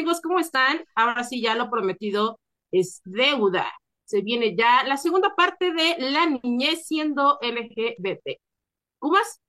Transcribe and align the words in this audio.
amigos? 0.00 0.22
¿Cómo 0.22 0.38
están? 0.38 0.82
Ahora 0.94 1.24
sí, 1.24 1.42
ya 1.42 1.54
lo 1.54 1.68
prometido 1.68 2.40
es 2.72 3.02
deuda. 3.04 3.70
Se 4.06 4.22
viene 4.22 4.56
ya 4.56 4.82
la 4.84 4.96
segunda 4.96 5.34
parte 5.36 5.74
de 5.74 5.96
la 5.98 6.24
niñez 6.24 6.86
siendo 6.86 7.38
LGBT. 7.42 8.40
¿Cumas? 8.98 9.40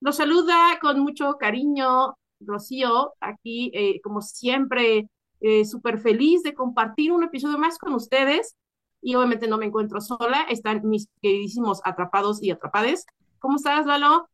Los 0.00 0.16
saluda 0.16 0.78
con 0.78 1.00
mucho 1.00 1.38
cariño 1.38 2.18
Rocío, 2.38 3.14
aquí 3.18 3.70
eh, 3.72 4.02
como 4.02 4.20
siempre, 4.20 5.08
eh, 5.40 5.64
súper 5.64 5.98
feliz 5.98 6.42
de 6.42 6.52
compartir 6.52 7.10
un 7.10 7.24
episodio 7.24 7.56
más 7.56 7.78
con 7.78 7.94
ustedes. 7.94 8.56
Y 9.00 9.14
obviamente 9.14 9.48
no 9.48 9.56
me 9.56 9.64
encuentro 9.64 10.02
sola, 10.02 10.42
están 10.50 10.86
mis 10.86 11.08
queridísimos 11.22 11.80
atrapados 11.82 12.42
y 12.42 12.50
atrapades. 12.50 13.06
¿Cómo 13.38 13.56
estás, 13.56 13.86
Lalo? 13.86 14.28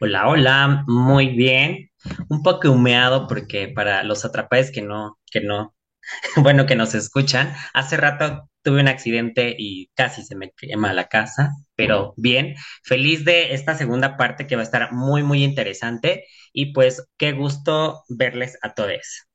Hola, 0.00 0.28
hola, 0.28 0.84
muy 0.88 1.28
bien. 1.28 1.90
Un 2.28 2.42
poco 2.42 2.70
humeado 2.70 3.26
porque 3.26 3.68
para 3.68 4.02
los 4.02 4.24
atrapades 4.24 4.70
que 4.70 4.82
no, 4.82 5.18
que 5.30 5.40
no, 5.40 5.74
bueno, 6.36 6.66
que 6.66 6.76
nos 6.76 6.94
escuchan, 6.94 7.54
hace 7.74 7.96
rato 7.96 8.48
tuve 8.62 8.80
un 8.80 8.88
accidente 8.88 9.54
y 9.56 9.88
casi 9.94 10.24
se 10.24 10.34
me 10.34 10.50
quema 10.52 10.92
la 10.92 11.08
casa, 11.08 11.52
pero 11.76 12.14
bien, 12.16 12.56
feliz 12.82 13.24
de 13.24 13.54
esta 13.54 13.76
segunda 13.76 14.16
parte 14.16 14.46
que 14.46 14.56
va 14.56 14.62
a 14.62 14.64
estar 14.64 14.92
muy, 14.92 15.22
muy 15.22 15.44
interesante 15.44 16.24
y 16.52 16.72
pues 16.72 17.06
qué 17.16 17.32
gusto 17.32 18.02
verles 18.08 18.58
a 18.62 18.74
todos. 18.74 19.26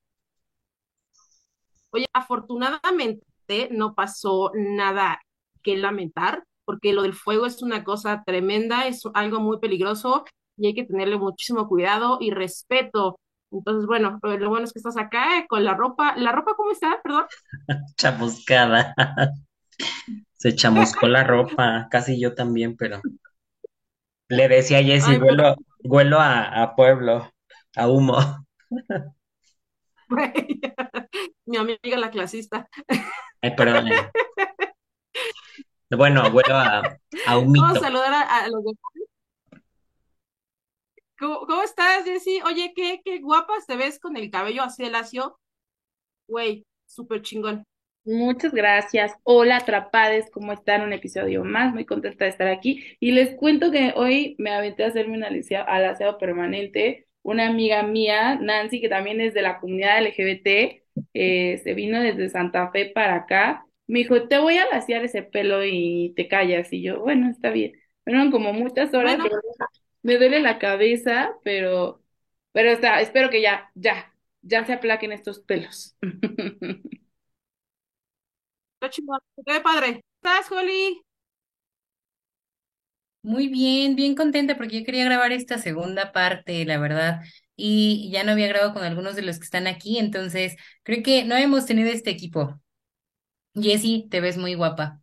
Oye, 1.91 2.05
afortunadamente 2.13 3.69
no 3.71 3.95
pasó 3.95 4.51
nada 4.53 5.21
que 5.61 5.77
lamentar, 5.77 6.43
porque 6.65 6.93
lo 6.93 7.01
del 7.03 7.13
fuego 7.13 7.45
es 7.45 7.61
una 7.61 7.83
cosa 7.83 8.23
tremenda, 8.25 8.87
es 8.87 9.03
algo 9.13 9.39
muy 9.39 9.59
peligroso 9.59 10.25
y 10.57 10.67
hay 10.67 10.73
que 10.73 10.85
tenerle 10.85 11.17
muchísimo 11.17 11.67
cuidado 11.67 12.17
y 12.19 12.31
respeto. 12.31 13.19
Entonces, 13.51 13.85
bueno, 13.85 14.19
lo 14.21 14.49
bueno 14.49 14.65
es 14.65 14.73
que 14.73 14.79
estás 14.79 14.97
acá 14.97 15.39
eh, 15.39 15.45
con 15.47 15.63
la 15.63 15.73
ropa. 15.73 16.15
¿La 16.17 16.31
ropa 16.31 16.53
cómo 16.55 16.71
está? 16.71 17.01
Perdón. 17.03 17.25
Chamuscada. 17.97 18.93
Se 20.33 20.55
chamuscó 20.55 21.07
la 21.07 21.23
ropa, 21.23 21.87
casi 21.91 22.19
yo 22.19 22.33
también, 22.33 22.75
pero 22.75 22.99
le 24.27 24.47
decía 24.47 24.79
a 24.79 24.83
Jessy, 24.83 25.17
vuelo, 25.17 26.19
a, 26.19 26.73
pueblo, 26.75 27.31
a 27.75 27.87
humo. 27.87 28.17
Mi 31.45 31.57
amiga 31.57 31.97
la 31.97 32.09
clasista. 32.09 32.67
Ay, 33.41 33.55
perdón. 33.55 33.89
Bueno, 35.91 36.31
vuelo 36.31 36.55
a, 36.55 36.97
a 37.27 37.37
humito. 37.37 37.65
Vamos 37.65 37.77
a 37.77 37.81
saludar 37.81 38.13
a, 38.13 38.47
los 38.47 38.63
¿Cómo, 41.21 41.61
estás, 41.61 42.03
Jessy? 42.03 42.39
Oye, 42.47 42.73
qué, 42.75 42.99
qué 43.05 43.19
guapas 43.19 43.67
te 43.67 43.75
ves 43.75 43.99
con 43.99 44.17
el 44.17 44.31
cabello 44.31 44.63
así 44.63 44.81
de 44.81 44.89
lacio. 44.89 45.39
Güey, 46.27 46.65
súper 46.87 47.21
chingón. 47.21 47.63
Muchas 48.03 48.51
gracias. 48.51 49.13
Hola, 49.21 49.57
atrapades, 49.57 50.31
¿cómo 50.31 50.51
están? 50.51 50.81
Un 50.81 50.93
episodio 50.93 51.43
más, 51.43 51.75
muy 51.75 51.85
contenta 51.85 52.25
de 52.25 52.31
estar 52.31 52.47
aquí. 52.47 52.83
Y 52.99 53.11
les 53.11 53.35
cuento 53.35 53.69
que 53.69 53.93
hoy 53.95 54.35
me 54.39 54.49
aventé 54.49 54.83
a 54.83 54.87
hacerme 54.87 55.15
un 55.15 55.23
alaciado 55.23 56.17
permanente. 56.17 57.07
Una 57.21 57.47
amiga 57.49 57.83
mía, 57.83 58.39
Nancy, 58.41 58.81
que 58.81 58.89
también 58.89 59.21
es 59.21 59.35
de 59.35 59.43
la 59.43 59.59
comunidad 59.59 59.99
LGBT, 59.99 60.81
eh, 61.13 61.61
se 61.63 61.73
vino 61.75 62.01
desde 62.01 62.29
Santa 62.29 62.71
Fe 62.71 62.87
para 62.87 63.13
acá. 63.13 63.67
Me 63.85 63.99
dijo, 63.99 64.27
te 64.27 64.39
voy 64.39 64.57
a 64.57 64.63
alaciar 64.63 65.05
ese 65.05 65.21
pelo 65.21 65.63
y 65.63 66.13
te 66.15 66.27
callas. 66.27 66.73
Y 66.73 66.81
yo, 66.81 66.99
bueno, 66.99 67.29
está 67.29 67.51
bien. 67.51 67.73
Fueron 68.05 68.31
como 68.31 68.53
muchas 68.53 68.91
horas, 68.95 69.19
me 70.03 70.17
duele 70.17 70.39
la 70.41 70.59
cabeza, 70.59 71.33
pero, 71.43 72.03
pero 72.51 72.71
está, 72.71 73.01
espero 73.01 73.29
que 73.29 73.41
ya, 73.41 73.71
ya, 73.75 74.13
ya 74.41 74.65
se 74.65 74.73
aplaquen 74.73 75.11
estos 75.11 75.39
pelos. 75.39 75.97
Qué 79.45 79.61
padre. 79.61 80.01
¿Estás, 80.21 80.51
Holly? 80.51 81.01
Muy 83.23 83.49
bien, 83.49 83.95
bien 83.95 84.15
contenta 84.15 84.57
porque 84.57 84.79
yo 84.79 84.85
quería 84.85 85.05
grabar 85.05 85.31
esta 85.31 85.59
segunda 85.59 86.11
parte, 86.11 86.65
la 86.65 86.79
verdad, 86.79 87.21
y 87.55 88.09
ya 88.11 88.23
no 88.23 88.31
había 88.31 88.47
grabado 88.47 88.73
con 88.73 88.83
algunos 88.83 89.15
de 89.15 89.21
los 89.21 89.37
que 89.37 89.43
están 89.45 89.67
aquí, 89.67 89.99
entonces 89.99 90.55
creo 90.83 91.03
que 91.03 91.23
no 91.23 91.35
hemos 91.37 91.65
tenido 91.67 91.89
este 91.91 92.09
equipo. 92.09 92.59
Jessie, 93.55 94.07
te 94.09 94.21
ves 94.21 94.37
muy 94.37 94.55
guapa. 94.55 95.01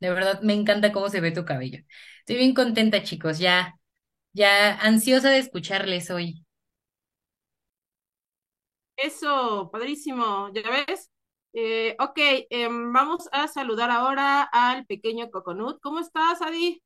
De 0.00 0.10
verdad, 0.10 0.42
me 0.42 0.54
encanta 0.54 0.92
cómo 0.92 1.10
se 1.10 1.20
ve 1.22 1.32
tu 1.32 1.44
cabello. 1.46 1.80
Estoy 2.20 2.36
bien 2.38 2.54
contenta, 2.54 3.02
chicos, 3.04 3.38
ya 3.40 3.76
ya 4.32 4.74
ansiosa 4.80 5.30
de 5.30 5.38
escucharles 5.38 6.10
hoy. 6.10 6.44
Eso, 8.96 9.70
padrísimo, 9.72 10.50
ya 10.52 10.62
ves. 10.70 11.10
Eh, 11.52 11.96
ok, 11.98 12.18
em, 12.50 12.92
vamos 12.92 13.28
a 13.32 13.48
saludar 13.48 13.90
ahora 13.90 14.42
al 14.42 14.86
pequeño 14.86 15.30
Coconut. 15.30 15.80
¿Cómo 15.82 16.00
estás, 16.00 16.42
Adi? 16.42 16.82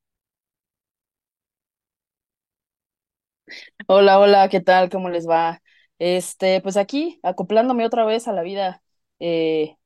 Hola, 3.86 4.18
hola, 4.20 4.48
¿qué 4.48 4.60
tal? 4.60 4.90
¿Cómo 4.90 5.08
les 5.10 5.28
va? 5.28 5.62
Este, 5.98 6.60
pues 6.60 6.76
aquí, 6.76 7.18
acoplándome 7.22 7.86
otra 7.86 8.04
vez 8.04 8.28
a 8.28 8.32
la 8.32 8.42
vida 8.42 8.82
eh, 9.20 9.76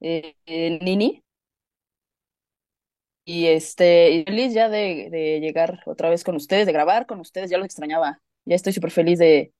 eh, 0.00 0.36
Nini. 0.82 1.23
Y 3.24 3.46
este, 3.46 4.24
feliz 4.26 4.52
ya 4.52 4.68
de, 4.68 5.08
de, 5.10 5.40
llegar 5.40 5.80
otra 5.86 6.10
vez 6.10 6.24
con 6.24 6.36
ustedes, 6.36 6.66
de 6.66 6.72
grabar 6.72 7.06
con 7.06 7.20
ustedes, 7.20 7.50
ya 7.50 7.58
lo 7.58 7.64
extrañaba. 7.64 8.20
Ya 8.44 8.54
estoy 8.54 8.72
súper 8.72 8.90
feliz 8.90 9.18
de, 9.18 9.52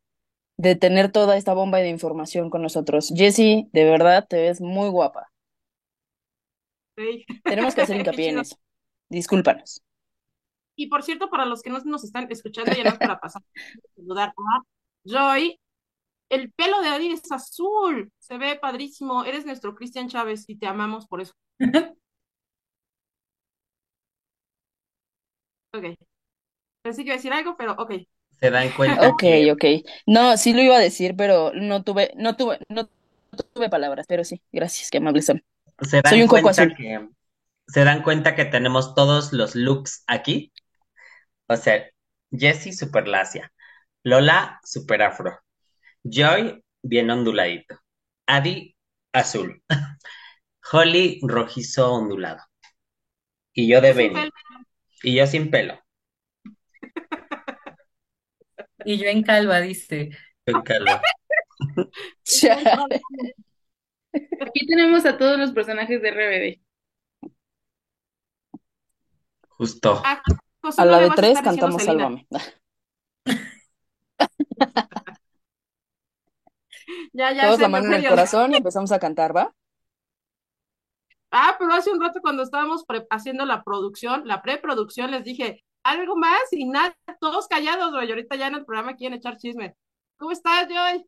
de 0.57 0.77
tener 0.77 1.11
toda 1.11 1.37
esta 1.37 1.55
bomba 1.55 1.79
de 1.79 1.89
información 1.89 2.51
con 2.51 2.63
nosotros. 2.63 3.13
Jessie, 3.15 3.69
de 3.73 3.85
verdad 3.85 4.27
te 4.29 4.37
ves 4.37 4.61
muy 4.61 4.89
guapa. 4.89 5.31
Tenemos 7.43 7.75
que 7.75 7.83
hacer 7.83 7.97
hincapié 8.01 8.31
en 8.31 8.39
eso. 8.41 8.57
Discúlpanos. 9.09 9.83
Y 10.77 10.89
por 10.89 11.03
cierto, 11.03 11.31
para 11.31 11.47
los 11.47 11.63
que 11.63 11.71
no 11.71 11.79
nos 11.81 12.05
están 12.05 12.27
escuchando, 12.31 12.73
ya 12.73 12.85
no 12.85 12.99
para 12.99 13.21
pasar 13.21 13.43
saludar 13.97 14.31
a 14.31 14.63
Joy, 15.05 15.61
el 16.31 16.53
pelo 16.53 16.81
de 16.81 16.89
Adi 16.89 17.13
es 17.13 17.31
azul, 17.31 18.11
se 18.19 18.39
ve 18.39 18.59
padrísimo. 18.61 19.25
Eres 19.25 19.47
nuestro 19.47 19.75
Cristian 19.75 20.09
Chávez 20.09 20.45
y 20.49 20.57
te 20.57 20.67
amamos 20.67 21.07
por 21.07 21.21
eso. 21.21 21.35
Ok. 25.75 25.99
Pensé 26.83 27.03
que 27.03 27.09
iba 27.09 27.15
a 27.15 27.17
decir 27.17 27.33
algo, 27.33 27.57
pero 27.57 27.73
ok. 27.73 27.93
Se 28.39 28.51
dan 28.51 28.71
cuenta. 28.73 29.09
Ok, 29.09 29.25
ok. 29.53 29.65
No, 30.07 30.37
sí 30.37 30.53
lo 30.53 30.63
iba 30.63 30.77
a 30.77 30.81
decir, 30.81 31.15
pero 31.17 31.53
no 31.55 31.83
tuve, 31.83 32.13
no 32.17 32.37
tuve, 32.37 32.59
no 32.69 32.89
tuve 33.53 33.69
palabras, 33.69 34.07
pero 34.09 34.23
sí, 34.25 34.41
gracias, 34.53 34.91
qué 34.91 34.99
amables 34.99 35.27
son. 35.27 35.43
Se 35.81 36.01
dan 36.01 36.11
Soy 36.11 36.23
un 36.23 36.29
coco 36.29 36.49
azul. 36.49 36.75
Que, 36.77 37.09
se 37.67 37.85
dan 37.85 38.03
cuenta 38.03 38.35
que 38.35 38.45
tenemos 38.45 38.95
todos 38.95 39.33
los 39.33 39.55
looks 39.55 40.05
aquí. 40.07 40.53
O 41.49 41.57
sea, 41.57 41.85
Jessie 42.31 42.73
super 42.73 43.09
lacia, 43.09 43.53
Lola 44.03 44.61
super 44.65 45.03
afro, 45.03 45.41
Joy 46.05 46.63
bien 46.83 47.11
onduladito, 47.11 47.81
Adi 48.27 48.77
azul, 49.13 49.63
Holly 50.73 51.21
rojizo 51.23 51.93
ondulado. 51.93 52.43
Y 53.53 53.69
yo 53.69 53.81
de 53.81 53.93
Benny. 53.93 54.31
Y 55.05 55.17
yo 55.17 55.27
sin 55.27 55.51
pelo. 55.51 55.79
Y 58.87 58.97
yo 58.97 59.07
en 59.07 59.23
calva, 59.23 59.61
dice. 59.61 60.11
En 60.47 60.63
calva. 60.63 61.03
Aquí 64.41 64.67
tenemos 64.67 65.05
a 65.05 65.19
todos 65.19 65.39
los 65.39 65.53
personajes 65.53 66.01
de 66.01 66.11
RBD. 66.11 66.59
Justo. 69.49 70.01
Ah, 70.05 70.23
a 70.77 70.85
la 70.85 71.01
de 71.01 71.11
tres 71.11 71.41
cantamos 71.43 71.83
Sálvame. 71.83 72.27
ya, 77.13 77.33
ya. 77.33 77.47
Todos 77.47 77.61
la 77.61 77.69
mano 77.69 77.87
en 77.87 77.95
el 77.95 78.09
corazón 78.09 78.53
y 78.53 78.57
empezamos 78.57 78.93
a 78.93 78.99
cantar, 78.99 79.35
¿va? 79.37 79.55
Ah, 81.37 81.57
pero 81.59 81.73
hace 81.73 81.91
un 81.91 82.01
rato 82.01 82.21
cuando 82.23 82.45
estábamos 82.45 82.85
haciendo 83.11 83.45
la 83.45 83.65
producción, 83.65 84.23
la 84.25 84.41
preproducción, 84.41 85.11
les 85.11 85.25
dije 85.25 85.65
algo 85.83 86.15
más 86.15 86.53
y 86.53 86.65
nada, 86.65 86.97
todos 87.21 87.49
callados, 87.49 87.91
güey. 87.91 88.09
Ahorita 88.09 88.37
ya 88.37 88.47
en 88.47 88.55
el 88.55 88.65
programa 88.65 88.95
quieren 88.95 89.19
echar 89.19 89.37
chisme. 89.37 89.75
¿Cómo 90.17 90.31
estás, 90.31 90.69
Joy? 90.69 91.05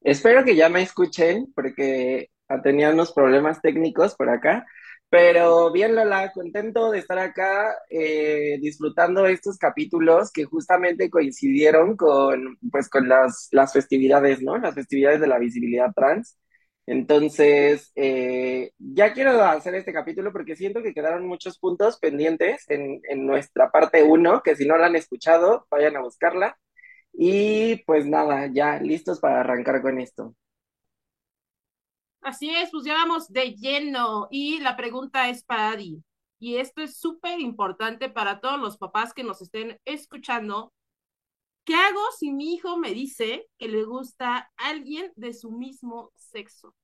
Espero 0.00 0.44
que 0.44 0.56
ya 0.56 0.68
me 0.68 0.82
escuchen 0.82 1.52
porque 1.54 2.30
tenía 2.64 2.90
unos 2.90 3.12
problemas 3.12 3.62
técnicos 3.62 4.16
por 4.16 4.28
acá. 4.28 4.66
Pero 5.08 5.70
bien, 5.70 5.94
Lola, 5.94 6.32
contento 6.32 6.90
de 6.90 6.98
estar 6.98 7.18
acá 7.20 7.76
eh, 7.90 8.58
disfrutando 8.60 9.26
estos 9.26 9.56
capítulos 9.56 10.32
que 10.32 10.46
justamente 10.46 11.10
coincidieron 11.10 11.96
con, 11.96 12.58
pues, 12.72 12.88
con 12.88 13.08
las, 13.08 13.46
las 13.52 13.72
festividades, 13.72 14.42
¿no? 14.42 14.58
Las 14.58 14.74
festividades 14.74 15.20
de 15.20 15.28
la 15.28 15.38
visibilidad 15.38 15.92
trans. 15.94 16.36
Entonces, 16.86 17.92
eh, 17.94 18.72
ya 18.78 19.12
quiero 19.12 19.42
hacer 19.44 19.74
este 19.74 19.92
capítulo 19.92 20.32
porque 20.32 20.56
siento 20.56 20.82
que 20.82 20.94
quedaron 20.94 21.26
muchos 21.26 21.58
puntos 21.58 21.98
pendientes 21.98 22.64
en, 22.68 23.00
nuestra 23.26 23.70
parte 23.70 24.02
1, 24.02 24.42
que 24.42 24.56
si 24.56 24.66
no 24.66 24.76
la 24.76 24.86
han 24.86 24.96
escuchado, 24.96 25.66
vayan 25.70 25.96
a 25.96 26.02
buscarla. 26.02 26.58
Y 27.12 27.76
pues 27.84 28.06
nada, 28.06 28.48
ya 28.52 28.80
listos 28.80 29.20
para 29.20 29.40
arrancar 29.40 29.82
con 29.82 30.00
esto. 30.00 30.34
Así 32.22 32.50
es, 32.50 32.70
pues 32.70 32.84
ya 32.84 32.94
vamos 32.94 33.28
de 33.28 33.54
lleno 33.54 34.28
y 34.30 34.60
la 34.60 34.76
pregunta 34.76 35.28
es 35.28 35.42
para 35.42 35.70
Adi. 35.70 36.02
Y 36.38 36.56
esto 36.56 36.82
es 36.82 36.98
súper 36.98 37.40
importante 37.40 38.08
para 38.08 38.40
todos 38.40 38.58
los 38.58 38.78
papás 38.78 39.12
que 39.12 39.24
nos 39.24 39.42
estén 39.42 39.78
escuchando. 39.84 40.72
¿Qué 41.64 41.74
hago 41.74 42.00
si 42.18 42.32
mi 42.32 42.54
hijo 42.54 42.76
me 42.76 42.92
dice 42.92 43.46
que 43.58 43.68
le 43.68 43.84
gusta 43.84 44.50
alguien 44.56 45.12
de 45.16 45.32
su 45.32 45.50
mismo 45.50 46.12
sexo? 46.16 46.74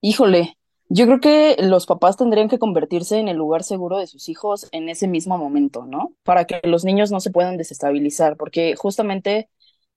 Híjole, 0.00 0.58
yo 0.88 1.06
creo 1.06 1.20
que 1.20 1.56
los 1.62 1.86
papás 1.86 2.16
tendrían 2.16 2.48
que 2.48 2.58
convertirse 2.58 3.18
en 3.18 3.28
el 3.28 3.36
lugar 3.38 3.62
seguro 3.64 3.98
de 3.98 4.06
sus 4.06 4.28
hijos 4.28 4.68
en 4.72 4.88
ese 4.88 5.08
mismo 5.08 5.38
momento, 5.38 5.86
¿no? 5.86 6.14
Para 6.24 6.44
que 6.46 6.60
los 6.64 6.84
niños 6.84 7.10
no 7.10 7.20
se 7.20 7.30
puedan 7.30 7.56
desestabilizar, 7.56 8.36
porque 8.36 8.76
justamente 8.76 9.48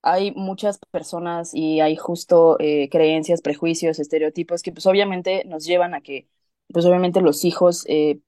hay 0.02 0.32
muchas 0.32 0.80
personas 0.92 1.54
y 1.54 1.82
hay 1.82 1.98
justo 1.98 2.58
eh, 2.60 2.88
creencias, 2.90 3.42
prejuicios, 3.42 4.00
estereotipos 4.00 4.62
que 4.64 4.72
pues 4.72 4.86
obviamente 4.86 5.44
nos 5.46 5.66
llevan 5.66 5.94
a 5.94 6.02
que 6.02 6.30
pues 6.74 6.86
obviamente 6.86 7.22
los 7.22 7.44
hijos 7.46 7.84
eh, 7.90 8.20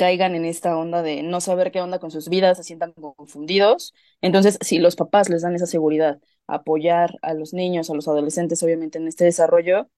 caigan 0.00 0.34
en 0.34 0.46
esta 0.46 0.78
onda 0.78 1.02
de 1.02 1.22
no 1.22 1.42
saber 1.42 1.70
qué 1.70 1.82
onda 1.82 1.98
con 1.98 2.10
sus 2.10 2.30
vidas, 2.30 2.56
se 2.56 2.64
sientan 2.64 2.92
confundidos. 2.94 3.92
Entonces, 4.22 4.56
si 4.62 4.78
los 4.78 4.96
papás 4.96 5.28
les 5.28 5.42
dan 5.42 5.54
esa 5.54 5.66
seguridad, 5.66 6.18
apoyar 6.46 7.18
a 7.20 7.34
los 7.34 7.52
niños, 7.52 7.90
a 7.90 7.94
los 7.94 8.08
adolescentes, 8.08 8.62
obviamente 8.62 8.96
en 8.96 9.08
este 9.08 9.24
desarrollo, 9.24 9.90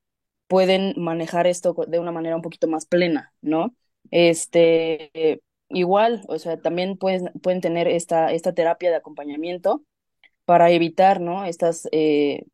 pueden 0.48 0.94
manejar 0.96 1.46
esto 1.46 1.76
de 1.86 2.00
una 2.00 2.10
manera 2.10 2.34
un 2.34 2.42
poquito 2.42 2.66
más 2.66 2.84
plena, 2.84 3.32
¿no? 3.42 3.76
Este, 4.10 5.40
igual, 5.68 6.24
o 6.26 6.36
sea, 6.40 6.60
también 6.60 6.98
pueden, 6.98 7.30
pueden 7.40 7.60
tener 7.60 7.86
esta, 7.86 8.32
esta 8.32 8.54
terapia 8.54 8.90
de 8.90 8.96
acompañamiento 8.96 9.84
para 10.46 10.70
evitar, 10.72 11.20
¿no? 11.20 11.44
Estas 11.44 11.88
eh, 11.92 12.46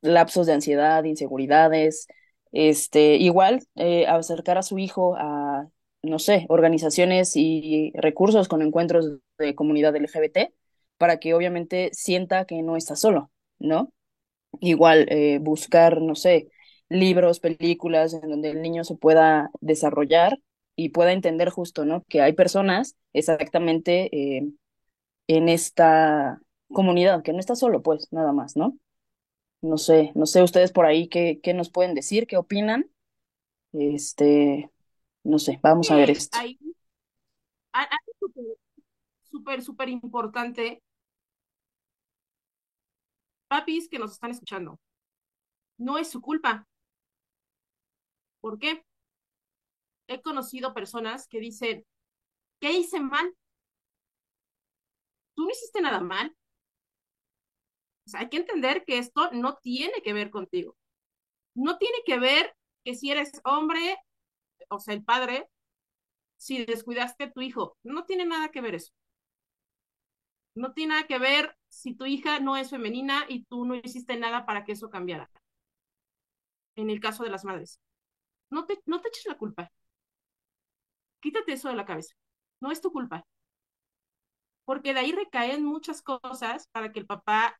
lapsos 0.00 0.48
de 0.48 0.54
ansiedad, 0.54 1.04
inseguridades, 1.04 2.08
este, 2.50 3.16
igual 3.18 3.62
eh, 3.76 4.06
acercar 4.08 4.58
a 4.58 4.62
su 4.64 4.78
hijo 4.80 5.14
a, 5.16 5.68
no 6.02 6.18
sé, 6.18 6.46
organizaciones 6.48 7.32
y 7.36 7.92
recursos 7.94 8.48
con 8.48 8.62
encuentros 8.62 9.18
de 9.38 9.54
comunidad 9.54 9.96
LGBT 9.96 10.52
para 10.98 11.18
que 11.20 11.34
obviamente 11.34 11.90
sienta 11.92 12.44
que 12.46 12.62
no 12.62 12.76
está 12.76 12.96
solo, 12.96 13.30
¿no? 13.58 13.92
Igual 14.60 15.06
eh, 15.10 15.38
buscar, 15.40 16.00
no 16.02 16.14
sé, 16.14 16.50
libros, 16.88 17.40
películas 17.40 18.14
en 18.14 18.28
donde 18.30 18.50
el 18.50 18.62
niño 18.62 18.84
se 18.84 18.96
pueda 18.96 19.50
desarrollar 19.60 20.38
y 20.76 20.90
pueda 20.90 21.12
entender 21.12 21.50
justo, 21.50 21.84
¿no? 21.84 22.04
Que 22.08 22.22
hay 22.22 22.32
personas 22.34 22.96
exactamente 23.12 24.08
eh, 24.38 24.48
en 25.28 25.48
esta 25.48 26.40
comunidad, 26.72 27.22
que 27.22 27.32
no 27.32 27.40
está 27.40 27.54
solo, 27.56 27.82
pues, 27.82 28.08
nada 28.12 28.32
más, 28.32 28.56
¿no? 28.56 28.76
No 29.62 29.78
sé, 29.78 30.12
no 30.14 30.26
sé 30.26 30.42
ustedes 30.42 30.72
por 30.72 30.86
ahí 30.86 31.08
qué, 31.08 31.40
qué 31.42 31.54
nos 31.54 31.70
pueden 31.70 31.94
decir, 31.94 32.26
qué 32.26 32.36
opinan. 32.36 32.90
Este, 33.72 34.70
no 35.28 35.38
sé, 35.38 35.60
vamos 35.62 35.90
a 35.90 35.96
ver 35.96 36.10
esto. 36.10 36.38
Ahí, 36.38 36.58
súper, 39.22 39.62
súper 39.62 39.88
importante. 39.88 40.82
Papis 43.48 43.88
que 43.88 43.98
nos 43.98 44.12
están 44.12 44.30
escuchando, 44.30 44.78
no 45.78 45.98
es 45.98 46.10
su 46.10 46.20
culpa. 46.20 46.66
¿Por 48.40 48.58
qué? 48.58 48.84
He 50.06 50.20
conocido 50.22 50.74
personas 50.74 51.26
que 51.28 51.40
dicen, 51.40 51.84
¿qué 52.60 52.72
hice 52.72 53.00
mal? 53.00 53.34
Tú 55.34 55.44
no 55.44 55.50
hiciste 55.50 55.80
nada 55.80 56.00
mal. 56.00 56.34
O 58.06 58.10
sea, 58.10 58.20
hay 58.20 58.28
que 58.28 58.38
entender 58.38 58.84
que 58.84 58.98
esto 58.98 59.30
no 59.32 59.56
tiene 59.56 60.00
que 60.02 60.12
ver 60.12 60.30
contigo. 60.30 60.76
No 61.54 61.76
tiene 61.78 61.98
que 62.06 62.18
ver 62.18 62.54
que 62.84 62.94
si 62.94 63.10
eres 63.10 63.32
hombre, 63.44 63.98
o 64.68 64.78
sea, 64.80 64.94
el 64.94 65.04
padre, 65.04 65.48
si 66.38 66.64
descuidaste 66.66 67.24
a 67.24 67.32
tu 67.32 67.42
hijo, 67.42 67.76
no 67.84 68.04
tiene 68.06 68.26
nada 68.26 68.50
que 68.50 68.60
ver 68.62 68.76
eso. 68.76 68.92
No 70.54 70.74
tiene 70.74 70.92
nada 70.92 71.06
que 71.06 71.18
ver 71.18 71.56
si 71.68 71.94
tu 71.94 72.04
hija 72.04 72.38
no 72.38 72.58
es 72.58 72.68
femenina 72.68 73.24
y 73.30 73.44
tú 73.44 73.64
no 73.64 73.74
hiciste 73.76 74.18
nada 74.18 74.44
para 74.44 74.64
que 74.66 74.72
eso 74.72 74.90
cambiara. 74.90 75.30
En 76.76 76.88
el 76.88 76.98
caso 77.00 77.24
de 77.24 77.28
las 77.30 77.44
madres. 77.44 77.78
No 78.50 78.66
te, 78.66 78.80
no 78.86 79.00
te 79.02 79.08
eches 79.08 79.26
la 79.26 79.38
culpa. 79.38 79.72
Quítate 81.20 81.52
eso 81.52 81.68
de 81.68 81.76
la 81.76 81.86
cabeza. 81.86 82.14
No 82.60 82.72
es 82.72 82.80
tu 82.80 82.90
culpa. 82.92 83.24
Porque 84.64 84.94
de 84.94 85.00
ahí 85.00 85.12
recaen 85.12 85.64
muchas 85.64 86.02
cosas 86.02 86.68
para 86.68 86.92
que 86.92 87.00
el 87.00 87.06
papá 87.06 87.58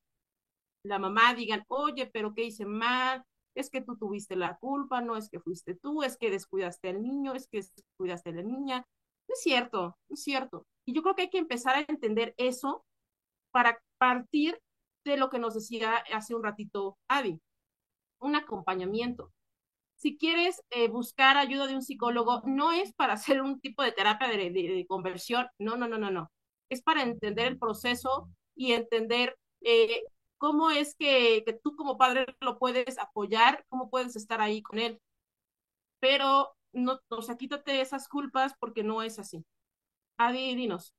la 0.85 0.99
mamá 0.99 1.35
digan, 1.35 1.65
oye, 1.69 2.07
pero 2.07 2.35
¿qué 2.35 2.45
hice 2.45 2.67
mal? 2.67 3.25
Es 3.59 3.71
que 3.71 3.81
tú 3.81 3.97
tuviste 3.97 4.37
la 4.37 4.57
culpa, 4.59 5.01
no 5.01 5.17
es 5.17 5.29
que 5.29 5.41
fuiste 5.41 5.75
tú, 5.75 6.05
es 6.05 6.17
que 6.17 6.31
descuidaste 6.31 6.91
al 6.91 7.03
niño, 7.03 7.35
es 7.35 7.49
que 7.49 7.59
descuidaste 7.59 8.31
a 8.31 8.35
la 8.35 8.43
niña. 8.43 8.87
Es 9.27 9.43
cierto, 9.43 9.99
es 10.09 10.23
cierto. 10.23 10.65
Y 10.87 10.95
yo 10.95 11.03
creo 11.03 11.17
que 11.17 11.23
hay 11.23 11.31
que 11.31 11.39
empezar 11.39 11.75
a 11.75 11.85
entender 11.89 12.35
eso 12.37 12.85
para 13.51 13.81
partir 13.99 14.61
de 15.05 15.17
lo 15.17 15.29
que 15.29 15.41
nos 15.41 15.55
decía 15.55 15.97
hace 16.13 16.37
un 16.37 16.45
ratito 16.45 16.99
Adi, 17.09 17.41
un 18.21 18.37
acompañamiento. 18.37 19.33
Si 19.97 20.17
quieres 20.17 20.63
eh, 20.71 20.89
buscar 20.89 21.37
ayuda 21.37 21.67
de 21.67 21.75
un 21.75 21.83
psicólogo, 21.83 22.43
no 22.45 22.71
es 22.71 22.95
para 22.95 23.15
hacer 23.15 23.43
un 23.43 23.61
tipo 23.61 23.83
de 23.83 23.93
terapia 23.93 24.29
de, 24.29 24.51
de, 24.51 24.87
conversión, 24.87 25.49
no, 25.59 25.77
no, 25.77 25.89
no, 25.89 25.99
no, 25.99 26.11
no. 26.13 26.31
Es 26.71 26.81
para 26.83 27.03
entender 27.03 27.49
el 27.49 27.59
proceso 27.59 28.31
y 28.55 28.73
entender 28.73 29.37
eh, 29.63 30.05
cómo 30.39 30.71
es 30.71 30.95
que, 30.97 31.43
que, 31.45 31.53
tú 31.53 31.77
como 31.77 31.99
padre 31.99 32.27
lo 32.41 32.59
puedes 32.59 32.99
apoyar, 32.99 33.65
cómo 33.69 33.91
puedes 33.91 34.17
estar 34.17 34.41
ahí 34.41 34.63
con 34.63 34.79
él. 34.79 35.01
Pero 36.01 36.55
no, 36.73 37.01
o 37.09 37.23
sea, 37.23 37.37
quítate 37.37 37.81
esas 37.81 38.09
culpas 38.09 38.55
porque 38.61 38.83
no 38.85 39.03
es 39.03 39.19
así. 39.19 39.45
Adi, 40.19 40.55
dinos. 40.57 40.95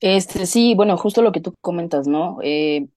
Este, 0.00 0.46
sí, 0.46 0.74
bueno, 0.74 0.96
justo 0.98 1.22
lo 1.22 1.32
que 1.32 1.40
tú 1.40 1.54
comentas, 1.62 2.06
¿no? 2.06 2.38
Eh, 2.42 2.88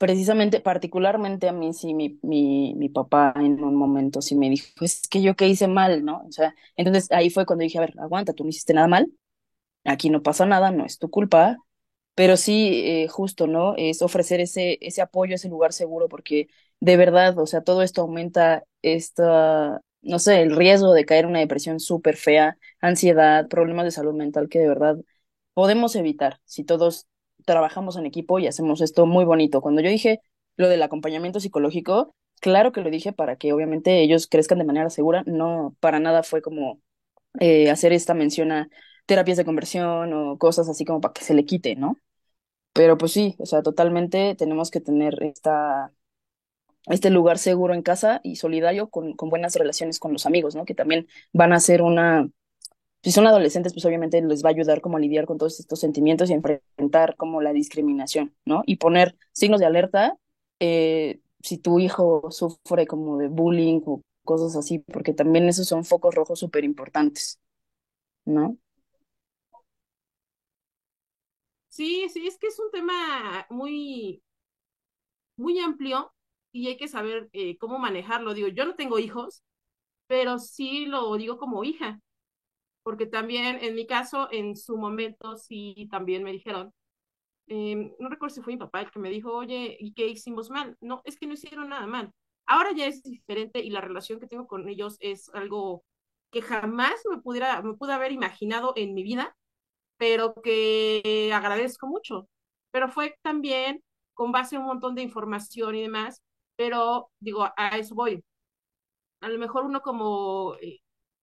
precisamente, 0.00 0.60
particularmente 0.62 1.48
a 1.48 1.52
mí, 1.54 1.74
sí, 1.74 1.94
mi, 1.94 2.18
mi, 2.22 2.74
mi 2.76 2.90
papá 2.90 3.34
en 3.36 3.62
un 3.64 3.76
momento 3.76 4.22
sí 4.22 4.36
me 4.36 4.50
dijo, 4.50 4.68
es 4.84 5.02
que 5.08 5.22
yo 5.22 5.36
qué 5.36 5.48
hice 5.48 5.68
mal, 5.68 6.04
¿no? 6.04 6.24
O 6.28 6.32
sea, 6.32 6.56
entonces 6.76 7.12
ahí 7.12 7.30
fue 7.30 7.46
cuando 7.46 7.64
dije, 7.64 7.78
a 7.78 7.82
ver, 7.82 7.94
aguanta, 8.00 8.34
tú 8.34 8.44
no 8.44 8.50
hiciste 8.50 8.74
nada 8.74 8.88
mal, 8.88 9.12
aquí 9.84 10.10
no 10.10 10.22
pasa 10.22 10.46
nada, 10.46 10.70
no 10.70 10.84
es 10.86 10.98
tu 10.98 11.10
culpa, 11.10 11.58
pero 12.16 12.36
sí, 12.38 12.82
eh, 12.86 13.08
justo, 13.08 13.46
¿no? 13.48 13.74
Es 13.76 14.02
ofrecer 14.02 14.40
ese, 14.40 14.78
ese 14.82 15.02
apoyo, 15.02 15.34
ese 15.36 15.48
lugar 15.50 15.72
seguro, 15.74 16.08
porque 16.08 16.48
de 16.80 16.96
verdad, 16.98 17.38
o 17.38 17.46
sea, 17.46 17.62
todo 17.62 17.82
esto 17.82 18.02
aumenta 18.02 18.64
esta, 18.82 19.80
no 20.02 20.18
sé, 20.20 20.42
el 20.42 20.56
riesgo 20.56 20.94
de 20.94 21.06
caer 21.06 21.24
en 21.26 21.30
una 21.32 21.40
depresión 21.40 21.80
súper 21.80 22.16
fea, 22.16 22.58
ansiedad, 22.80 23.48
problemas 23.48 23.84
de 23.86 23.92
salud 23.92 24.14
mental 24.14 24.48
que 24.50 24.60
de 24.60 24.68
verdad 24.68 24.98
podemos 25.54 25.96
evitar 25.96 26.40
si 26.44 26.64
todos 26.64 27.06
trabajamos 27.44 27.96
en 27.96 28.06
equipo 28.06 28.38
y 28.38 28.46
hacemos 28.46 28.80
esto 28.80 29.06
muy 29.06 29.24
bonito. 29.24 29.60
Cuando 29.60 29.82
yo 29.82 29.90
dije 29.90 30.20
lo 30.56 30.68
del 30.68 30.82
acompañamiento 30.82 31.40
psicológico, 31.40 32.14
claro 32.40 32.72
que 32.72 32.80
lo 32.82 32.90
dije 32.90 33.12
para 33.12 33.36
que 33.36 33.52
obviamente 33.52 34.02
ellos 34.02 34.26
crezcan 34.26 34.58
de 34.58 34.64
manera 34.64 34.90
segura, 34.90 35.22
no 35.26 35.76
para 35.80 36.00
nada 36.00 36.22
fue 36.22 36.42
como 36.42 36.80
eh, 37.40 37.70
hacer 37.70 37.92
esta 37.92 38.14
mención 38.14 38.52
a 38.52 38.68
terapias 39.06 39.38
de 39.38 39.44
conversión 39.44 40.12
o 40.12 40.38
cosas 40.38 40.68
así 40.68 40.84
como 40.84 41.00
para 41.00 41.14
que 41.14 41.24
se 41.24 41.34
le 41.34 41.44
quite, 41.44 41.76
¿no? 41.76 41.96
Pero 42.72 42.98
pues 42.98 43.12
sí, 43.12 43.36
o 43.38 43.46
sea, 43.46 43.62
totalmente 43.62 44.34
tenemos 44.36 44.70
que 44.70 44.80
tener 44.80 45.22
esta, 45.24 45.92
este 46.86 47.10
lugar 47.10 47.38
seguro 47.38 47.74
en 47.74 47.82
casa 47.82 48.20
y 48.24 48.36
solidario 48.36 48.90
con, 48.90 49.14
con 49.14 49.30
buenas 49.30 49.54
relaciones 49.56 49.98
con 49.98 50.12
los 50.12 50.26
amigos, 50.26 50.54
¿no? 50.54 50.64
Que 50.64 50.74
también 50.74 51.06
van 51.32 51.52
a 51.52 51.60
ser 51.60 51.82
una 51.82 52.28
si 53.02 53.12
son 53.12 53.26
adolescentes, 53.26 53.72
pues 53.72 53.84
obviamente 53.86 54.20
les 54.22 54.44
va 54.44 54.48
a 54.50 54.52
ayudar 54.52 54.80
como 54.80 54.96
a 54.96 55.00
lidiar 55.00 55.26
con 55.26 55.38
todos 55.38 55.58
estos 55.60 55.80
sentimientos 55.80 56.30
y 56.30 56.34
enfrentar 56.34 57.16
como 57.16 57.40
la 57.42 57.52
discriminación, 57.52 58.34
¿no? 58.44 58.62
Y 58.66 58.76
poner 58.76 59.16
signos 59.32 59.60
de 59.60 59.66
alerta 59.66 60.18
eh, 60.60 61.20
si 61.42 61.58
tu 61.58 61.78
hijo 61.80 62.30
sufre 62.30 62.86
como 62.86 63.16
de 63.18 63.28
bullying 63.28 63.80
o 63.86 64.02
cosas 64.24 64.56
así, 64.56 64.78
porque 64.80 65.14
también 65.14 65.48
esos 65.48 65.66
son 65.68 65.84
focos 65.84 66.14
rojos 66.14 66.38
súper 66.38 66.64
importantes, 66.64 67.40
¿no? 68.26 68.58
Sí, 71.68 72.08
sí, 72.10 72.26
es 72.26 72.38
que 72.38 72.48
es 72.48 72.58
un 72.58 72.70
tema 72.70 73.46
muy, 73.50 74.22
muy 75.36 75.58
amplio 75.60 76.12
y 76.52 76.68
hay 76.68 76.76
que 76.76 76.88
saber 76.88 77.28
eh, 77.32 77.56
cómo 77.58 77.78
manejarlo. 77.78 78.34
Digo, 78.34 78.48
yo 78.48 78.64
no 78.64 78.74
tengo 78.76 78.98
hijos, 78.98 79.42
pero 80.08 80.38
sí 80.38 80.86
lo 80.86 81.14
digo 81.16 81.38
como 81.38 81.64
hija 81.64 82.00
porque 82.82 83.06
también 83.06 83.58
en 83.62 83.74
mi 83.74 83.86
caso, 83.86 84.28
en 84.32 84.56
su 84.56 84.76
momento, 84.76 85.36
sí, 85.36 85.88
también 85.90 86.22
me 86.22 86.32
dijeron, 86.32 86.72
eh, 87.48 87.94
no 87.98 88.08
recuerdo 88.08 88.34
si 88.34 88.42
fue 88.42 88.54
mi 88.54 88.58
papá 88.58 88.80
el 88.82 88.90
que 88.90 88.98
me 89.00 89.10
dijo, 89.10 89.32
oye, 89.32 89.76
¿y 89.80 89.92
qué 89.94 90.06
hicimos 90.08 90.50
mal? 90.50 90.76
No, 90.80 91.02
es 91.04 91.18
que 91.18 91.26
no 91.26 91.34
hicieron 91.34 91.68
nada 91.70 91.86
mal. 91.86 92.12
Ahora 92.46 92.72
ya 92.72 92.86
es 92.86 93.02
diferente 93.02 93.60
y 93.60 93.70
la 93.70 93.80
relación 93.80 94.20
que 94.20 94.26
tengo 94.26 94.46
con 94.46 94.68
ellos 94.68 94.96
es 95.00 95.30
algo 95.34 95.84
que 96.30 96.42
jamás 96.42 96.94
me 97.10 97.18
pudiera, 97.18 97.60
me 97.62 97.74
pude 97.74 97.92
haber 97.92 98.12
imaginado 98.12 98.72
en 98.76 98.94
mi 98.94 99.02
vida, 99.02 99.36
pero 99.98 100.34
que 100.42 101.32
agradezco 101.34 101.86
mucho. 101.86 102.28
Pero 102.70 102.88
fue 102.88 103.16
también 103.22 103.82
con 104.14 104.32
base 104.32 104.56
a 104.56 104.60
un 104.60 104.66
montón 104.66 104.94
de 104.94 105.02
información 105.02 105.74
y 105.76 105.82
demás, 105.82 106.22
pero 106.56 107.10
digo, 107.20 107.48
a 107.56 107.78
eso 107.78 107.94
voy. 107.94 108.24
A 109.20 109.28
lo 109.28 109.38
mejor 109.38 109.64
uno 109.64 109.80
como, 109.82 110.56
eh, 110.60 110.80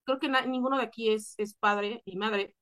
creo 0.08 0.20
que 0.20 0.30
ninguno 0.48 0.78
de 0.80 0.86
aquí 0.86 1.12
es, 1.12 1.36
es 1.40 1.56
padre 1.56 2.04
y 2.06 2.18
madre, 2.18 2.56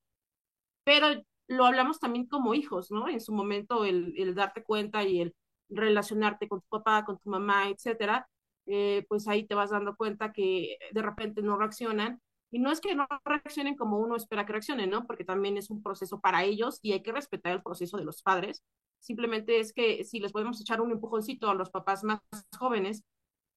pero 0.84 1.08
lo 1.48 1.66
hablamos 1.66 2.00
también 2.00 2.28
como 2.28 2.54
hijos, 2.54 2.92
¿no? 2.92 3.08
En 3.10 3.22
su 3.22 3.34
momento 3.34 3.86
el, 3.86 4.14
el 4.18 4.36
darte 4.36 4.64
cuenta 4.64 5.04
y 5.04 5.22
el 5.22 5.36
relacionarte 5.70 6.48
con 6.48 6.62
tu 6.62 6.68
papá, 6.70 7.06
con 7.06 7.20
tu 7.20 7.30
mamá, 7.30 7.70
etcétera, 7.70 8.28
eh, 8.68 9.06
pues 9.10 9.28
ahí 9.28 9.46
te 9.46 9.56
vas 9.56 9.72
dando 9.72 9.96
cuenta 9.96 10.34
que 10.34 10.78
de 10.92 11.02
repente 11.02 11.42
no 11.42 11.58
reaccionan. 11.58 12.22
Y 12.52 12.60
no 12.60 12.72
es 12.72 12.80
que 12.80 12.96
no 12.96 13.08
reaccionen 13.26 13.76
como 13.76 14.00
uno 14.00 14.16
espera 14.16 14.46
que 14.46 14.54
reaccionen, 14.54 14.90
¿no? 14.90 15.06
Porque 15.06 15.26
también 15.26 15.58
es 15.58 15.70
un 15.70 15.84
proceso 15.84 16.20
para 16.22 16.44
ellos 16.44 16.80
y 16.82 16.94
hay 16.94 17.02
que 17.04 17.12
respetar 17.12 17.54
el 17.54 17.64
proceso 17.64 17.98
de 17.98 18.06
los 18.06 18.22
padres. 18.22 18.64
Simplemente 19.00 19.60
es 19.60 19.74
que 19.74 20.04
si 20.04 20.20
les 20.20 20.32
podemos 20.32 20.62
echar 20.62 20.80
un 20.82 20.92
empujoncito 20.92 21.50
a 21.50 21.56
los 21.56 21.70
papás 21.70 22.04
más 22.04 22.20
jóvenes 22.58 23.04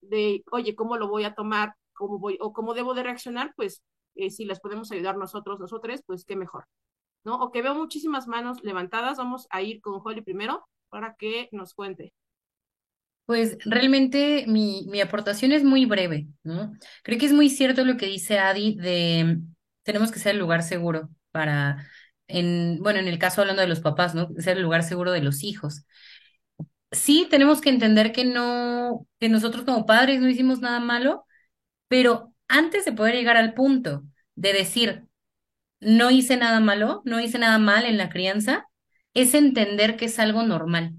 de, 0.00 0.44
oye, 0.50 0.74
¿cómo 0.74 0.96
lo 0.96 1.08
voy 1.08 1.24
a 1.24 1.34
tomar? 1.34 1.74
¿Cómo 1.98 2.18
voy, 2.20 2.38
o 2.40 2.52
cómo 2.52 2.74
debo 2.74 2.94
de 2.94 3.02
reaccionar? 3.02 3.52
Pues 3.56 3.82
eh, 4.14 4.30
si 4.30 4.44
les 4.44 4.60
podemos 4.60 4.92
ayudar 4.92 5.16
nosotros, 5.16 5.58
nosotros, 5.58 6.00
pues 6.06 6.24
qué 6.24 6.36
mejor. 6.36 6.64
¿no? 7.24 7.36
O 7.36 7.50
que 7.50 7.60
veo 7.62 7.74
muchísimas 7.74 8.28
manos 8.28 8.62
levantadas, 8.62 9.18
vamos 9.18 9.48
a 9.50 9.60
ir 9.62 9.80
con 9.80 10.00
Holly 10.02 10.22
primero 10.22 10.66
para 10.88 11.16
que 11.16 11.48
nos 11.52 11.74
cuente. 11.74 12.14
Pues 13.26 13.58
realmente 13.64 14.44
mi, 14.46 14.86
mi 14.88 15.00
aportación 15.00 15.52
es 15.52 15.64
muy 15.64 15.84
breve, 15.84 16.28
¿no? 16.44 16.72
Creo 17.02 17.18
que 17.18 17.26
es 17.26 17.32
muy 17.32 17.50
cierto 17.50 17.84
lo 17.84 17.98
que 17.98 18.06
dice 18.06 18.38
Adi 18.38 18.76
de 18.76 19.40
tenemos 19.82 20.12
que 20.12 20.18
ser 20.18 20.32
el 20.32 20.38
lugar 20.38 20.62
seguro 20.62 21.10
para, 21.30 21.86
en, 22.26 22.78
bueno, 22.82 23.00
en 23.00 23.08
el 23.08 23.18
caso 23.18 23.40
hablando 23.40 23.62
de 23.62 23.68
los 23.68 23.80
papás, 23.80 24.14
¿no? 24.14 24.28
Ser 24.38 24.56
el 24.56 24.62
lugar 24.62 24.82
seguro 24.82 25.12
de 25.12 25.22
los 25.22 25.44
hijos. 25.44 25.84
Sí, 26.90 27.26
tenemos 27.30 27.60
que 27.60 27.68
entender 27.70 28.12
que 28.12 28.24
no, 28.24 29.06
que 29.20 29.28
nosotros 29.28 29.64
como 29.64 29.84
padres 29.84 30.20
no 30.20 30.28
hicimos 30.28 30.60
nada 30.60 30.80
malo, 30.80 31.26
pero 31.88 32.34
antes 32.48 32.84
de 32.84 32.92
poder 32.92 33.14
llegar 33.14 33.36
al 33.36 33.54
punto 33.54 34.04
de 34.34 34.52
decir, 34.52 35.04
no 35.80 36.10
hice 36.10 36.36
nada 36.36 36.60
malo, 36.60 37.02
no 37.04 37.20
hice 37.20 37.38
nada 37.38 37.58
mal 37.58 37.84
en 37.84 37.98
la 37.98 38.08
crianza, 38.10 38.68
es 39.14 39.34
entender 39.34 39.96
que 39.96 40.06
es 40.06 40.18
algo 40.18 40.42
normal, 40.42 40.94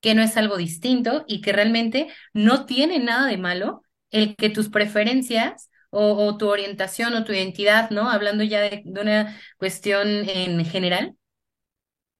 que 0.00 0.14
no 0.14 0.22
es 0.22 0.36
algo 0.36 0.56
distinto 0.56 1.24
y 1.28 1.40
que 1.40 1.52
realmente 1.52 2.08
no 2.32 2.66
tiene 2.66 2.98
nada 2.98 3.26
de 3.26 3.36
malo 3.38 3.82
el 4.10 4.36
que 4.36 4.50
tus 4.50 4.70
preferencias 4.70 5.70
o, 5.90 6.36
tu 6.38 6.48
orientación 6.48 7.14
o 7.14 7.24
tu 7.24 7.32
identidad, 7.32 7.90
¿no? 7.90 8.10
Hablando 8.10 8.44
ya 8.44 8.60
de, 8.60 8.82
de 8.84 9.00
una 9.00 9.36
cuestión 9.58 10.08
en 10.28 10.64
general, 10.64 11.16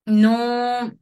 no, 0.07 0.93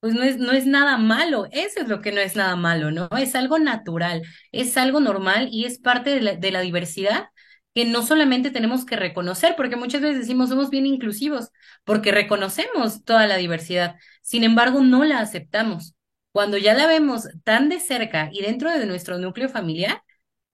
pues 0.00 0.14
no 0.14 0.22
es, 0.22 0.38
no 0.38 0.52
es 0.52 0.66
nada 0.66 0.98
malo, 0.98 1.46
eso 1.52 1.80
es 1.80 1.88
lo 1.88 2.00
que 2.00 2.12
no 2.12 2.20
es 2.20 2.36
nada 2.36 2.56
malo, 2.56 2.90
¿no? 2.90 3.08
Es 3.18 3.34
algo 3.34 3.58
natural, 3.58 4.22
es 4.52 4.76
algo 4.76 5.00
normal 5.00 5.48
y 5.52 5.64
es 5.64 5.78
parte 5.78 6.10
de 6.10 6.20
la, 6.22 6.34
de 6.36 6.50
la 6.52 6.60
diversidad 6.60 7.28
que 7.74 7.84
no 7.84 8.02
solamente 8.02 8.50
tenemos 8.50 8.86
que 8.86 8.96
reconocer, 8.96 9.54
porque 9.56 9.76
muchas 9.76 10.00
veces 10.00 10.20
decimos 10.20 10.48
somos 10.48 10.70
bien 10.70 10.86
inclusivos, 10.86 11.50
porque 11.84 12.10
reconocemos 12.12 13.04
toda 13.04 13.26
la 13.26 13.36
diversidad, 13.36 13.96
sin 14.22 14.44
embargo 14.44 14.80
no 14.82 15.04
la 15.04 15.20
aceptamos. 15.20 15.94
Cuando 16.32 16.58
ya 16.58 16.74
la 16.74 16.86
vemos 16.86 17.28
tan 17.44 17.68
de 17.68 17.80
cerca 17.80 18.30
y 18.32 18.42
dentro 18.42 18.70
de 18.70 18.86
nuestro 18.86 19.18
núcleo 19.18 19.48
familiar, 19.48 20.02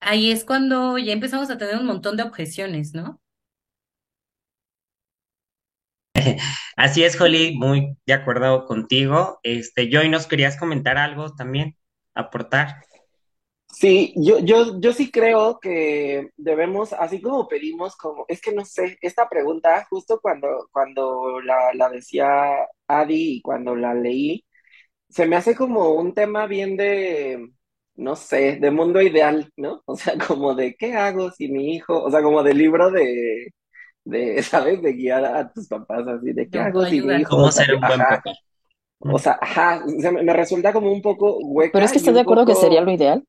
ahí 0.00 0.30
es 0.32 0.44
cuando 0.44 0.98
ya 0.98 1.12
empezamos 1.14 1.50
a 1.50 1.58
tener 1.58 1.78
un 1.78 1.86
montón 1.86 2.16
de 2.18 2.24
objeciones, 2.24 2.94
¿no? 2.94 3.21
Así 6.76 7.04
es, 7.04 7.20
Holly, 7.20 7.56
muy 7.56 7.96
de 8.06 8.12
acuerdo 8.12 8.66
contigo. 8.66 9.38
Este, 9.42 9.88
Joy, 9.90 10.08
¿nos 10.08 10.26
querías 10.26 10.56
comentar 10.56 10.98
algo 10.98 11.34
también? 11.34 11.76
Aportar. 12.14 12.84
Sí, 13.72 14.12
yo, 14.16 14.38
yo, 14.40 14.80
yo 14.80 14.92
sí 14.92 15.10
creo 15.10 15.58
que 15.58 16.30
debemos, 16.36 16.92
así 16.92 17.20
como 17.22 17.48
pedimos, 17.48 17.96
como, 17.96 18.26
es 18.28 18.40
que 18.40 18.52
no 18.52 18.64
sé, 18.64 18.98
esta 19.00 19.28
pregunta, 19.28 19.86
justo 19.90 20.20
cuando, 20.20 20.68
cuando 20.70 21.40
la, 21.40 21.72
la 21.74 21.88
decía 21.88 22.66
Adi 22.86 23.36
y 23.38 23.42
cuando 23.42 23.74
la 23.74 23.94
leí, 23.94 24.44
se 25.08 25.26
me 25.26 25.36
hace 25.36 25.56
como 25.56 25.94
un 25.94 26.14
tema 26.14 26.46
bien 26.46 26.76
de, 26.76 27.50
no 27.96 28.16
sé, 28.16 28.56
de 28.56 28.70
mundo 28.70 29.00
ideal, 29.02 29.52
¿no? 29.56 29.82
O 29.86 29.96
sea, 29.96 30.14
como 30.18 30.54
de, 30.54 30.76
¿qué 30.76 30.94
hago 30.94 31.30
si 31.32 31.48
mi 31.48 31.74
hijo, 31.74 32.02
o 32.02 32.10
sea, 32.10 32.22
como 32.22 32.42
de 32.42 32.54
libro 32.54 32.90
de, 32.90 33.48
de, 34.04 34.42
¿sabes? 34.42 34.82
De 34.82 34.92
guiar 34.92 35.24
a 35.24 35.52
tus 35.52 35.68
papás, 35.68 36.06
así, 36.06 36.32
de, 36.32 36.48
¿qué 36.48 36.58
hago 36.58 36.84
si 36.86 37.00
mi 37.00 37.14
hijo... 37.14 37.36
¿Cómo 37.36 37.52
ser 37.52 37.74
un 37.74 37.80
buen 37.80 37.98
papá? 37.98 38.32
O 39.04 39.18
sea, 39.18 39.36
ajá, 39.40 39.82
me 39.86 40.32
resulta 40.32 40.72
como 40.72 40.92
un 40.92 41.02
poco 41.02 41.38
hueca. 41.38 41.72
Pero 41.72 41.84
es 41.84 41.92
que 41.92 41.98
estás 41.98 42.14
de 42.14 42.20
acuerdo 42.20 42.46
que 42.46 42.54
sería 42.54 42.80
lo 42.82 42.92
ideal. 42.92 43.24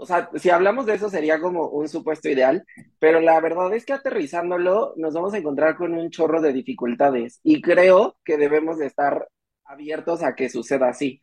O 0.00 0.06
sea, 0.06 0.30
si 0.36 0.48
hablamos 0.50 0.86
de 0.86 0.94
eso 0.94 1.10
sería 1.10 1.40
como 1.40 1.68
un 1.68 1.88
supuesto 1.88 2.28
ideal, 2.28 2.64
pero 3.00 3.20
la 3.20 3.40
verdad 3.40 3.72
es 3.74 3.84
que 3.84 3.92
aterrizándolo 3.92 4.94
nos 4.96 5.12
vamos 5.12 5.34
a 5.34 5.38
encontrar 5.38 5.76
con 5.76 5.92
un 5.92 6.10
chorro 6.10 6.40
de 6.40 6.52
dificultades 6.52 7.40
y 7.42 7.60
creo 7.60 8.16
que 8.24 8.36
debemos 8.36 8.78
de 8.78 8.86
estar 8.86 9.28
abiertos 9.64 10.22
a 10.22 10.36
que 10.36 10.48
suceda 10.50 10.88
así, 10.88 11.20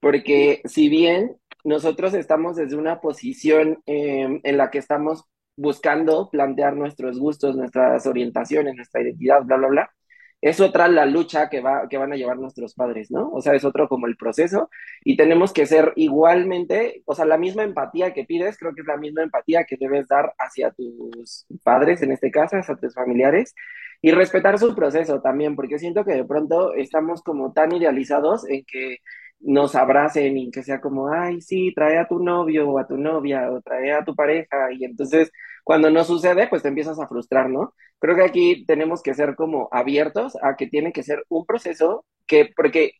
porque 0.00 0.62
si 0.64 0.88
bien 0.88 1.36
nosotros 1.64 2.14
estamos 2.14 2.56
desde 2.56 2.76
una 2.76 3.00
posición 3.00 3.82
em, 3.84 4.40
en 4.42 4.56
la 4.56 4.70
que 4.70 4.78
estamos 4.78 5.24
buscando 5.56 6.30
plantear 6.30 6.76
nuestros 6.76 7.18
gustos, 7.18 7.56
nuestras 7.56 8.06
orientaciones, 8.06 8.74
nuestra 8.74 9.02
identidad, 9.02 9.42
bla, 9.44 9.56
bla, 9.56 9.68
bla, 9.68 9.90
es 10.44 10.60
otra 10.60 10.88
la 10.88 11.06
lucha 11.06 11.48
que, 11.48 11.62
va, 11.62 11.88
que 11.88 11.96
van 11.96 12.12
a 12.12 12.16
llevar 12.16 12.36
nuestros 12.36 12.74
padres, 12.74 13.10
¿no? 13.10 13.30
O 13.30 13.40
sea, 13.40 13.54
es 13.54 13.64
otro 13.64 13.88
como 13.88 14.06
el 14.06 14.16
proceso 14.18 14.68
y 15.02 15.16
tenemos 15.16 15.54
que 15.54 15.64
ser 15.64 15.94
igualmente, 15.96 17.02
o 17.06 17.14
sea, 17.14 17.24
la 17.24 17.38
misma 17.38 17.62
empatía 17.62 18.12
que 18.12 18.24
pides, 18.24 18.58
creo 18.58 18.74
que 18.74 18.82
es 18.82 18.86
la 18.86 18.98
misma 18.98 19.22
empatía 19.22 19.64
que 19.64 19.78
debes 19.78 20.06
dar 20.06 20.34
hacia 20.38 20.70
tus 20.72 21.46
padres, 21.62 22.02
en 22.02 22.12
este 22.12 22.30
caso, 22.30 22.58
hacia 22.58 22.76
tus 22.76 22.92
familiares, 22.92 23.54
y 24.02 24.10
respetar 24.10 24.58
su 24.58 24.74
proceso 24.74 25.22
también, 25.22 25.56
porque 25.56 25.78
siento 25.78 26.04
que 26.04 26.12
de 26.12 26.24
pronto 26.26 26.74
estamos 26.74 27.22
como 27.22 27.54
tan 27.54 27.72
idealizados 27.72 28.46
en 28.46 28.66
que 28.66 28.98
nos 29.44 29.74
abracen 29.74 30.36
y 30.38 30.50
que 30.50 30.62
sea 30.62 30.80
como, 30.80 31.08
ay, 31.12 31.40
sí, 31.40 31.72
trae 31.74 31.98
a 31.98 32.08
tu 32.08 32.18
novio 32.18 32.68
o 32.68 32.78
a 32.78 32.86
tu 32.86 32.96
novia 32.96 33.50
o 33.50 33.60
trae 33.62 33.92
a 33.92 34.04
tu 34.04 34.14
pareja 34.14 34.72
y 34.72 34.84
entonces 34.84 35.30
cuando 35.64 35.90
no 35.90 36.04
sucede, 36.04 36.46
pues 36.48 36.62
te 36.62 36.68
empiezas 36.68 36.98
a 37.00 37.08
frustrar, 37.08 37.48
¿no? 37.50 37.74
Creo 37.98 38.16
que 38.16 38.24
aquí 38.24 38.64
tenemos 38.66 39.02
que 39.02 39.14
ser 39.14 39.34
como 39.34 39.68
abiertos 39.72 40.36
a 40.42 40.56
que 40.56 40.66
tiene 40.66 40.92
que 40.92 41.02
ser 41.02 41.24
un 41.28 41.46
proceso 41.46 42.04
que, 42.26 42.50
porque, 42.56 42.92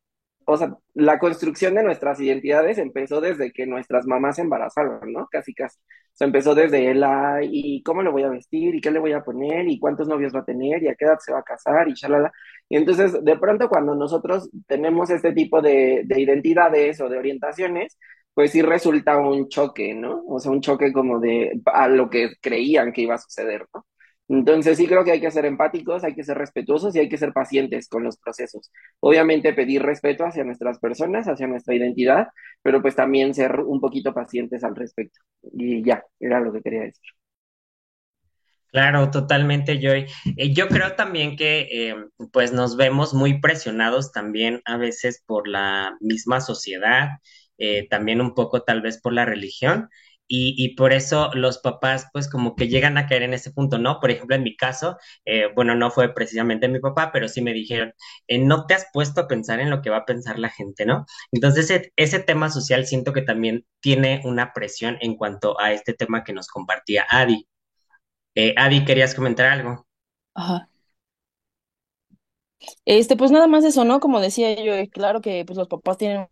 o 0.47 0.57
sea, 0.57 0.77
la 0.95 1.19
construcción 1.19 1.75
de 1.75 1.83
nuestras 1.83 2.21
identidades 2.21 2.79
empezó 2.79 3.21
desde 3.21 3.53
que 3.53 3.67
nuestras 3.67 4.07
mamás 4.07 4.37
se 4.37 4.43
embarazaron, 4.43 5.13
¿no? 5.13 5.27
Casi, 5.31 5.55
casi. 5.55 5.79
O 5.79 6.17
sea, 6.17 6.27
empezó 6.27 6.55
desde 6.55 6.91
el, 6.91 7.05
y 7.51 7.83
cómo 7.83 8.03
le 8.03 8.11
voy 8.11 8.23
a 8.23 8.29
vestir, 8.29 8.75
y 8.75 8.81
qué 8.81 8.91
le 8.91 8.99
voy 9.01 9.13
a 9.13 9.25
poner, 9.25 9.69
y 9.69 9.79
cuántos 9.79 10.07
novios 10.09 10.35
va 10.35 10.41
a 10.41 10.45
tener, 10.45 10.83
y 10.83 10.89
a 10.89 10.95
qué 10.95 11.05
edad 11.07 11.19
se 11.19 11.33
va 11.33 11.41
a 11.41 11.43
casar, 11.43 11.89
y 11.89 11.95
shalala. 11.95 12.33
Y 12.69 12.77
entonces, 12.77 13.23
de 13.25 13.39
pronto, 13.39 13.69
cuando 13.69 13.95
nosotros 13.95 14.51
tenemos 14.67 15.11
este 15.11 15.33
tipo 15.33 15.61
de, 15.63 16.03
de 16.07 16.21
identidades 16.21 17.01
o 17.01 17.09
de 17.09 17.19
orientaciones, 17.19 17.99
pues 18.35 18.51
sí 18.53 18.63
resulta 18.63 19.19
un 19.19 19.49
choque, 19.49 19.95
¿no? 19.95 20.25
O 20.27 20.41
sea, 20.41 20.51
un 20.51 20.61
choque 20.61 20.93
como 20.93 21.21
de 21.21 21.61
a 21.67 21.89
lo 21.89 22.11
que 22.11 22.33
creían 22.41 22.93
que 22.93 23.03
iba 23.03 23.15
a 23.15 23.19
suceder, 23.19 23.67
¿no? 23.75 23.87
Entonces 24.29 24.79
sí 24.79 24.87
creo 24.87 25.05
que 25.05 25.13
hay 25.13 25.21
que 25.21 25.31
ser 25.31 25.45
empáticos, 25.45 26.03
hay 26.03 26.15
que 26.15 26.25
ser 26.25 26.39
respetuosos 26.39 26.97
y 26.97 26.99
hay 26.99 27.09
que 27.11 27.19
ser 27.19 27.33
pacientes 27.33 27.89
con 27.89 28.03
los 28.05 28.17
procesos. 28.19 28.71
Obviamente 29.01 29.53
pedir 29.53 29.83
respeto 29.83 30.25
hacia 30.25 30.45
nuestras 30.45 30.79
personas, 30.79 31.29
hacia 31.29 31.47
nuestra 31.47 31.75
identidad, 31.75 32.29
pero 32.63 32.81
pues 32.81 32.97
también 32.97 33.35
ser 33.35 33.61
un 33.61 33.81
poquito 33.81 34.15
pacientes 34.15 34.65
al 34.65 34.75
respecto. 34.77 35.21
Y 35.53 35.83
ya, 35.85 36.05
era 36.19 36.41
lo 36.41 36.53
que 36.53 36.63
quería 36.63 36.83
decir. 36.83 37.03
Claro, 38.75 39.09
totalmente, 39.13 39.79
Joy. 39.81 40.07
Eh, 40.37 40.53
yo 40.53 40.67
creo 40.69 40.97
también 40.97 41.37
que 41.37 41.69
eh, 41.71 41.95
pues 42.33 42.53
nos 42.53 42.77
vemos 42.77 43.15
muy 43.15 43.41
presionados 43.41 44.11
también 44.11 44.61
a 44.65 44.77
veces 44.77 45.23
por 45.27 45.47
la 45.47 45.97
misma 46.01 46.41
sociedad 46.41 47.11
eh, 47.59 47.87
también 47.89 48.21
un 48.21 48.35
poco 48.35 48.63
tal 48.65 48.83
vez 48.83 49.01
por 49.01 49.13
la 49.13 49.25
religión. 49.25 49.89
Y, 50.27 50.55
y, 50.57 50.75
por 50.75 50.93
eso 50.95 51.31
los 51.35 51.59
papás 51.59 52.09
pues 52.13 52.31
como 52.31 52.57
que 52.57 52.67
llegan 52.69 52.97
a 52.97 53.07
caer 53.07 53.23
en 53.25 53.35
ese 53.35 53.53
punto, 53.53 53.79
¿no? 53.79 54.01
Por 54.01 54.11
ejemplo, 54.11 54.35
en 54.35 54.43
mi 54.43 54.57
caso, 54.57 54.97
eh, 55.27 55.49
bueno, 55.55 55.75
no 55.75 55.91
fue 55.91 56.15
precisamente 56.15 56.67
mi 56.69 56.81
papá, 56.81 57.13
pero 57.13 57.29
sí 57.29 57.43
me 57.43 57.53
dijeron, 57.53 57.93
eh, 58.27 58.39
no 58.39 58.67
te 58.67 58.75
has 58.75 58.87
puesto 58.93 59.21
a 59.21 59.29
pensar 59.29 59.61
en 59.61 59.69
lo 59.71 59.83
que 59.83 59.91
va 59.91 59.99
a 59.99 60.07
pensar 60.07 60.39
la 60.39 60.49
gente, 60.51 60.87
¿no? 60.87 61.05
Entonces 61.31 61.71
ese, 61.71 61.93
ese 61.97 62.21
tema 62.21 62.49
social 62.51 62.87
siento 62.87 63.13
que 63.13 63.23
también 63.23 63.67
tiene 63.81 64.23
una 64.25 64.53
presión 64.55 64.97
en 65.03 65.15
cuanto 65.17 65.61
a 65.61 65.73
este 65.73 65.93
tema 65.95 66.25
que 66.25 66.33
nos 66.33 66.49
compartía 66.49 67.07
Adi. 67.11 67.47
Adi, 68.37 68.85
¿querías 68.85 69.13
comentar 69.15 69.47
algo? 69.47 69.85
Ajá. 70.35 70.69
Este, 72.85 73.17
pues 73.17 73.31
nada 73.31 73.47
más 73.47 73.65
eso, 73.65 73.85
¿no? 73.85 74.01
Como 74.01 74.21
decía 74.21 74.55
yo, 74.63 74.73
claro 74.91 75.21
que 75.21 75.45
pues 75.45 75.57
los 75.59 75.69
papás 75.69 75.99
tienen 75.99 76.29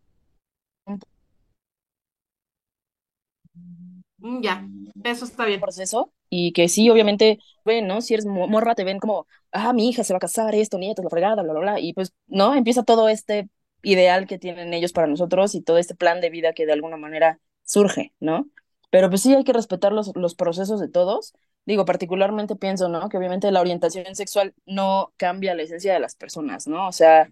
Mm, 4.19 4.41
ya, 4.43 4.67
eso 5.05 5.25
está 5.25 5.45
bien. 5.47 5.61
proceso 5.61 6.13
y 6.31 6.53
que 6.53 6.69
sí, 6.69 6.89
obviamente, 6.91 7.39
ven, 7.65 7.87
¿no? 7.87 8.01
Si 8.01 8.15
eres 8.15 8.27
morra, 8.27 8.75
te 8.75 8.85
ven 8.85 8.99
como, 8.99 9.27
ah, 9.53 9.73
mi 9.73 9.89
hija 9.89 10.05
se 10.05 10.13
va 10.13 10.17
a 10.19 10.21
casar, 10.21 10.55
esto, 10.55 10.79
nietos, 10.79 11.05
la 11.05 11.11
fregada, 11.11 11.43
bla, 11.43 11.53
bla, 11.53 11.61
bla, 11.61 11.81
y 11.81 11.93
pues, 11.93 12.13
¿no? 12.27 12.55
Empieza 12.55 12.83
todo 12.85 13.09
este 13.09 13.49
ideal 13.83 14.27
que 14.27 14.39
tienen 14.39 14.73
ellos 14.75 14.93
para 14.93 15.07
nosotros 15.09 15.55
y 15.55 15.61
todo 15.63 15.79
este 15.79 15.95
plan 15.95 16.21
de 16.21 16.31
vida 16.31 16.53
que 16.55 16.67
de 16.67 16.73
alguna 16.73 16.97
manera 16.97 17.41
surge, 17.65 18.13
¿no? 18.21 18.49
Pero 18.91 19.09
pues 19.11 19.23
sí 19.23 19.35
hay 19.35 19.45
que 19.45 19.53
respetar 19.53 19.93
los, 19.93 20.13
los 20.17 20.35
procesos 20.35 20.81
de 20.81 20.89
todos. 20.89 21.35
Digo, 21.65 21.85
particularmente 21.85 22.57
pienso, 22.57 22.89
¿no? 22.89 23.09
Que 23.09 23.17
obviamente 23.17 23.51
la 23.53 23.61
orientación 23.61 24.15
sexual 24.17 24.55
no 24.67 25.13
cambia 25.17 25.55
la 25.55 25.63
esencia 25.63 25.95
de 25.95 26.01
las 26.01 26.17
personas, 26.17 26.67
¿no? 26.67 26.89
O 26.89 26.93
sea, 26.93 27.31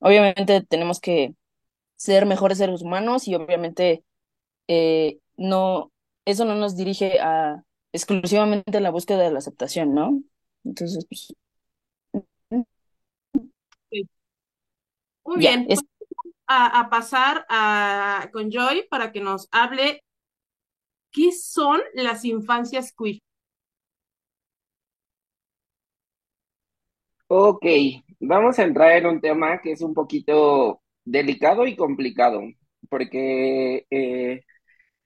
obviamente 0.00 0.62
tenemos 0.62 1.00
que 1.00 1.34
ser 1.96 2.26
mejores 2.26 2.58
seres 2.58 2.82
humanos 2.82 3.28
y 3.28 3.34
obviamente 3.34 4.04
eh, 4.68 5.18
no, 5.36 5.90
eso 6.24 6.44
no 6.44 6.54
nos 6.54 6.76
dirige 6.76 7.20
a 7.20 7.64
exclusivamente 7.92 8.80
la 8.80 8.90
búsqueda 8.90 9.22
de 9.22 9.30
la 9.30 9.38
aceptación, 9.38 9.94
¿no? 9.94 10.20
Entonces, 10.64 11.06
pues, 11.08 11.34
Muy 15.24 15.38
bien, 15.38 15.66
pues, 15.66 15.80
a, 16.46 16.88
pasar 16.90 17.46
a, 17.48 18.28
con 18.32 18.50
Joy 18.50 18.86
para 18.90 19.12
que 19.12 19.20
nos 19.20 19.48
hable 19.50 20.02
qué 21.10 21.32
son 21.32 21.80
las 21.94 22.24
infancias 22.24 22.92
queer. 22.92 23.20
Ok, 27.34 27.64
vamos 28.20 28.58
a 28.58 28.64
entrar 28.64 28.92
en 28.92 29.06
un 29.06 29.20
tema 29.20 29.58
que 29.62 29.72
es 29.72 29.80
un 29.80 29.94
poquito 29.94 30.82
delicado 31.02 31.66
y 31.66 31.74
complicado, 31.76 32.42
porque 32.90 33.86
eh, 33.90 34.42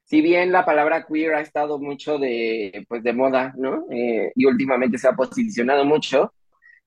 si 0.05 0.23
bien 0.23 0.53
la 0.53 0.65
palabra 0.65 1.07
queer 1.07 1.35
ha 1.37 1.41
estado 1.41 1.79
mucho 1.79 2.19
de, 2.19 2.85
pues, 2.89 3.05
de 3.05 3.13
moda, 3.13 3.55
¿no? 3.57 3.87
Eh, 3.93 4.33
y 4.35 4.47
últimamente 4.47 4.99
se 4.99 5.09
ha 5.09 5.13
posicionado 5.15 5.85
mucho, 5.85 6.35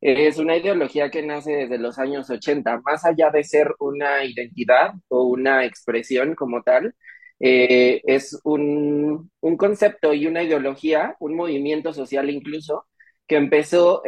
es 0.01 0.37
una 0.39 0.57
ideología 0.57 1.09
que 1.11 1.23
nace 1.23 1.53
desde 1.53 1.77
los 1.77 1.99
años 1.99 2.29
80, 2.29 2.81
más 2.81 3.05
allá 3.05 3.31
de 3.31 3.43
ser 3.45 3.73
una 3.79 4.25
identidad 4.25 4.93
o 5.09 5.23
una 5.23 5.65
expresión 5.65 6.35
como 6.35 6.63
tal, 6.63 6.95
eh, 7.39 8.01
es 8.05 8.39
un, 8.43 9.31
un, 9.41 9.57
concepto 9.57 10.13
y 10.13 10.27
una 10.27 10.43
ideología, 10.43 11.15
un 11.19 11.35
movimiento 11.35 11.93
social 11.93 12.29
incluso, 12.29 12.87
que 13.27 13.37
empezó 13.37 14.03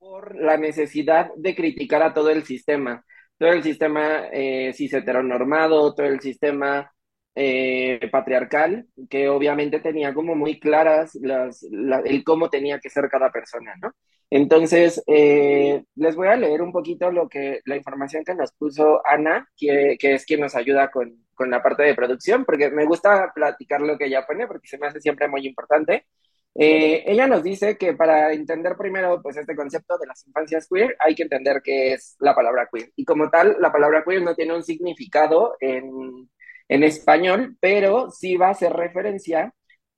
por 0.00 0.34
la 0.34 0.56
necesidad 0.56 1.30
de 1.36 1.54
criticar 1.54 2.02
a 2.02 2.14
todo 2.14 2.30
el 2.30 2.44
sistema, 2.44 3.04
todo 3.38 3.50
el 3.50 3.62
sistema 3.62 4.28
eh, 4.32 4.72
cis 4.72 4.94
heteronormado, 4.94 5.94
todo 5.94 6.06
el 6.06 6.20
sistema 6.20 6.90
eh, 7.34 8.00
patriarcal, 8.10 8.86
que 9.10 9.28
obviamente 9.28 9.78
tenía 9.80 10.14
como 10.14 10.34
muy 10.34 10.58
claras 10.58 11.14
las, 11.20 11.62
el 12.04 12.24
cómo 12.24 12.48
tenía 12.48 12.80
que 12.80 12.90
ser 12.90 13.08
cada 13.10 13.30
persona, 13.30 13.74
¿no? 13.80 13.92
Entonces, 14.30 15.02
eh, 15.06 15.84
les 15.96 16.16
voy 16.16 16.28
a 16.28 16.36
leer 16.36 16.62
un 16.62 16.72
poquito 16.72 17.10
lo 17.10 17.28
que, 17.28 17.60
la 17.66 17.76
información 17.76 18.24
que 18.24 18.34
nos 18.34 18.52
puso 18.52 19.02
Ana, 19.04 19.48
que, 19.56 19.96
que 19.98 20.14
es 20.14 20.24
quien 20.24 20.40
nos 20.40 20.54
ayuda 20.54 20.90
con, 20.90 21.26
con, 21.34 21.50
la 21.50 21.62
parte 21.62 21.82
de 21.82 21.94
producción, 21.94 22.44
porque 22.44 22.70
me 22.70 22.86
gusta 22.86 23.32
platicar 23.34 23.80
lo 23.80 23.98
que 23.98 24.06
ella 24.06 24.24
pone, 24.26 24.46
porque 24.46 24.68
se 24.68 24.78
me 24.78 24.86
hace 24.86 25.00
siempre 25.00 25.28
muy 25.28 25.46
importante. 25.46 26.06
Eh, 26.54 27.04
ella 27.06 27.26
nos 27.28 27.42
dice 27.42 27.78
que 27.78 27.94
para 27.94 28.32
entender 28.32 28.76
primero 28.76 29.22
pues 29.22 29.36
este 29.36 29.54
concepto 29.54 29.96
de 29.98 30.06
las 30.08 30.26
infancias 30.26 30.66
queer 30.68 30.96
hay 30.98 31.14
que 31.14 31.22
entender 31.22 31.60
qué 31.62 31.92
es 31.94 32.16
la 32.18 32.34
palabra 32.34 32.68
queer 32.72 32.90
y 32.96 33.04
como 33.04 33.30
tal 33.30 33.56
la 33.60 33.70
palabra 33.70 34.02
queer 34.04 34.22
no 34.22 34.34
tiene 34.34 34.56
un 34.56 34.64
significado 34.64 35.56
en, 35.60 36.28
en 36.68 36.84
español, 36.84 37.56
pero 37.60 38.10
sí 38.10 38.36
va 38.36 38.48
a 38.48 38.50
hacer 38.52 38.72
referencia 38.72 39.52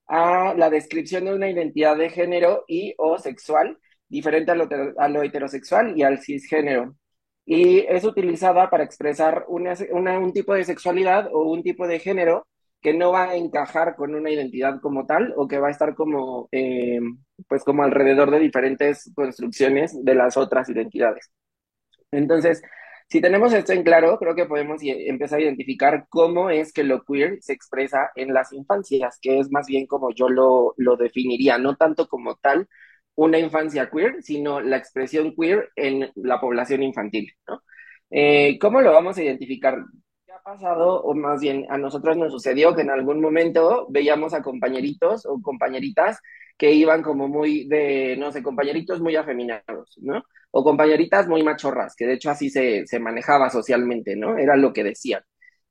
a 0.06 0.54
la 0.56 0.70
descripción 0.70 1.24
de 1.26 1.34
una 1.34 1.50
identidad 1.50 1.96
de 1.96 2.10
género 2.10 2.64
y 2.68 2.94
o 2.98 3.18
sexual 3.18 3.78
diferente 4.08 4.52
a 4.52 4.54
lo, 4.54 4.68
a 4.98 5.24
heterosexual 5.24 5.96
y 5.98 6.02
al 6.02 6.18
cisgénero. 6.20 6.96
Y 7.44 7.80
es 7.80 8.04
utilizada 8.04 8.70
para 8.70 8.84
expresar 8.84 9.44
una, 9.48 9.74
un 10.18 10.32
tipo 10.32 10.54
de 10.54 10.64
sexualidad 10.64 11.28
o 11.32 11.42
un 11.50 11.62
tipo 11.62 11.86
de 11.86 11.98
género 11.98 12.46
que 12.82 12.94
no 12.94 13.12
va 13.12 13.30
a 13.30 13.36
encajar 13.36 13.96
con 13.96 14.14
una 14.14 14.30
identidad 14.30 14.80
como 14.80 15.06
tal 15.06 15.32
o 15.36 15.48
que 15.48 15.58
va 15.58 15.68
a 15.68 15.70
estar 15.70 15.94
como, 15.94 16.48
eh, 16.52 17.00
pues 17.48 17.64
como 17.64 17.84
alrededor 17.84 18.30
de 18.30 18.40
diferentes 18.40 19.12
construcciones 19.14 20.04
de 20.04 20.14
las 20.14 20.36
otras 20.36 20.68
identidades. 20.68 21.30
Entonces, 22.10 22.62
si 23.08 23.20
tenemos 23.20 23.52
esto 23.52 23.72
en 23.72 23.84
claro, 23.84 24.18
creo 24.18 24.34
que 24.34 24.46
podemos 24.46 24.80
empezar 24.82 25.38
a 25.38 25.42
identificar 25.42 26.06
cómo 26.08 26.50
es 26.50 26.72
que 26.72 26.84
lo 26.84 27.04
queer 27.04 27.38
se 27.42 27.52
expresa 27.52 28.10
en 28.16 28.32
las 28.34 28.52
infancias, 28.52 29.18
que 29.20 29.38
es 29.38 29.50
más 29.50 29.66
bien 29.66 29.86
como 29.86 30.12
yo 30.14 30.28
lo, 30.28 30.74
lo 30.78 30.96
definiría, 30.96 31.58
no 31.58 31.76
tanto 31.76 32.08
como 32.08 32.36
tal 32.36 32.68
una 33.14 33.38
infancia 33.38 33.90
queer, 33.90 34.22
sino 34.22 34.60
la 34.60 34.78
expresión 34.78 35.34
queer 35.36 35.70
en 35.76 36.10
la 36.16 36.40
población 36.40 36.82
infantil, 36.82 37.32
¿no? 37.46 37.62
Eh, 38.10 38.58
¿Cómo 38.60 38.80
lo 38.80 38.92
vamos 38.92 39.16
a 39.18 39.22
identificar? 39.22 39.78
¿Qué 40.44 40.50
ha 40.50 40.54
pasado? 40.54 41.02
O 41.02 41.14
más 41.14 41.40
bien, 41.40 41.66
a 41.70 41.78
nosotros 41.78 42.16
nos 42.16 42.32
sucedió 42.32 42.74
que 42.74 42.82
en 42.82 42.90
algún 42.90 43.20
momento 43.20 43.86
veíamos 43.90 44.34
a 44.34 44.42
compañeritos 44.42 45.26
o 45.26 45.40
compañeritas 45.40 46.18
que 46.56 46.72
iban 46.72 47.02
como 47.02 47.28
muy 47.28 47.66
de, 47.68 48.16
no 48.18 48.32
sé, 48.32 48.42
compañeritos 48.42 49.00
muy 49.00 49.16
afeminados, 49.16 49.98
¿no? 50.02 50.22
O 50.50 50.64
compañeritas 50.64 51.28
muy 51.28 51.42
machorras, 51.42 51.94
que 51.96 52.06
de 52.06 52.14
hecho 52.14 52.30
así 52.30 52.50
se, 52.50 52.86
se 52.86 52.98
manejaba 52.98 53.50
socialmente, 53.50 54.16
¿no? 54.16 54.36
Era 54.38 54.56
lo 54.56 54.72
que 54.72 54.84
decían. 54.84 55.22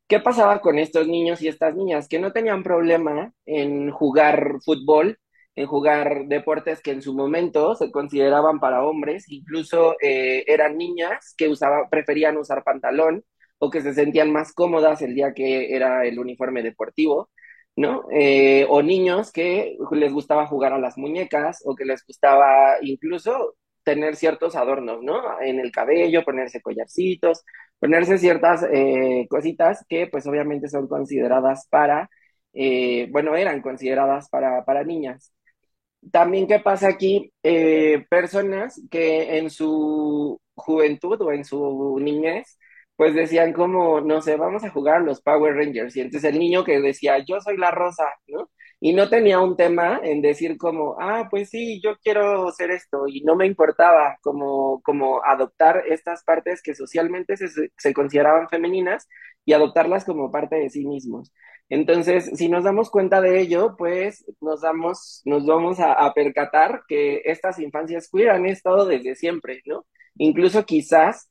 ¿Qué 0.08 0.20
pasaba 0.20 0.62
con 0.62 0.80
estos 0.80 1.08
niños 1.08 1.42
y 1.42 1.48
estas 1.48 1.76
niñas? 1.76 2.08
Que 2.08 2.20
no 2.20 2.32
tenían 2.32 2.64
problema 2.64 3.34
en 3.46 3.92
jugar 3.92 4.58
fútbol 4.66 5.18
en 5.56 5.68
jugar 5.68 6.28
deportes 6.28 6.82
que 6.82 6.92
en 6.92 7.02
su 7.02 7.14
momento 7.14 7.76
se 7.76 7.92
consideraban 7.92 8.60
para 8.60 8.86
hombres, 8.86 9.26
incluso 9.30 9.96
eh, 10.02 10.46
eran 10.48 10.78
niñas 10.78 11.34
que 11.38 11.50
usaban, 11.50 11.90
preferían 11.90 12.38
usar 12.38 12.64
pantalón 12.64 13.24
o 13.62 13.70
que 13.70 13.82
se 13.82 13.94
sentían 13.94 14.32
más 14.32 14.54
cómodas 14.54 15.02
el 15.04 15.16
día 15.16 15.34
que 15.34 15.76
era 15.76 16.06
el 16.06 16.20
uniforme 16.20 16.64
deportivo, 16.64 17.30
¿no? 17.76 18.06
Eh, 18.12 18.66
o 18.70 18.82
niños 18.82 19.32
que 19.32 19.78
les 19.92 20.12
gustaba 20.14 20.48
jugar 20.48 20.74
a 20.74 20.80
las 20.80 20.98
muñecas 20.98 21.62
o 21.66 21.76
que 21.76 21.86
les 21.86 22.06
gustaba 22.06 22.78
incluso 22.82 23.56
tener 23.84 24.16
ciertos 24.16 24.56
adornos, 24.56 25.04
¿no? 25.04 25.42
En 25.42 25.60
el 25.60 25.72
cabello, 25.72 26.24
ponerse 26.24 26.62
collarcitos, 26.62 27.44
ponerse 27.80 28.18
ciertas 28.18 28.64
eh, 28.72 29.28
cositas 29.30 29.86
que 29.90 30.08
pues 30.08 30.26
obviamente 30.28 30.68
son 30.70 30.88
consideradas 30.88 31.68
para, 31.70 32.10
bueno, 33.12 33.36
eran 33.36 33.62
consideradas 33.62 34.30
para, 34.30 34.66
para 34.66 34.84
niñas. 34.84 35.34
También, 36.12 36.48
¿qué 36.48 36.60
pasa 36.60 36.88
aquí? 36.88 37.32
Eh, 37.44 38.06
personas 38.10 38.82
que 38.90 39.38
en 39.38 39.50
su 39.52 40.40
juventud 40.56 41.22
o 41.22 41.32
en 41.32 41.46
su 41.46 42.00
niñez, 42.02 42.58
pues 43.02 43.16
decían 43.16 43.52
como, 43.52 44.00
no 44.00 44.22
sé, 44.22 44.36
vamos 44.36 44.64
a 44.64 44.70
jugar 44.70 44.98
a 44.98 45.00
los 45.00 45.24
Power 45.24 45.56
Rangers. 45.56 45.96
Y 45.98 46.02
entonces 46.02 46.32
el 46.32 46.38
niño 46.38 46.64
que 46.64 46.80
decía, 46.80 47.18
yo 47.18 47.42
soy 47.42 47.58
la 47.58 47.72
rosa, 47.72 48.04
¿no? 48.28 48.52
Y 48.80 48.94
no 48.94 49.10
tenía 49.10 49.40
un 49.40 49.58
tema 49.58 50.00
en 50.04 50.22
decir 50.22 50.56
como, 50.56 50.98
ah, 51.00 51.28
pues 51.32 51.50
sí, 51.50 51.82
yo 51.84 51.98
quiero 52.04 52.48
hacer 52.50 52.70
esto. 52.70 53.08
Y 53.08 53.22
no 53.24 53.36
me 53.36 53.48
importaba 53.48 54.20
como, 54.22 54.84
como 54.84 55.20
adoptar 55.26 55.84
estas 55.90 56.24
partes 56.24 56.62
que 56.62 56.76
socialmente 56.76 57.38
se, 57.38 57.48
se 57.76 57.94
consideraban 57.96 58.48
femeninas 58.50 59.08
y 59.46 59.54
adoptarlas 59.54 60.06
como 60.06 60.32
parte 60.32 60.58
de 60.58 60.70
sí 60.70 60.86
mismos. 60.86 61.32
Entonces, 61.70 62.30
si 62.36 62.50
nos 62.50 62.66
damos 62.66 62.92
cuenta 62.92 63.20
de 63.20 63.42
ello, 63.42 63.74
pues 63.80 64.24
nos, 64.42 64.62
damos, 64.62 65.24
nos 65.26 65.44
vamos 65.48 65.80
a, 65.80 66.14
percatar 66.14 66.84
que 66.88 67.24
estas 67.26 67.58
infancias 67.58 68.10
queer 68.12 68.30
han 68.30 68.46
estado 68.46 68.86
desde 68.86 69.16
siempre, 69.16 69.64
¿no? 69.66 69.88
Incluso 70.18 70.66
quizás, 70.66 71.31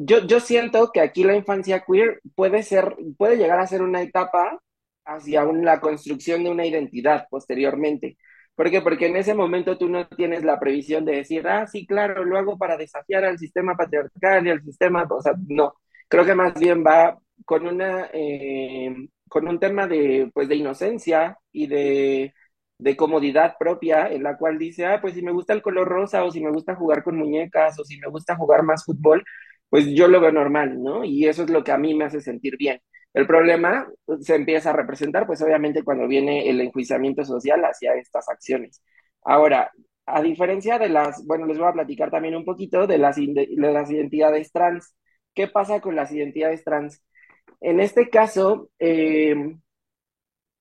yo, 0.00 0.26
yo 0.26 0.40
siento 0.40 0.90
que 0.92 1.00
aquí 1.00 1.24
la 1.24 1.36
infancia 1.36 1.84
queer 1.86 2.20
puede 2.34 2.62
ser, 2.62 2.96
puede 3.16 3.36
llegar 3.36 3.60
a 3.60 3.66
ser 3.66 3.82
una 3.82 4.02
etapa 4.02 4.60
hacia 5.04 5.44
la 5.44 5.80
construcción 5.80 6.44
de 6.44 6.50
una 6.50 6.66
identidad 6.66 7.26
posteriormente. 7.30 8.18
¿Por 8.54 8.70
qué? 8.70 8.80
Porque 8.82 9.06
en 9.06 9.16
ese 9.16 9.34
momento 9.34 9.78
tú 9.78 9.88
no 9.88 10.06
tienes 10.08 10.44
la 10.44 10.58
previsión 10.58 11.04
de 11.04 11.16
decir, 11.16 11.46
ah, 11.48 11.66
sí, 11.66 11.86
claro, 11.86 12.24
lo 12.24 12.36
hago 12.38 12.58
para 12.58 12.76
desafiar 12.76 13.24
al 13.24 13.38
sistema 13.38 13.76
patriarcal 13.76 14.46
y 14.46 14.50
al 14.50 14.62
sistema, 14.62 15.06
o 15.08 15.22
sea, 15.22 15.34
no. 15.48 15.74
Creo 16.08 16.24
que 16.24 16.34
más 16.34 16.54
bien 16.58 16.84
va 16.84 17.18
con 17.44 17.66
una 17.66 18.10
eh, 18.12 18.94
con 19.28 19.46
un 19.48 19.58
tema 19.60 19.86
de, 19.86 20.30
pues, 20.34 20.48
de 20.48 20.56
inocencia 20.56 21.38
y 21.52 21.66
de, 21.66 22.34
de 22.78 22.96
comodidad 22.96 23.56
propia, 23.58 24.08
en 24.10 24.22
la 24.22 24.36
cual 24.36 24.58
dice, 24.58 24.86
ah, 24.86 25.00
pues 25.00 25.14
si 25.14 25.22
me 25.22 25.32
gusta 25.32 25.52
el 25.52 25.62
color 25.62 25.86
rosa 25.88 26.24
o 26.24 26.30
si 26.30 26.40
me 26.40 26.50
gusta 26.50 26.74
jugar 26.74 27.02
con 27.02 27.16
muñecas 27.16 27.78
o 27.78 27.84
si 27.84 27.98
me 27.98 28.08
gusta 28.08 28.36
jugar 28.36 28.62
más 28.62 28.84
fútbol, 28.84 29.24
pues 29.68 29.86
yo 29.88 30.08
lo 30.08 30.20
veo 30.20 30.32
normal, 30.32 30.82
¿no? 30.82 31.04
Y 31.04 31.26
eso 31.26 31.44
es 31.44 31.50
lo 31.50 31.64
que 31.64 31.72
a 31.72 31.78
mí 31.78 31.94
me 31.94 32.04
hace 32.04 32.20
sentir 32.20 32.56
bien. 32.56 32.80
El 33.14 33.26
problema 33.26 33.88
se 34.20 34.34
empieza 34.34 34.70
a 34.70 34.74
representar, 34.74 35.26
pues 35.26 35.42
obviamente 35.42 35.82
cuando 35.82 36.06
viene 36.06 36.48
el 36.48 36.60
enjuiciamiento 36.60 37.24
social 37.24 37.62
hacia 37.64 37.94
estas 37.94 38.28
acciones. 38.28 38.82
Ahora, 39.24 39.72
a 40.06 40.22
diferencia 40.22 40.78
de 40.78 40.88
las, 40.88 41.24
bueno, 41.26 41.46
les 41.46 41.58
voy 41.58 41.68
a 41.68 41.72
platicar 41.72 42.10
también 42.10 42.36
un 42.36 42.44
poquito 42.44 42.86
de 42.86 42.98
las, 42.98 43.16
de 43.16 43.48
las 43.56 43.90
identidades 43.90 44.52
trans. 44.52 44.94
¿Qué 45.34 45.48
pasa 45.48 45.80
con 45.80 45.96
las 45.96 46.12
identidades 46.12 46.64
trans? 46.64 47.02
En 47.60 47.80
este 47.80 48.08
caso, 48.08 48.70
eh, 48.78 49.34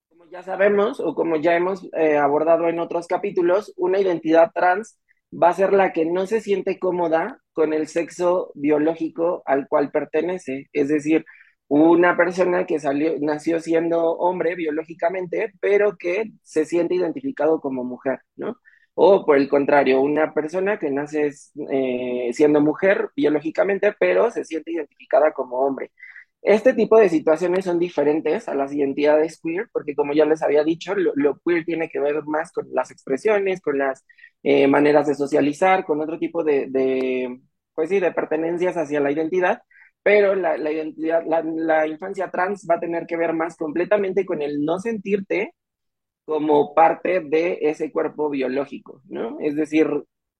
como 0.09 0.29
ya 0.29 0.43
sabemos 0.43 0.99
o 0.99 1.15
como 1.15 1.37
ya 1.37 1.55
hemos 1.55 1.87
eh, 1.93 2.17
abordado 2.17 2.67
en 2.67 2.79
otros 2.79 3.07
capítulos, 3.07 3.73
una 3.77 3.99
identidad 3.99 4.51
trans 4.53 4.99
va 5.31 5.49
a 5.49 5.53
ser 5.53 5.73
la 5.73 5.93
que 5.93 6.05
no 6.05 6.25
se 6.25 6.41
siente 6.41 6.79
cómoda 6.79 7.41
con 7.57 7.73
el 7.73 7.87
sexo 7.87 8.51
biológico 8.53 9.41
al 9.47 9.67
cual 9.67 9.89
pertenece. 9.91 10.69
Es 10.73 10.89
decir, 10.89 11.25
una 11.67 12.15
persona 12.15 12.67
que 12.67 12.79
salió, 12.79 13.15
nació 13.19 13.59
siendo 13.59 14.11
hombre 14.17 14.53
biológicamente, 14.55 15.53
pero 15.59 15.97
que 15.97 16.33
se 16.43 16.65
siente 16.65 16.93
identificado 16.95 17.59
como 17.59 17.83
mujer, 17.83 18.19
¿no? 18.35 18.57
O 18.93 19.25
por 19.25 19.37
el 19.37 19.49
contrario, 19.49 20.01
una 20.01 20.35
persona 20.35 20.77
que 20.77 20.91
nace 20.91 21.31
eh, 21.71 22.29
siendo 22.33 22.61
mujer 22.61 23.09
biológicamente, 23.15 23.95
pero 23.99 24.29
se 24.31 24.45
siente 24.45 24.71
identificada 24.71 25.31
como 25.33 25.57
hombre. 25.59 25.91
Este 26.47 26.73
tipo 26.73 26.97
de 26.97 27.09
situaciones 27.09 27.65
son 27.65 27.77
diferentes 27.77 28.47
a 28.47 28.55
las 28.55 28.73
identidades 28.73 29.39
queer, 29.41 29.67
porque 29.73 29.93
como 29.95 30.13
ya 30.13 30.23
les 30.25 30.41
había 30.41 30.63
dicho, 30.63 30.95
lo, 30.95 31.39
queer 31.45 31.65
tiene 31.65 31.89
que 31.89 31.99
ver 31.99 32.23
más 32.25 32.53
con 32.53 32.67
las 32.71 32.89
expresiones, 32.89 33.59
con 33.61 33.77
las 33.77 34.05
eh, 34.43 34.65
maneras 34.67 35.07
de 35.07 35.15
socializar, 35.15 35.83
con 35.85 35.99
otro 36.01 36.17
tipo 36.17 36.45
de, 36.45 36.67
de, 36.69 37.41
pues 37.75 37.89
sí, 37.89 37.99
de 37.99 38.13
pertenencias 38.13 38.77
hacia 38.77 39.01
la 39.01 39.11
identidad, 39.11 39.61
pero 40.03 40.35
la, 40.35 40.57
la 40.57 40.71
identidad, 40.71 41.21
la, 41.27 41.43
la 41.43 41.85
infancia 41.85 42.31
trans 42.31 42.65
va 42.69 42.75
a 42.75 42.79
tener 42.79 43.05
que 43.07 43.17
ver 43.17 43.33
más 43.33 43.57
completamente 43.57 44.25
con 44.25 44.41
el 44.41 44.63
no 44.63 44.79
sentirte 44.79 45.53
como 46.25 46.73
parte 46.73 47.21
de 47.21 47.59
ese 47.61 47.91
cuerpo 47.91 48.29
biológico, 48.29 49.01
¿no? 49.09 49.37
Es 49.41 49.55
decir, 49.55 49.87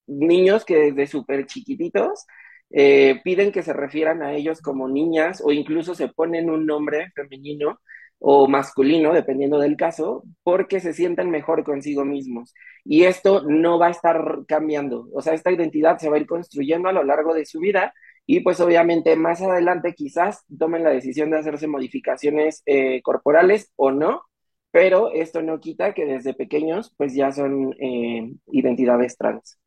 niños 0.08 0.66
que 0.66 0.78
desde 0.92 1.08
súper 1.08 1.46
chiquititos 1.48 2.26
eh, 2.70 3.22
piden 3.24 3.52
que 3.52 3.64
se 3.64 3.74
refieran 3.74 4.22
a 4.24 4.34
ellos 4.34 4.62
como 4.62 4.88
niñas 4.90 5.42
o 5.44 5.52
incluso 5.52 5.96
se 5.96 6.10
ponen 6.10 6.50
un 6.50 6.66
nombre 6.66 7.12
femenino 7.16 7.80
o 8.20 8.48
masculino, 8.48 9.14
dependiendo 9.14 9.60
del 9.60 9.78
caso, 9.78 10.24
porque 10.44 10.80
se 10.80 10.94
sienten 10.94 11.30
mejor 11.30 11.64
consigo 11.64 12.04
mismos. 12.06 12.54
Y 12.84 13.04
esto 13.04 13.44
no 13.44 13.78
va 13.80 13.88
a 13.88 13.92
estar 13.92 14.40
cambiando, 14.48 15.08
o 15.14 15.22
sea, 15.22 15.34
esta 15.34 15.52
identidad 15.52 15.98
se 16.00 16.10
va 16.10 16.18
a 16.18 16.20
ir 16.20 16.26
construyendo 16.28 16.90
a 16.90 16.94
lo 16.94 17.04
largo 17.04 17.34
de 17.34 17.46
su 17.46 17.60
vida 17.60 17.94
y 18.26 18.42
pues 18.42 18.60
obviamente 18.60 19.16
más 19.16 19.42
adelante 19.42 19.94
quizás 19.94 20.44
tomen 20.60 20.84
la 20.84 20.90
decisión 20.92 21.32
de 21.32 21.40
hacerse 21.40 21.68
modificaciones 21.68 22.62
eh, 22.66 23.02
corporales 23.02 23.72
o 23.78 23.92
no, 23.92 24.24
pero 24.72 25.12
esto 25.14 25.42
no 25.42 25.60
quita 25.60 25.94
que 25.94 26.06
desde 26.06 26.34
pequeños 26.34 26.94
pues 26.98 27.14
ya 27.14 27.32
son 27.32 27.74
eh, 27.80 28.32
identidades 28.48 29.18
trans. 29.18 29.58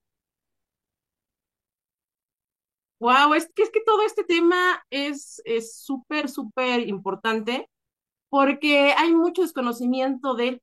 Wow, 3.00 3.34
es 3.34 3.50
que, 3.54 3.62
es 3.62 3.70
que 3.70 3.80
todo 3.84 4.02
este 4.04 4.24
tema 4.24 4.82
es 4.90 5.40
súper, 5.84 6.28
súper 6.28 6.86
importante 6.88 7.68
porque 8.30 8.92
hay 8.96 9.14
mucho 9.14 9.42
desconocimiento 9.42 10.34
de 10.34 10.62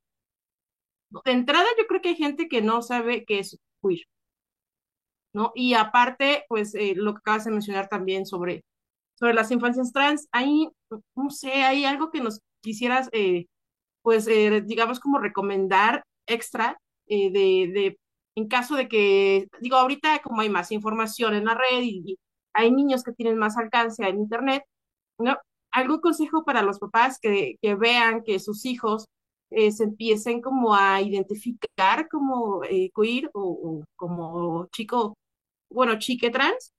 De 1.25 1.31
entrada, 1.33 1.65
yo 1.77 1.85
creo 1.85 2.01
que 2.01 2.09
hay 2.09 2.15
gente 2.15 2.47
que 2.47 2.61
no 2.61 2.81
sabe 2.81 3.25
qué 3.25 3.39
es 3.39 3.59
queer, 3.81 4.07
¿no? 5.33 5.51
Y 5.55 5.73
aparte, 5.73 6.45
pues 6.49 6.73
eh, 6.75 6.93
lo 6.95 7.13
que 7.13 7.19
acabas 7.19 7.45
de 7.45 7.51
mencionar 7.51 7.87
también 7.89 8.25
sobre, 8.25 8.63
sobre 9.15 9.33
las 9.33 9.51
infancias 9.51 9.91
trans, 9.93 10.27
ahí, 10.31 10.69
no 11.15 11.29
sé, 11.29 11.51
hay 11.63 11.85
algo 11.85 12.11
que 12.11 12.21
nos 12.21 12.41
quisieras, 12.61 13.09
eh, 13.13 13.47
pues, 14.03 14.27
eh, 14.27 14.63
digamos, 14.65 14.99
como 15.01 15.19
recomendar 15.19 16.03
extra 16.27 16.79
de, 17.07 17.31
de, 17.31 17.99
en 18.35 18.47
caso 18.49 18.75
de 18.75 18.87
que, 18.89 19.47
digo, 19.61 19.77
ahorita 19.77 20.19
como 20.23 20.41
hay 20.41 20.49
más 20.49 20.71
información 20.71 21.35
en 21.35 21.45
la 21.45 21.55
red 21.55 21.81
y 21.83 22.17
hay 22.57 22.71
niños 22.71 23.03
que 23.03 23.11
tienen 23.13 23.37
más 23.37 23.55
alcance 23.57 24.03
en 24.03 24.17
Internet, 24.17 24.63
¿no? 25.19 25.37
¿Algún 25.71 26.01
consejo 26.01 26.43
para 26.43 26.63
los 26.63 26.79
papás 26.79 27.19
que, 27.21 27.55
que 27.61 27.75
vean 27.75 28.23
que 28.23 28.39
sus 28.39 28.65
hijos 28.65 29.05
eh, 29.51 29.71
se 29.71 29.83
empiecen 29.83 30.41
como 30.41 30.73
a 30.73 30.99
identificar 31.01 32.07
como 32.09 32.63
eh, 32.63 32.89
queer 32.95 33.29
o, 33.33 33.83
como 33.95 34.67
chico, 34.71 35.13
bueno, 35.69 35.99
chique 35.99 36.31
trans? 36.31 36.73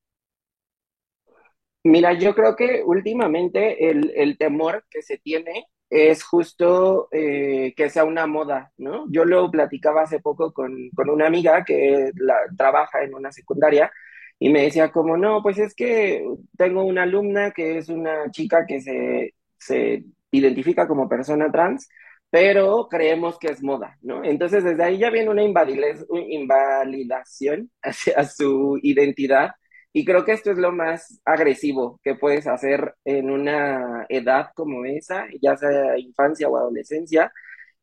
Mira, 1.84 2.12
yo 2.14 2.34
creo 2.34 2.56
que 2.56 2.82
últimamente 2.84 3.88
el, 3.88 4.12
el 4.16 4.36
temor 4.36 4.84
que 4.90 5.00
se 5.02 5.18
tiene 5.18 5.68
es 5.88 6.24
justo 6.24 7.08
eh, 7.12 7.72
que 7.76 7.88
sea 7.88 8.04
una 8.04 8.26
moda, 8.26 8.72
¿no? 8.76 9.06
Yo 9.10 9.24
lo 9.24 9.50
platicaba 9.50 10.02
hace 10.02 10.18
poco 10.20 10.52
con, 10.52 10.90
con 10.90 11.08
una 11.08 11.26
amiga 11.28 11.64
que 11.64 12.10
la, 12.16 12.34
trabaja 12.56 13.04
en 13.04 13.14
una 13.14 13.32
secundaria 13.32 13.90
y 14.38 14.50
me 14.50 14.62
decía 14.62 14.90
como, 14.92 15.16
no, 15.16 15.42
pues 15.42 15.58
es 15.58 15.74
que 15.74 16.24
tengo 16.56 16.84
una 16.84 17.02
alumna 17.04 17.52
que 17.52 17.78
es 17.78 17.88
una 17.88 18.30
chica 18.30 18.66
que 18.66 18.80
se, 18.80 19.34
se 19.58 20.04
identifica 20.30 20.86
como 20.86 21.08
persona 21.08 21.50
trans, 21.50 21.88
pero 22.30 22.88
creemos 22.88 23.38
que 23.38 23.48
es 23.48 23.62
moda, 23.62 23.96
¿no? 24.02 24.22
Entonces 24.24 24.64
desde 24.64 24.82
ahí 24.84 24.98
ya 24.98 25.10
viene 25.10 25.30
una 25.30 25.42
invalidación 25.42 27.70
hacia 27.82 28.24
su 28.24 28.78
identidad 28.82 29.52
y 29.92 30.04
creo 30.04 30.24
que 30.24 30.32
esto 30.32 30.50
es 30.50 30.58
lo 30.58 30.72
más 30.72 31.20
agresivo 31.24 31.98
que 32.04 32.14
puedes 32.14 32.46
hacer 32.46 32.94
en 33.04 33.30
una 33.30 34.06
edad 34.08 34.48
como 34.54 34.84
esa, 34.84 35.26
ya 35.40 35.56
sea 35.56 35.98
infancia 35.98 36.48
o 36.48 36.56
adolescencia. 36.56 37.32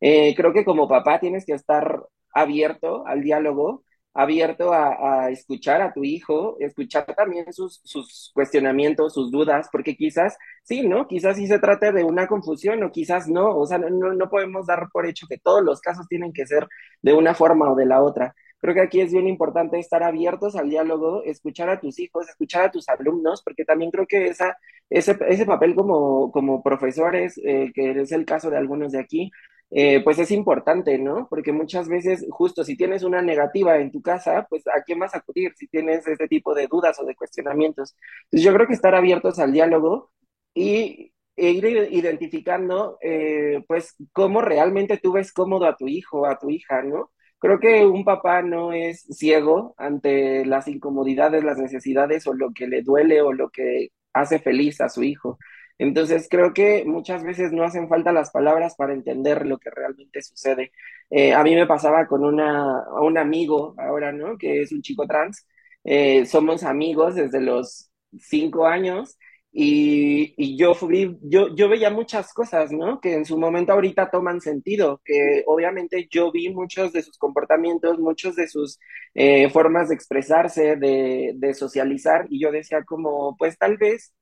Eh, 0.00 0.34
creo 0.36 0.52
que 0.52 0.64
como 0.64 0.88
papá 0.88 1.18
tienes 1.20 1.44
que 1.44 1.54
estar 1.54 2.02
abierto 2.32 3.06
al 3.06 3.22
diálogo 3.22 3.84
abierto 4.16 4.72
a, 4.72 5.30
escuchar 5.30 5.82
a 5.82 5.92
tu 5.92 6.02
hijo, 6.04 6.56
escuchar 6.60 7.04
también 7.14 7.52
sus, 7.52 7.80
sus, 7.84 8.30
cuestionamientos, 8.34 9.14
sus 9.14 9.30
dudas, 9.30 9.68
porque 9.70 9.94
quizás 9.96 10.36
sí, 10.64 10.86
¿no? 10.88 11.06
Quizás 11.06 11.36
sí 11.36 11.46
se 11.46 11.58
trate 11.58 11.92
de 11.92 12.04
una 12.04 12.26
confusión 12.26 12.82
o 12.82 12.90
quizás 12.90 13.28
no, 13.28 13.56
o 13.56 13.66
sea, 13.66 13.78
no, 13.78 14.14
no 14.14 14.28
podemos 14.30 14.66
dar 14.66 14.88
por 14.92 15.06
hecho 15.06 15.26
que 15.28 15.38
todos 15.38 15.62
los 15.62 15.80
casos 15.80 16.08
tienen 16.08 16.32
que 16.32 16.46
ser 16.46 16.66
de 17.02 17.12
una 17.12 17.34
forma 17.34 17.70
o 17.70 17.76
de 17.76 17.86
la 17.86 18.02
otra. 18.02 18.34
Creo 18.58 18.74
que 18.74 18.80
aquí 18.80 19.00
es 19.00 19.12
bien 19.12 19.28
importante 19.28 19.78
estar 19.78 20.02
abiertos 20.02 20.56
al 20.56 20.70
diálogo, 20.70 21.22
escuchar 21.24 21.68
a 21.68 21.78
tus 21.78 21.98
hijos, 21.98 22.28
escuchar 22.28 22.64
a 22.64 22.70
tus 22.70 22.88
alumnos, 22.88 23.42
porque 23.44 23.64
también 23.64 23.90
creo 23.90 24.06
que 24.06 24.28
esa, 24.28 24.56
ese, 24.88 25.16
ese 25.28 25.44
papel 25.44 25.74
como, 25.74 26.32
como 26.32 26.62
profesores, 26.62 27.38
eh, 27.44 27.70
que 27.74 28.00
es 28.00 28.12
el 28.12 28.24
caso 28.24 28.50
de 28.50 28.56
algunos 28.56 28.92
de 28.92 29.00
aquí, 29.00 29.30
eh, 29.70 30.02
pues 30.04 30.18
es 30.18 30.30
importante, 30.30 30.98
¿no? 30.98 31.26
Porque 31.28 31.52
muchas 31.52 31.88
veces, 31.88 32.24
justo 32.30 32.64
si 32.64 32.76
tienes 32.76 33.02
una 33.02 33.22
negativa 33.22 33.78
en 33.78 33.90
tu 33.92 34.00
casa, 34.02 34.46
pues 34.48 34.66
a 34.68 34.82
quién 34.84 34.98
vas 35.00 35.14
a 35.14 35.18
acudir 35.18 35.52
si 35.56 35.66
tienes 35.68 36.06
este 36.06 36.28
tipo 36.28 36.54
de 36.54 36.68
dudas 36.68 36.98
o 37.00 37.04
de 37.04 37.16
cuestionamientos. 37.16 37.96
Entonces 38.24 38.44
yo 38.44 38.54
creo 38.54 38.66
que 38.66 38.74
estar 38.74 38.94
abiertos 38.94 39.38
al 39.38 39.52
diálogo 39.52 40.12
y 40.54 41.12
e 41.36 41.50
ir 41.50 41.66
identificando, 41.92 42.96
eh, 43.02 43.62
pues, 43.68 43.94
cómo 44.12 44.40
realmente 44.40 44.96
tú 44.98 45.12
ves 45.12 45.32
cómodo 45.32 45.66
a 45.66 45.76
tu 45.76 45.86
hijo, 45.88 46.26
a 46.26 46.38
tu 46.38 46.48
hija, 46.50 46.82
¿no? 46.82 47.10
Creo 47.38 47.60
que 47.60 47.84
un 47.84 48.04
papá 48.04 48.40
no 48.42 48.72
es 48.72 49.02
ciego 49.10 49.74
ante 49.76 50.46
las 50.46 50.66
incomodidades, 50.68 51.44
las 51.44 51.58
necesidades 51.58 52.26
o 52.26 52.32
lo 52.32 52.52
que 52.54 52.66
le 52.66 52.80
duele 52.82 53.20
o 53.20 53.32
lo 53.34 53.50
que 53.50 53.90
hace 54.14 54.38
feliz 54.38 54.80
a 54.80 54.88
su 54.88 55.02
hijo. 55.02 55.38
Entonces 55.78 56.28
creo 56.30 56.54
que 56.54 56.84
muchas 56.86 57.22
veces 57.24 57.52
no 57.52 57.64
hacen 57.64 57.88
falta 57.88 58.12
las 58.12 58.30
palabras 58.30 58.74
para 58.76 58.94
entender 58.94 59.46
lo 59.46 59.58
que 59.58 59.70
realmente 59.70 60.22
sucede. 60.22 60.72
Eh, 61.10 61.34
a 61.34 61.42
mí 61.44 61.54
me 61.54 61.66
pasaba 61.66 62.06
con 62.06 62.24
una, 62.24 62.82
un 63.00 63.18
amigo 63.18 63.74
ahora, 63.78 64.12
¿no? 64.12 64.38
Que 64.38 64.62
es 64.62 64.72
un 64.72 64.82
chico 64.82 65.06
trans. 65.06 65.46
Eh, 65.84 66.26
somos 66.26 66.62
amigos 66.64 67.14
desde 67.14 67.40
los 67.40 67.90
cinco 68.18 68.66
años 68.66 69.18
y, 69.52 70.34
y 70.36 70.56
yo, 70.58 70.74
fui, 70.74 71.16
yo, 71.22 71.54
yo 71.54 71.68
veía 71.68 71.90
muchas 71.90 72.32
cosas, 72.34 72.72
¿no? 72.72 73.00
Que 73.00 73.14
en 73.14 73.24
su 73.24 73.38
momento 73.38 73.72
ahorita 73.72 74.10
toman 74.10 74.40
sentido, 74.40 75.00
que 75.04 75.44
obviamente 75.46 76.08
yo 76.10 76.30
vi 76.32 76.50
muchos 76.50 76.92
de 76.92 77.02
sus 77.02 77.16
comportamientos, 77.18 77.98
muchos 77.98 78.36
de 78.36 78.48
sus 78.48 78.78
eh, 79.14 79.48
formas 79.50 79.88
de 79.88 79.94
expresarse, 79.94 80.76
de, 80.76 81.32
de 81.36 81.54
socializar, 81.54 82.26
y 82.28 82.40
yo 82.40 82.52
decía 82.52 82.84
como, 82.84 83.36
pues 83.38 83.56
tal 83.58 83.78
vez 83.78 84.12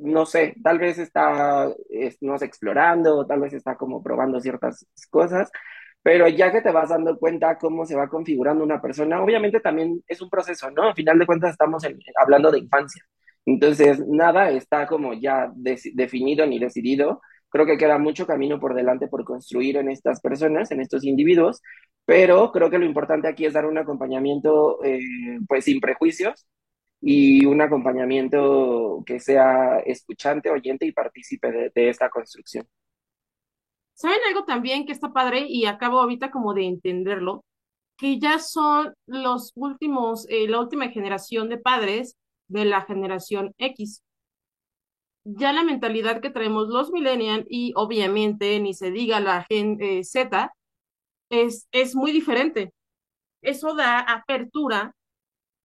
no 0.00 0.26
sé, 0.26 0.54
tal 0.62 0.78
vez 0.78 0.98
está, 0.98 1.68
no 2.20 2.38
sé, 2.38 2.44
explorando, 2.44 3.26
tal 3.26 3.40
vez 3.40 3.52
está 3.52 3.76
como 3.76 4.02
probando 4.02 4.40
ciertas 4.40 4.86
cosas, 5.10 5.50
pero 6.02 6.28
ya 6.28 6.50
que 6.52 6.62
te 6.62 6.70
vas 6.72 6.88
dando 6.90 7.18
cuenta 7.18 7.58
cómo 7.58 7.84
se 7.86 7.96
va 7.96 8.08
configurando 8.08 8.64
una 8.64 8.80
persona, 8.80 9.22
obviamente 9.22 9.60
también 9.60 10.02
es 10.08 10.20
un 10.22 10.30
proceso, 10.30 10.70
¿no? 10.70 10.84
Al 10.84 10.94
final 10.94 11.18
de 11.18 11.26
cuentas 11.26 11.52
estamos 11.52 11.84
hablando 12.16 12.50
de 12.50 12.58
infancia. 12.60 13.04
Entonces, 13.46 14.00
nada 14.06 14.50
está 14.50 14.86
como 14.86 15.14
ya 15.14 15.50
definido 15.54 16.46
ni 16.46 16.58
decidido. 16.58 17.20
Creo 17.48 17.66
que 17.66 17.78
queda 17.78 17.98
mucho 17.98 18.26
camino 18.26 18.60
por 18.60 18.74
delante 18.74 19.08
por 19.08 19.24
construir 19.24 19.76
en 19.76 19.90
estas 19.90 20.20
personas, 20.20 20.70
en 20.70 20.80
estos 20.80 21.04
individuos, 21.04 21.62
pero 22.04 22.52
creo 22.52 22.70
que 22.70 22.78
lo 22.78 22.86
importante 22.86 23.28
aquí 23.28 23.44
es 23.46 23.52
dar 23.54 23.66
un 23.66 23.78
acompañamiento, 23.78 24.82
eh, 24.84 25.00
pues 25.48 25.64
sin 25.64 25.80
prejuicios, 25.80 26.46
y 27.00 27.46
un 27.46 27.60
acompañamiento 27.62 29.02
que 29.06 29.20
sea 29.20 29.78
escuchante, 29.80 30.50
oyente 30.50 30.84
y 30.84 30.92
partícipe 30.92 31.70
de, 31.74 31.88
esta 31.88 32.10
construcción. 32.10 32.68
¿Saben 33.94 34.18
algo 34.28 34.44
también 34.44 34.86
que 34.86 34.92
está 34.92 35.12
padre 35.12 35.46
y 35.48 35.66
acabo 35.66 36.00
ahorita 36.00 36.30
como 36.30 36.54
de 36.54 36.66
entenderlo? 36.66 37.44
Que 37.96 38.18
ya 38.18 38.38
son 38.38 38.94
los 39.06 39.52
últimos, 39.54 40.26
eh, 40.28 40.48
la 40.48 40.60
última 40.60 40.88
generación 40.88 41.48
de 41.48 41.58
padres 41.58 42.16
de 42.48 42.64
la 42.64 42.82
generación 42.82 43.54
X. 43.58 44.02
ya 45.24 45.52
la 45.52 45.62
mentalidad 45.64 46.20
que 46.20 46.30
traemos 46.30 46.68
los 46.68 46.90
millennials 46.90 47.46
y 47.48 47.72
obviamente 47.76 48.58
ni 48.58 48.72
se 48.74 48.90
diga 48.90 49.20
la 49.20 49.44
gen 49.44 49.76
eh, 49.80 50.02
Z 50.02 50.52
es, 51.30 51.68
es 51.72 51.94
muy 51.94 52.12
diferente. 52.12 52.72
Eso 53.42 53.74
da 53.74 54.00
apertura 54.00 54.94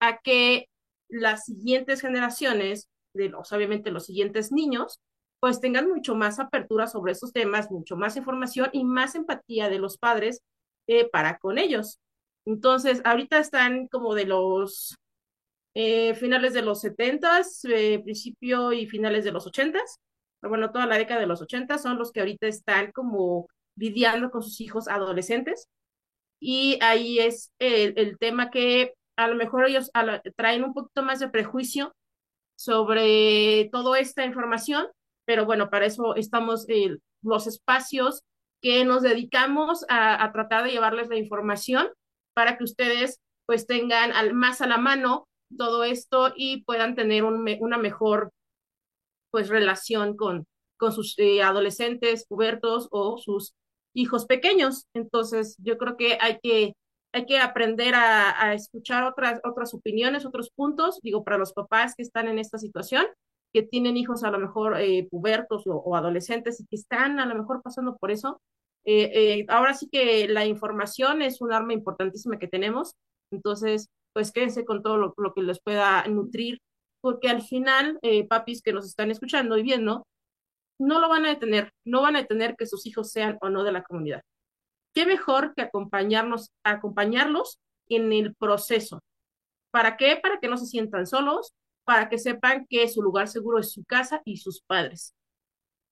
a 0.00 0.18
que 0.18 0.66
las 1.08 1.44
siguientes 1.44 2.00
generaciones, 2.00 2.88
de 3.14 3.28
los, 3.28 3.52
obviamente 3.52 3.90
los 3.90 4.06
siguientes 4.06 4.52
niños, 4.52 5.00
pues 5.40 5.60
tengan 5.60 5.88
mucho 5.88 6.14
más 6.14 6.38
apertura 6.38 6.86
sobre 6.86 7.12
esos 7.12 7.32
temas, 7.32 7.70
mucho 7.70 7.96
más 7.96 8.16
información 8.16 8.70
y 8.72 8.84
más 8.84 9.14
empatía 9.14 9.68
de 9.68 9.78
los 9.78 9.98
padres 9.98 10.42
eh, 10.86 11.08
para 11.08 11.38
con 11.38 11.58
ellos. 11.58 11.98
Entonces, 12.46 13.02
ahorita 13.04 13.38
están 13.38 13.88
como 13.88 14.14
de 14.14 14.24
los 14.24 14.96
eh, 15.74 16.14
finales 16.14 16.54
de 16.54 16.62
los 16.62 16.80
70, 16.80 17.42
eh, 17.68 18.00
principio 18.02 18.72
y 18.72 18.86
finales 18.86 19.24
de 19.24 19.32
los 19.32 19.46
80, 19.46 19.78
bueno, 20.42 20.70
toda 20.70 20.86
la 20.86 20.98
década 20.98 21.20
de 21.20 21.26
los 21.26 21.42
80 21.42 21.78
son 21.78 21.98
los 21.98 22.12
que 22.12 22.20
ahorita 22.20 22.46
están 22.46 22.92
como 22.92 23.48
lidiando 23.76 24.30
con 24.30 24.42
sus 24.42 24.60
hijos 24.60 24.88
adolescentes. 24.88 25.68
Y 26.40 26.78
ahí 26.82 27.18
es 27.18 27.52
el 27.58 28.18
tema 28.18 28.50
que 28.50 28.95
a 29.16 29.28
lo 29.28 29.34
mejor 29.34 29.66
ellos 29.66 29.90
a 29.94 30.20
traen 30.36 30.64
un 30.64 30.74
poquito 30.74 31.02
más 31.02 31.20
de 31.20 31.28
prejuicio 31.28 31.94
sobre 32.56 33.68
toda 33.72 33.98
esta 33.98 34.24
información, 34.24 34.86
pero 35.26 35.44
bueno, 35.44 35.70
para 35.70 35.86
eso 35.86 36.14
estamos 36.14 36.68
eh, 36.68 36.96
los 37.22 37.46
espacios 37.46 38.22
que 38.62 38.84
nos 38.84 39.02
dedicamos 39.02 39.84
a, 39.88 40.22
a, 40.22 40.32
tratar 40.32 40.64
de 40.64 40.70
llevarles 40.70 41.08
la 41.08 41.16
información 41.16 41.88
para 42.34 42.56
que 42.56 42.64
ustedes 42.64 43.20
pues 43.46 43.66
tengan 43.66 44.12
al, 44.12 44.34
más 44.34 44.60
a 44.60 44.66
la 44.66 44.78
mano 44.78 45.28
todo 45.56 45.84
esto 45.84 46.32
y 46.36 46.64
puedan 46.64 46.94
tener 46.94 47.24
un, 47.24 47.46
una 47.60 47.78
mejor 47.78 48.32
pues 49.30 49.48
relación 49.48 50.16
con, 50.16 50.46
con 50.76 50.92
sus 50.92 51.18
eh, 51.18 51.42
adolescentes, 51.42 52.26
pubertos 52.26 52.88
o 52.90 53.18
sus 53.18 53.54
hijos 53.94 54.26
pequeños. 54.26 54.86
Entonces, 54.94 55.56
yo 55.58 55.78
creo 55.78 55.96
que 55.96 56.18
hay 56.20 56.38
que, 56.42 56.74
hay 57.16 57.26
que 57.26 57.38
aprender 57.38 57.94
a, 57.94 58.52
escuchar 58.54 59.04
otras, 59.04 59.74
opiniones, 59.74 60.26
otros 60.26 60.50
puntos, 60.50 61.00
digo, 61.02 61.24
para 61.24 61.38
los 61.38 61.52
papás 61.52 61.94
que 61.96 62.02
están 62.02 62.28
en 62.28 62.38
esta 62.38 62.58
situación, 62.58 63.06
que 63.52 63.62
tienen 63.62 63.96
hijos 63.96 64.22
a 64.22 64.30
lo 64.30 64.38
mejor 64.38 64.78
eh, 64.80 65.08
pubertos 65.10 65.66
o, 65.66 65.76
o, 65.76 65.96
adolescentes 65.96 66.60
y 66.60 66.66
que 66.66 66.76
están 66.76 67.18
a 67.18 67.26
lo 67.26 67.34
mejor 67.34 67.62
pasando 67.62 67.96
por 67.96 68.10
eso. 68.10 68.40
Eh, 68.84 69.40
eh, 69.40 69.46
ahora 69.48 69.74
sí 69.74 69.88
que 69.90 70.28
la 70.28 70.46
información 70.46 71.22
es 71.22 71.40
un 71.40 71.52
arma 71.52 71.72
importantísima 71.72 72.38
que 72.38 72.48
tenemos, 72.48 72.92
entonces 73.32 73.88
pues 74.12 74.30
quédense 74.30 74.64
con 74.64 74.82
todo 74.82 74.96
lo, 74.96 75.14
lo 75.16 75.34
que 75.34 75.42
les 75.42 75.60
pueda 75.60 76.06
nutrir, 76.06 76.60
porque 77.00 77.28
al 77.28 77.42
final, 77.42 77.98
eh, 78.02 78.26
papis 78.28 78.62
que 78.62 78.72
nos 78.72 78.86
están 78.86 79.10
escuchando 79.10 79.56
y 79.58 79.62
viendo, 79.62 80.06
no 80.78 81.00
lo 81.00 81.08
van 81.08 81.24
a 81.26 81.30
detener, 81.30 81.70
no 81.84 82.02
van 82.02 82.16
a 82.16 82.22
detener 82.22 82.56
que 82.56 82.66
sus 82.66 82.86
hijos 82.86 83.10
sean 83.10 83.38
o 83.40 83.48
no 83.48 83.64
de 83.64 83.72
la 83.72 83.82
comunidad. 83.82 84.22
¿Qué 84.96 85.04
mejor 85.04 85.52
que 85.54 85.60
acompañarnos, 85.60 86.52
acompañarlos 86.64 87.58
en 87.90 88.14
el 88.14 88.34
proceso? 88.34 89.00
¿Para 89.70 89.98
qué? 89.98 90.16
Para 90.16 90.40
que 90.40 90.48
no 90.48 90.56
se 90.56 90.64
sientan 90.64 91.06
solos, 91.06 91.52
para 91.84 92.08
que 92.08 92.16
sepan 92.16 92.66
que 92.66 92.88
su 92.88 93.02
lugar 93.02 93.28
seguro 93.28 93.58
es 93.58 93.72
su 93.72 93.84
casa 93.84 94.22
y 94.24 94.38
sus 94.38 94.62
padres. 94.62 95.14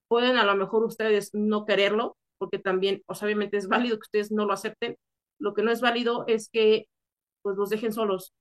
Pueden 0.09 0.39
a 0.39 0.45
lo 0.45 0.57
mejor 0.57 0.85
ustedes 0.85 1.35
no 1.35 1.67
quererlo, 1.67 2.17
porque 2.39 2.59
también, 2.59 3.03
pues, 3.05 3.23
obviamente 3.23 3.59
es 3.59 3.69
válido 3.69 3.97
que 3.99 4.07
ustedes 4.07 4.33
no 4.33 4.47
lo 4.47 4.55
acepten. 4.55 4.97
Lo 5.39 5.53
que 5.53 5.63
no 5.63 5.71
es 5.71 5.83
válido 5.83 6.25
es 6.27 6.49
que 6.49 6.87
pues 7.43 7.59
los 7.59 7.69
dejen 7.69 7.93
solos. 7.93 8.33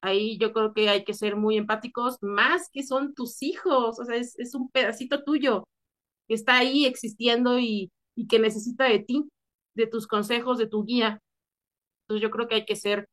Ahí 0.00 0.38
yo 0.38 0.52
creo 0.52 0.74
que 0.74 0.88
hay 0.88 1.04
que 1.04 1.14
ser 1.14 1.36
muy 1.36 1.56
empáticos, 1.56 2.18
más 2.20 2.68
que 2.72 2.82
son 2.82 3.14
tus 3.14 3.40
hijos, 3.44 4.00
o 4.00 4.04
sea, 4.04 4.16
es, 4.16 4.36
es 4.40 4.56
un 4.56 4.68
pedacito 4.70 5.22
tuyo 5.22 5.62
que 6.26 6.34
está 6.34 6.58
ahí 6.58 6.84
existiendo 6.84 7.60
y, 7.60 7.92
y 8.16 8.26
que 8.26 8.40
necesita 8.40 8.86
de 8.86 8.98
ti, 8.98 9.28
de 9.74 9.86
tus 9.86 10.06
consejos, 10.06 10.58
de 10.58 10.66
tu 10.66 10.84
guía. 10.84 11.20
Entonces 12.02 12.22
yo 12.22 12.30
creo 12.30 12.48
que 12.48 12.56
hay 12.56 12.64
que 12.64 12.76
ser, 12.76 13.08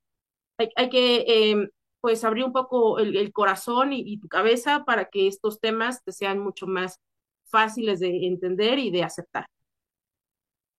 hay, 0.58 0.70
hay 0.76 0.90
que 0.90 1.26
eh, 1.28 1.70
pues 2.02 2.24
abrir 2.24 2.46
un 2.46 2.54
poco 2.54 3.00
el, 3.00 3.16
el 3.18 3.32
corazón 3.34 3.94
y, 3.94 4.02
y, 4.06 4.20
tu 4.20 4.28
cabeza 4.28 4.86
para 4.86 5.06
que 5.06 5.28
estos 5.28 5.60
temas 5.60 6.04
te 6.04 6.12
sean 6.12 6.40
mucho 6.40 6.68
más 6.68 7.00
fáciles 7.46 8.00
de 8.00 8.28
entender 8.28 8.80
y 8.80 8.92
de 8.92 9.04
aceptar. 9.04 9.46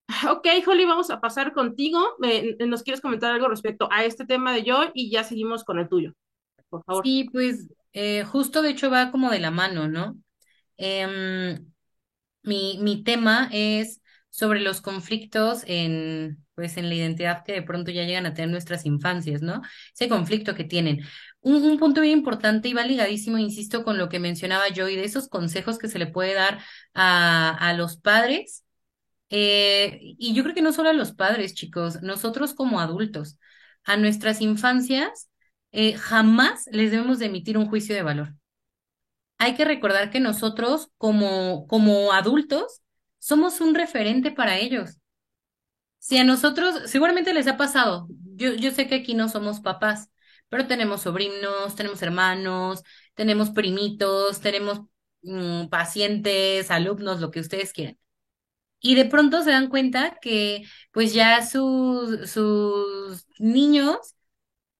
Ok, 0.31 0.47
Holly, 0.67 0.85
vamos 0.85 1.11
a 1.11 1.21
pasar 1.21 1.53
contigo. 1.53 2.01
Eh, 2.23 2.57
¿Nos 2.67 2.83
quieres 2.83 3.01
comentar 3.01 3.33
algo 3.33 3.49
respecto 3.49 3.89
a 3.91 4.05
este 4.05 4.27
tema 4.27 4.53
de 4.53 4.65
yo 4.65 4.91
y 4.93 5.11
ya 5.11 5.25
seguimos 5.25 5.65
con 5.65 5.79
el 5.79 5.89
tuyo? 5.89 6.13
Por 6.69 6.85
favor. 6.85 7.05
Sí, 7.05 7.29
pues 7.33 7.69
eh, 7.93 8.25
justo 8.25 8.63
de 8.63 8.71
hecho 8.71 8.91
va 8.91 9.11
como 9.11 9.31
de 9.31 9.39
la 9.39 9.51
mano, 9.51 9.89
¿no? 9.89 10.17
Eh, 10.79 11.61
mi, 12.43 12.79
mi 12.81 13.03
tema 13.03 13.49
es 13.53 14.00
sobre 14.31 14.61
los 14.61 14.81
conflictos 14.81 15.63
en, 15.67 16.45
pues, 16.55 16.77
en 16.77 16.89
la 16.89 16.95
identidad 16.95 17.45
que 17.45 17.53
de 17.53 17.63
pronto 17.63 17.91
ya 17.91 18.05
llegan 18.05 18.27
a 18.27 18.35
tener 18.35 18.51
nuestras 18.51 18.87
infancias, 18.87 19.43
¿no? 19.43 19.63
Ese 19.95 20.09
conflicto 20.09 20.55
que 20.55 20.65
tienen. 20.65 21.01
Un, 21.41 21.63
un 21.65 21.79
punto 21.79 22.01
bien 22.01 22.19
importante 22.19 22.69
y 22.69 22.75
va 22.75 22.85
ligadísimo, 22.85 23.39
insisto, 23.39 23.85
con 23.85 23.99
lo 23.99 24.09
que 24.09 24.19
mencionaba 24.21 24.69
yo 24.69 24.89
y 24.89 24.97
de 24.97 25.05
esos 25.05 25.29
consejos 25.29 25.79
que 25.79 25.89
se 25.89 25.99
le 25.99 26.07
puede 26.07 26.35
dar 26.35 26.61
a, 26.95 27.51
a 27.51 27.75
los 27.75 27.97
padres 27.97 28.65
eh, 29.31 29.99
y 30.03 30.35
yo 30.35 30.43
creo 30.43 30.55
que 30.55 30.63
no 30.63 30.73
solo 30.73 30.91
a 30.91 30.93
los 30.93 31.13
padres, 31.13 31.55
chicos, 31.55 32.03
nosotros 32.03 32.55
como 32.55 32.81
adultos, 32.81 33.39
a 33.85 33.97
nuestras 33.97 34.41
infancias, 34.41 35.31
eh, 35.73 35.95
jamás 35.95 36.67
les 36.73 36.91
debemos 36.91 37.19
de 37.21 37.27
emitir 37.27 37.57
un 37.57 37.69
juicio 37.69 37.95
de 37.95 38.03
valor. 38.03 38.35
Hay 39.39 39.55
que 39.57 39.65
recordar 39.65 40.11
que 40.11 40.21
nosotros 40.21 40.91
como, 40.99 41.67
como 41.67 42.13
adultos 42.13 42.83
somos 43.21 43.61
un 43.61 43.77
referente 43.77 44.33
para 44.33 44.59
ellos. 44.59 44.99
Si 45.99 46.17
a 46.19 46.25
nosotros, 46.25 46.91
seguramente 46.91 47.35
les 47.35 47.47
ha 47.47 47.57
pasado, 47.57 48.09
yo, 48.37 48.55
yo 48.55 48.71
sé 48.71 48.89
que 48.89 48.97
aquí 48.97 49.15
no 49.15 49.29
somos 49.29 49.61
papás, 49.61 50.11
pero 50.49 50.67
tenemos 50.67 51.03
sobrinos, 51.03 51.77
tenemos 51.77 52.03
hermanos, 52.03 52.83
tenemos 53.15 53.51
primitos, 53.51 54.41
tenemos 54.41 54.81
mmm, 55.23 55.67
pacientes, 55.69 56.71
alumnos, 56.71 57.21
lo 57.21 57.31
que 57.31 57.41
ustedes 57.41 57.73
quieran 57.73 57.99
y 58.81 58.95
de 58.95 59.05
pronto 59.07 59.43
se 59.43 59.51
dan 59.51 59.69
cuenta 59.69 60.19
que 60.21 60.65
pues 60.93 61.13
ya 61.15 61.45
sus, 61.47 62.31
sus 62.31 63.27
niños 63.39 64.17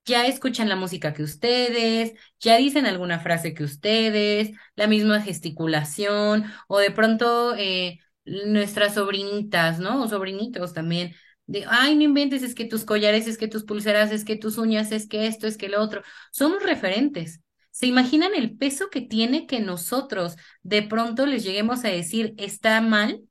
ya 0.05 0.25
escuchan 0.27 0.69
la 0.69 0.75
música 0.75 1.13
que 1.13 1.23
ustedes, 1.23 2.13
ya 2.39 2.57
dicen 2.57 2.85
alguna 2.87 3.19
frase 3.19 3.53
que 3.53 3.63
ustedes, 3.63 4.51
la 4.75 4.87
misma 4.87 5.21
gesticulación, 5.21 6.45
o 6.67 6.79
de 6.79 6.91
pronto 6.91 7.55
eh, 7.57 7.99
nuestras 8.25 8.95
sobrinitas, 8.95 9.79
¿no? 9.79 10.03
O 10.03 10.07
sobrinitos 10.07 10.73
también, 10.73 11.13
de, 11.47 11.65
ay, 11.67 11.95
no 11.95 12.03
inventes, 12.03 12.43
es 12.43 12.55
que 12.55 12.65
tus 12.65 12.85
collares, 12.85 13.27
es 13.27 13.37
que 13.37 13.47
tus 13.47 13.63
pulseras, 13.63 14.11
es 14.11 14.23
que 14.25 14.35
tus 14.37 14.57
uñas, 14.57 14.91
es 14.91 15.07
que 15.07 15.27
esto, 15.27 15.47
es 15.47 15.57
que 15.57 15.69
lo 15.69 15.81
otro. 15.81 16.03
Somos 16.31 16.63
referentes. 16.63 17.41
¿Se 17.71 17.87
imaginan 17.87 18.35
el 18.35 18.55
peso 18.57 18.89
que 18.89 19.01
tiene 19.01 19.47
que 19.47 19.59
nosotros 19.59 20.35
de 20.61 20.83
pronto 20.83 21.25
les 21.25 21.43
lleguemos 21.43 21.83
a 21.85 21.89
decir 21.89 22.33
está 22.37 22.79
mal? 22.81 23.21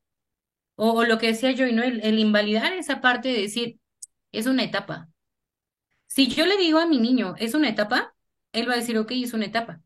O, 0.76 1.05
lo 1.05 1.18
que 1.18 1.29
decía 1.29 1.53
yo, 1.53 1.66
¿no? 1.72 1.83
El, 1.83 2.00
el 2.03 2.18
invalidar 2.18 2.72
esa 2.72 3.00
parte 3.00 3.29
de 3.29 3.42
decir, 3.42 3.79
es 4.33 4.46
una 4.46 4.64
etapa. 4.64 5.09
Si 6.07 6.29
yo 6.29 6.46
le 6.46 6.57
digo 6.59 6.79
a 6.79 6.87
mi 6.87 6.98
niño, 6.98 7.35
es 7.38 7.55
una 7.55 7.68
etapa, 7.68 8.14
él 8.53 8.68
va 8.68 8.74
a 8.74 8.76
decir, 8.76 8.98
ok, 8.98 9.12
es 9.12 9.33
una 9.33 9.46
etapa. 9.46 9.81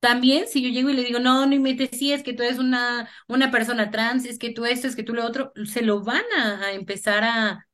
También, 0.00 0.48
si 0.48 0.62
yo 0.62 0.70
llego 0.70 0.88
y 0.90 0.94
le 0.94 1.04
digo, 1.04 1.18
no, 1.20 1.46
no 1.46 1.54
inventes, 1.54 1.90
sí, 1.92 2.12
es 2.12 2.22
que 2.22 2.32
tú 2.32 2.42
eres 2.42 2.58
una, 2.58 3.08
una 3.28 3.50
persona 3.50 3.90
trans, 3.90 4.24
es 4.24 4.38
que 4.38 4.50
tú 4.50 4.64
esto, 4.64 4.86
es 4.86 4.96
que 4.96 5.02
tú 5.02 5.14
lo 5.14 5.24
otro, 5.26 5.52
se 5.66 5.82
lo 5.82 6.02
van 6.02 6.24
a, 6.38 6.72
empezar 6.72 7.22
a, 7.24 7.68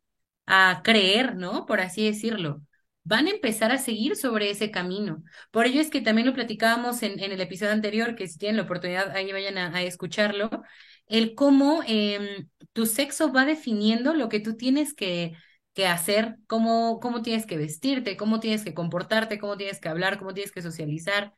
a 0.46 0.82
creer, 0.84 1.36
¿no? 1.36 1.66
Por 1.66 1.80
así 1.80 2.04
decirlo. 2.04 2.62
Van 3.04 3.28
a 3.28 3.30
empezar 3.30 3.70
a 3.72 3.78
seguir 3.78 4.16
sobre 4.16 4.50
ese 4.50 4.70
camino. 4.72 5.22
Por 5.52 5.66
ello 5.66 5.80
es 5.80 5.90
que 5.90 6.00
también 6.00 6.26
lo 6.26 6.34
platicábamos 6.34 7.02
en, 7.04 7.20
en 7.20 7.30
el 7.32 7.40
episodio 7.40 7.72
anterior, 7.72 8.16
que 8.16 8.26
si 8.28 8.38
tienen 8.38 8.56
la 8.56 8.64
oportunidad, 8.64 9.10
ahí 9.16 9.30
vayan 9.32 9.58
a, 9.58 9.82
escucharlo, 9.82 10.50
el 11.06 11.34
cómo 11.36 11.82
eh, 11.86 12.46
tu 12.72 12.86
sexo 12.86 13.32
va 13.32 13.44
definiendo 13.44 14.14
lo 14.14 14.28
que 14.28 14.40
tú 14.40 14.56
tienes 14.56 14.94
que, 14.94 15.34
que 15.74 15.86
hacer, 15.86 16.36
cómo, 16.48 16.98
cómo 17.00 17.22
tienes 17.22 17.46
que 17.46 17.56
vestirte, 17.56 18.16
cómo 18.16 18.40
tienes 18.40 18.64
que 18.64 18.74
comportarte, 18.74 19.38
cómo 19.38 19.56
tienes 19.56 19.78
que 19.80 19.88
hablar, 19.88 20.18
cómo 20.18 20.34
tienes 20.34 20.50
que 20.52 20.62
socializar, 20.62 21.32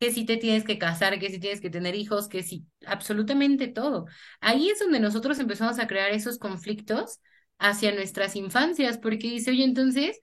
que 0.00 0.12
si 0.12 0.24
te 0.24 0.38
tienes 0.38 0.64
que 0.64 0.78
casar, 0.78 1.18
que 1.20 1.30
si 1.30 1.38
tienes 1.40 1.60
que 1.60 1.70
tener 1.70 1.94
hijos, 1.94 2.28
que 2.28 2.42
si 2.42 2.66
absolutamente 2.86 3.68
todo. 3.68 4.06
Ahí 4.40 4.70
es 4.70 4.78
donde 4.80 5.00
nosotros 5.00 5.38
empezamos 5.38 5.78
a 5.78 5.86
crear 5.86 6.10
esos 6.12 6.38
conflictos 6.38 7.20
hacia 7.58 7.92
nuestras 7.94 8.36
infancias, 8.36 8.98
porque 8.98 9.28
dice, 9.30 9.50
oye, 9.50 9.64
entonces, 9.64 10.20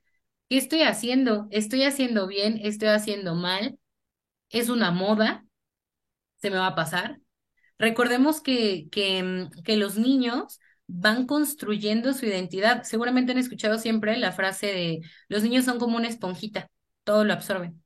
¿qué 0.49 0.57
estoy 0.57 0.81
haciendo? 0.83 1.47
¿Estoy 1.51 1.83
haciendo 1.83 2.27
bien? 2.27 2.59
¿Estoy 2.63 2.89
haciendo 2.89 3.35
mal? 3.35 3.79
¿Es 4.49 4.69
una 4.69 4.91
moda? 4.91 5.45
¿Se 6.41 6.49
me 6.51 6.57
va 6.57 6.67
a 6.67 6.75
pasar? 6.75 7.19
Recordemos 7.79 8.41
que, 8.41 8.89
que, 8.91 9.49
que 9.65 9.77
los 9.77 9.97
niños 9.97 10.59
van 10.87 11.27
construyendo 11.27 12.13
su 12.13 12.25
identidad. 12.27 12.83
Seguramente 12.83 13.33
han 13.33 13.39
escuchado 13.39 13.77
siempre 13.79 14.17
la 14.17 14.31
frase 14.33 14.67
de 14.67 15.01
los 15.29 15.43
niños 15.43 15.65
son 15.65 15.79
como 15.79 15.97
una 15.97 16.07
esponjita, 16.09 16.69
todo 17.03 17.25
lo 17.25 17.33
absorben. 17.33 17.83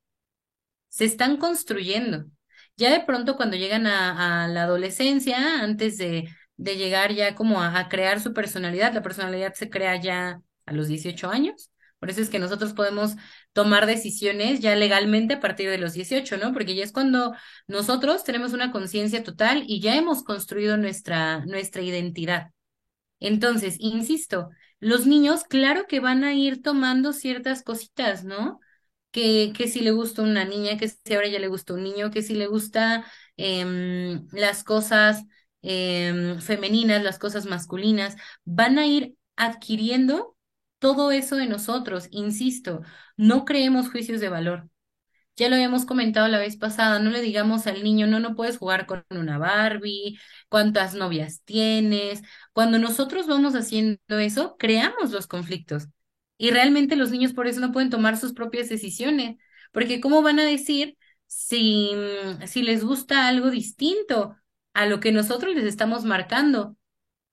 Se 0.91 1.05
están 1.05 1.37
construyendo. 1.37 2.25
Ya 2.77 2.91
de 2.91 3.01
pronto 3.05 3.37
cuando 3.37 3.57
llegan 3.57 3.87
a, 3.87 4.47
la 4.47 4.63
adolescencia, 4.63 5.61
antes 5.61 5.97
de, 5.97 6.29
de 6.57 6.75
llegar 6.77 7.13
ya 7.13 7.35
como 7.35 7.61
a, 7.61 7.79
a 7.79 7.89
crear 7.89 8.19
su 8.21 8.33
personalidad, 8.33 8.93
la 8.93 9.01
personalidad 9.01 9.53
se 9.53 9.69
crea 9.69 9.95
ya 10.01 10.41
a 10.65 10.73
los 10.73 10.87
18 10.87 11.29
años. 11.29 11.71
Por 11.99 12.09
eso 12.09 12.21
es 12.21 12.29
que 12.29 12.39
nosotros 12.39 12.73
podemos 12.73 13.15
tomar 13.53 13.85
decisiones 13.85 14.59
ya 14.59 14.75
legalmente 14.75 15.35
a 15.35 15.39
partir 15.39 15.69
de 15.69 15.77
los 15.77 15.93
18, 15.93 16.37
¿no? 16.37 16.51
Porque 16.51 16.75
ya 16.75 16.83
es 16.83 16.91
cuando 16.91 17.35
nosotros 17.67 18.23
tenemos 18.23 18.53
una 18.53 18.71
conciencia 18.71 19.23
total 19.23 19.63
y 19.67 19.81
ya 19.81 19.95
hemos 19.95 20.23
construido 20.23 20.77
nuestra, 20.77 21.45
nuestra 21.45 21.83
identidad. 21.83 22.51
Entonces, 23.19 23.75
insisto, 23.79 24.49
los 24.79 25.05
niños, 25.05 25.43
claro 25.43 25.85
que 25.87 25.99
van 25.99 26.23
a 26.23 26.33
ir 26.33 26.63
tomando 26.63 27.13
ciertas 27.13 27.63
cositas, 27.63 28.23
¿no? 28.23 28.59
Que, 29.11 29.51
que 29.55 29.67
si 29.67 29.81
le 29.81 29.91
gusta 29.91 30.21
una 30.21 30.45
niña, 30.45 30.77
que 30.77 30.87
si 30.87 31.13
ahora 31.13 31.27
ya 31.27 31.39
le 31.39 31.47
gusta 31.49 31.73
un 31.73 31.83
niño, 31.83 32.11
que 32.11 32.21
si 32.21 32.33
le 32.35 32.47
gusta 32.47 33.05
em, 33.37 34.25
las 34.31 34.63
cosas 34.63 35.23
em, 35.61 36.39
femeninas, 36.39 37.03
las 37.03 37.19
cosas 37.19 37.45
masculinas, 37.45 38.15
van 38.45 38.77
a 38.79 38.87
ir 38.87 39.15
adquiriendo 39.35 40.37
todo 40.79 41.11
eso 41.11 41.35
de 41.35 41.47
nosotros, 41.47 42.07
insisto, 42.11 42.81
no 43.17 43.45
creemos 43.45 43.89
juicios 43.91 44.21
de 44.21 44.29
valor. 44.29 44.69
Ya 45.35 45.49
lo 45.49 45.55
habíamos 45.55 45.85
comentado 45.85 46.27
la 46.27 46.39
vez 46.39 46.57
pasada, 46.57 46.99
no 46.99 47.09
le 47.09 47.21
digamos 47.21 47.65
al 47.67 47.83
niño, 47.83 48.05
no, 48.07 48.19
no 48.19 48.35
puedes 48.35 48.57
jugar 48.57 48.85
con 48.85 49.05
una 49.09 49.37
Barbie, 49.37 50.19
cuántas 50.49 50.93
novias 50.93 51.41
tienes. 51.45 52.21
Cuando 52.53 52.77
nosotros 52.79 53.27
vamos 53.27 53.55
haciendo 53.55 54.19
eso, 54.19 54.55
creamos 54.59 55.11
los 55.11 55.27
conflictos. 55.27 55.87
Y 56.41 56.49
realmente 56.49 56.95
los 56.95 57.11
niños 57.11 57.33
por 57.33 57.45
eso 57.47 57.59
no 57.59 57.71
pueden 57.71 57.91
tomar 57.91 58.17
sus 58.17 58.33
propias 58.33 58.67
decisiones, 58.67 59.37
porque 59.71 60.01
¿cómo 60.01 60.23
van 60.23 60.39
a 60.39 60.43
decir 60.45 60.97
si, 61.27 61.91
si 62.47 62.63
les 62.63 62.83
gusta 62.83 63.27
algo 63.27 63.51
distinto 63.51 64.35
a 64.73 64.87
lo 64.87 64.99
que 64.99 65.11
nosotros 65.11 65.53
les 65.55 65.65
estamos 65.65 66.03
marcando? 66.03 66.75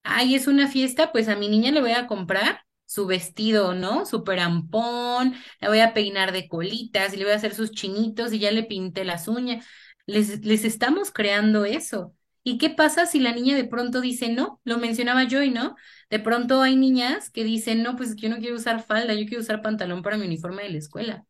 Ay, 0.02 0.34
es 0.34 0.46
una 0.48 0.68
fiesta, 0.68 1.12
pues 1.12 1.28
a 1.28 1.36
mi 1.36 1.48
niña 1.48 1.72
le 1.72 1.80
voy 1.80 1.92
a 1.92 2.06
comprar 2.06 2.62
su 2.86 3.06
vestido, 3.06 3.74
¿no? 3.74 4.06
Super 4.06 4.40
ampón, 4.40 5.34
la 5.60 5.68
voy 5.68 5.80
a 5.80 5.94
peinar 5.94 6.32
de 6.32 6.48
colitas 6.48 7.14
y 7.14 7.16
le 7.18 7.24
voy 7.24 7.32
a 7.34 7.36
hacer 7.36 7.54
sus 7.54 7.72
chinitos 7.72 8.32
y 8.34 8.40
ya 8.40 8.50
le 8.52 8.64
pinté 8.64 9.04
las 9.04 9.28
uñas. 9.28 9.66
Les, 10.06 10.44
les 10.44 10.64
estamos 10.64 11.12
creando 11.12 11.64
eso. 11.64 12.14
¿Y 12.42 12.58
qué 12.58 12.70
pasa 12.70 13.06
si 13.06 13.20
la 13.20 13.32
niña 13.32 13.56
de 13.56 13.64
pronto 13.64 14.00
dice 14.00 14.28
no? 14.30 14.60
Lo 14.64 14.78
mencionaba 14.78 15.26
Joy, 15.28 15.50
¿no? 15.50 15.76
De 16.10 16.18
pronto 16.18 16.62
hay 16.62 16.76
niñas 16.76 17.30
que 17.30 17.44
dicen, 17.44 17.82
no, 17.82 17.96
pues 17.96 18.16
yo 18.16 18.28
no 18.28 18.38
quiero 18.38 18.56
usar 18.56 18.82
falda, 18.84 19.14
yo 19.14 19.26
quiero 19.26 19.42
usar 19.42 19.62
pantalón 19.62 20.02
para 20.02 20.16
mi 20.16 20.26
uniforme 20.26 20.62
de 20.64 20.70
la 20.70 20.78
escuela. 20.78 21.24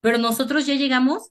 Pero 0.00 0.18
nosotros 0.18 0.66
ya 0.66 0.74
llegamos 0.74 1.30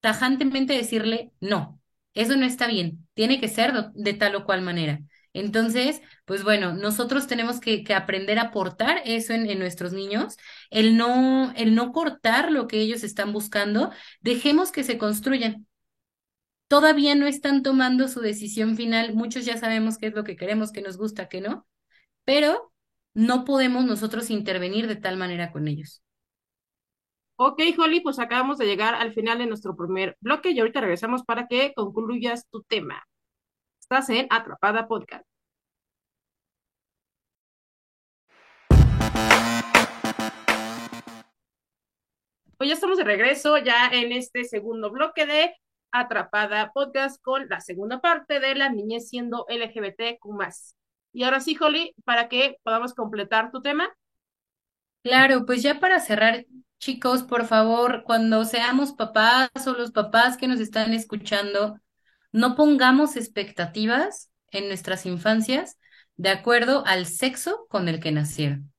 tajantemente 0.00 0.74
a 0.74 0.78
decirle, 0.78 1.32
no, 1.40 1.80
eso 2.14 2.36
no 2.36 2.46
está 2.46 2.66
bien, 2.66 3.08
tiene 3.14 3.40
que 3.40 3.48
ser 3.48 3.72
de 3.94 4.14
tal 4.14 4.34
o 4.36 4.44
cual 4.44 4.62
manera. 4.62 5.00
Entonces, 5.34 6.02
pues 6.26 6.44
bueno, 6.44 6.74
nosotros 6.74 7.26
tenemos 7.26 7.60
que, 7.60 7.84
que 7.84 7.94
aprender 7.94 8.38
a 8.38 8.42
aportar 8.44 9.00
eso 9.04 9.32
en, 9.32 9.48
en, 9.48 9.58
nuestros 9.58 9.92
niños, 9.92 10.36
el 10.70 10.96
no, 10.96 11.52
el 11.56 11.74
no 11.74 11.92
cortar 11.92 12.52
lo 12.52 12.66
que 12.66 12.80
ellos 12.80 13.02
están 13.04 13.32
buscando, 13.32 13.90
dejemos 14.20 14.72
que 14.72 14.84
se 14.84 14.98
construyan. 14.98 15.66
Todavía 16.72 17.14
no 17.14 17.26
están 17.26 17.62
tomando 17.62 18.08
su 18.08 18.20
decisión 18.20 18.76
final, 18.76 19.12
muchos 19.12 19.44
ya 19.44 19.58
sabemos 19.58 19.98
qué 19.98 20.06
es 20.06 20.14
lo 20.14 20.24
que 20.24 20.36
queremos, 20.36 20.72
qué 20.72 20.80
nos 20.80 20.96
gusta, 20.96 21.28
qué 21.28 21.42
no, 21.42 21.66
pero 22.24 22.72
no 23.12 23.44
podemos 23.44 23.84
nosotros 23.84 24.30
intervenir 24.30 24.88
de 24.88 24.96
tal 24.96 25.18
manera 25.18 25.52
con 25.52 25.68
ellos. 25.68 26.02
Ok, 27.36 27.60
Holly, 27.76 28.00
pues 28.00 28.18
acabamos 28.18 28.56
de 28.56 28.64
llegar 28.64 28.94
al 28.94 29.12
final 29.12 29.36
de 29.36 29.44
nuestro 29.44 29.76
primer 29.76 30.16
bloque 30.20 30.52
y 30.52 30.60
ahorita 30.60 30.80
regresamos 30.80 31.24
para 31.24 31.46
que 31.46 31.74
concluyas 31.74 32.48
tu 32.48 32.62
tema. 32.62 33.06
Estás 33.78 34.08
en 34.08 34.26
Atrapada 34.30 34.88
Podcast. 34.88 35.26
Pues 42.56 42.68
ya 42.68 42.74
estamos 42.74 42.96
de 42.96 43.04
regreso, 43.04 43.58
ya 43.58 43.88
en 43.88 44.12
este 44.12 44.44
segundo 44.44 44.90
bloque 44.90 45.26
de 45.26 45.54
Atrapada 45.92 46.72
Podcast 46.72 47.22
con 47.22 47.48
la 47.48 47.60
segunda 47.60 48.00
parte 48.00 48.40
de 48.40 48.54
la 48.54 48.68
niñez 48.70 49.08
siendo 49.08 49.46
LGBTQ+. 49.48 50.18
Y 51.12 51.24
ahora 51.24 51.40
sí, 51.40 51.56
Holly, 51.60 51.94
para 52.04 52.28
que 52.28 52.56
podamos 52.62 52.94
completar 52.94 53.50
tu 53.50 53.60
tema. 53.62 53.88
Claro, 55.02 55.44
pues 55.46 55.62
ya 55.62 55.78
para 55.78 56.00
cerrar, 56.00 56.46
chicos, 56.78 57.22
por 57.22 57.46
favor, 57.46 58.02
cuando 58.04 58.44
seamos 58.44 58.92
papás 58.92 59.50
o 59.66 59.72
los 59.72 59.92
papás 59.92 60.36
que 60.36 60.48
nos 60.48 60.60
están 60.60 60.94
escuchando, 60.94 61.78
no 62.32 62.56
pongamos 62.56 63.16
expectativas 63.16 64.30
en 64.50 64.68
nuestras 64.68 65.06
infancias 65.06 65.78
de 66.16 66.30
acuerdo 66.30 66.84
al 66.86 67.06
sexo 67.06 67.66
con 67.68 67.88
el 67.88 68.00
que 68.00 68.12
nacieron. 68.12 68.72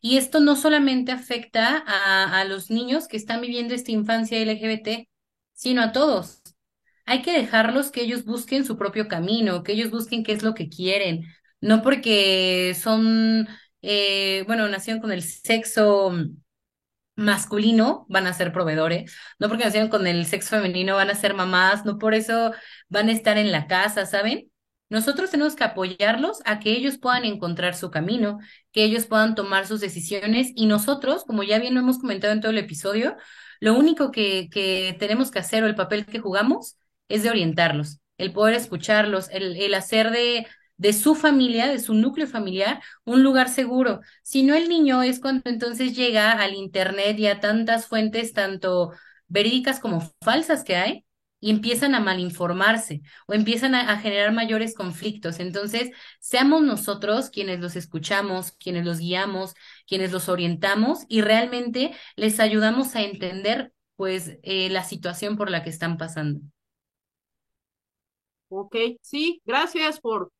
Y 0.00 0.16
esto 0.16 0.40
no 0.40 0.56
solamente 0.56 1.12
afecta 1.12 1.76
a, 1.86 2.44
los 2.44 2.70
niños 2.70 3.06
que 3.06 3.16
están 3.16 3.40
viviendo 3.40 3.74
esta 3.74 3.90
infancia 3.90 4.38
LGBT, 4.38 5.08
sino 5.52 5.82
a 5.82 5.92
todos. 5.92 6.39
Hay 7.06 7.22
que 7.22 7.32
dejarlos 7.32 7.90
que 7.90 8.02
ellos 8.02 8.24
busquen 8.24 8.64
su 8.64 8.76
propio 8.78 9.08
camino, 9.08 9.62
que 9.62 9.72
ellos 9.72 9.90
busquen 9.90 10.24
qué 10.24 10.32
es 10.32 10.42
lo 10.42 10.54
que 10.54 10.68
quieren, 10.68 11.26
no 11.60 11.82
porque 11.82 12.76
son, 12.80 13.48
eh, 13.82 14.44
bueno, 14.46 14.68
nacieron 14.68 15.00
con 15.00 15.12
el 15.12 15.22
sexo 15.22 16.12
masculino 17.16 18.06
van 18.08 18.26
a 18.26 18.32
ser 18.32 18.52
proveedores, 18.52 19.14
no 19.38 19.48
porque 19.48 19.64
nacieron 19.64 19.90
con 19.90 20.06
el 20.06 20.26
sexo 20.26 20.50
femenino 20.50 20.96
van 20.96 21.10
a 21.10 21.14
ser 21.14 21.34
mamás, 21.34 21.84
no 21.84 21.98
por 21.98 22.14
eso 22.14 22.52
van 22.88 23.08
a 23.08 23.12
estar 23.12 23.36
en 23.38 23.52
la 23.52 23.66
casa, 23.66 24.06
¿saben? 24.06 24.50
Nosotros 24.88 25.30
tenemos 25.30 25.54
que 25.54 25.64
apoyarlos 25.64 26.40
a 26.44 26.58
que 26.58 26.72
ellos 26.72 26.98
puedan 26.98 27.24
encontrar 27.24 27.76
su 27.76 27.90
camino, 27.90 28.38
que 28.72 28.84
ellos 28.84 29.06
puedan 29.06 29.36
tomar 29.36 29.66
sus 29.66 29.80
decisiones. 29.80 30.50
Y 30.56 30.66
nosotros, 30.66 31.24
como 31.24 31.44
ya 31.44 31.60
bien 31.60 31.74
lo 31.74 31.80
hemos 31.80 31.98
comentado 32.00 32.32
en 32.32 32.40
todo 32.40 32.50
el 32.50 32.58
episodio, 32.58 33.16
lo 33.60 33.74
único 33.74 34.10
que, 34.10 34.48
que 34.50 34.96
tenemos 34.98 35.30
que 35.30 35.38
hacer 35.38 35.62
o 35.62 35.66
el 35.68 35.76
papel 35.76 36.06
que 36.06 36.18
jugamos 36.18 36.76
es 37.10 37.22
de 37.22 37.30
orientarlos, 37.30 38.00
el 38.18 38.32
poder 38.32 38.54
escucharlos, 38.54 39.28
el, 39.30 39.56
el 39.56 39.74
hacer 39.74 40.10
de 40.10 40.46
de 40.80 40.94
su 40.94 41.14
familia, 41.14 41.66
de 41.68 41.78
su 41.78 41.92
núcleo 41.92 42.26
familiar, 42.26 42.80
un 43.04 43.22
lugar 43.22 43.50
seguro. 43.50 44.00
Si 44.22 44.42
no, 44.42 44.54
el 44.54 44.70
niño 44.70 45.02
es 45.02 45.20
cuando 45.20 45.42
entonces 45.50 45.94
llega 45.94 46.32
al 46.32 46.54
Internet 46.54 47.18
y 47.18 47.26
a 47.26 47.38
tantas 47.38 47.86
fuentes, 47.86 48.32
tanto 48.32 48.92
verídicas 49.28 49.78
como 49.78 50.10
falsas 50.22 50.64
que 50.64 50.76
hay, 50.76 51.04
y 51.38 51.50
empiezan 51.50 51.94
a 51.94 52.00
malinformarse 52.00 53.02
o 53.26 53.34
empiezan 53.34 53.74
a, 53.74 53.98
generar 53.98 54.32
mayores 54.32 54.74
conflictos. 54.74 55.38
Entonces, 55.40 55.90
seamos 56.18 56.62
nosotros 56.62 57.30
quienes 57.30 57.60
los 57.60 57.76
escuchamos, 57.76 58.52
quienes 58.52 58.84
los 58.86 58.98
guiamos, 59.00 59.54
quienes 59.86 60.12
los 60.12 60.28
orientamos 60.30 61.04
y 61.08 61.20
realmente 61.22 61.92
les 62.16 62.40
ayudamos 62.40 62.94
a 62.96 63.02
entender 63.02 63.72
pues 63.96 64.38
eh, 64.42 64.70
la 64.70 64.84
situación 64.84 65.36
por 65.36 65.50
la 65.50 65.62
que 65.62 65.70
están 65.70 65.98
pasando. 65.98 66.40
Ok, 68.50 68.76
sí, 69.00 69.40
gracias 69.46 70.00
por 70.00 70.30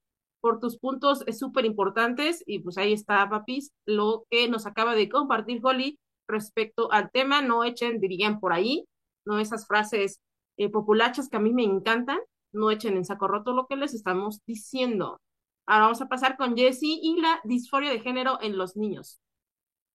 por 0.41 0.59
tus 0.59 0.79
puntos 0.79 1.25
súper 1.39 1.65
importantes 1.65 2.43
y 2.47 2.61
pues 2.61 2.79
ahí 2.79 2.93
está, 2.93 3.29
papis, 3.29 3.73
lo 3.85 4.25
que 4.31 4.49
nos 4.49 4.67
acaba 4.67 4.95
de 4.95 5.09
compartir 5.09 5.61
Holly 5.63 5.99
respecto 6.27 6.91
al 6.93 7.11
tema, 7.11 7.43
no 7.43 7.65
echen, 7.65 8.01
dirían 8.01 8.41
por 8.41 8.53
ahí, 8.53 8.85
no 9.25 9.39
esas 9.39 9.67
frases 9.67 10.21
eh, 10.57 10.69
populachas 10.69 11.29
que 11.29 11.37
a 11.37 11.41
mí 11.41 11.53
me 11.53 11.65
encantan, 11.65 12.21
no 12.53 12.71
echen 12.71 12.97
en 12.97 13.05
saco 13.05 13.29
roto 13.29 13.53
lo 13.53 13.67
que 13.67 13.77
les 13.77 13.95
estamos 13.95 14.41
diciendo. 14.47 15.21
Ahora 15.67 15.85
vamos 15.85 16.01
a 16.01 16.09
pasar 16.09 16.37
con 16.37 16.57
Jessie 16.57 16.99
y 17.03 17.21
la 17.21 17.41
disforia 17.45 17.91
de 17.91 18.01
género 18.01 18.39
en 18.41 18.57
los 18.57 18.77
niños. 18.77 19.21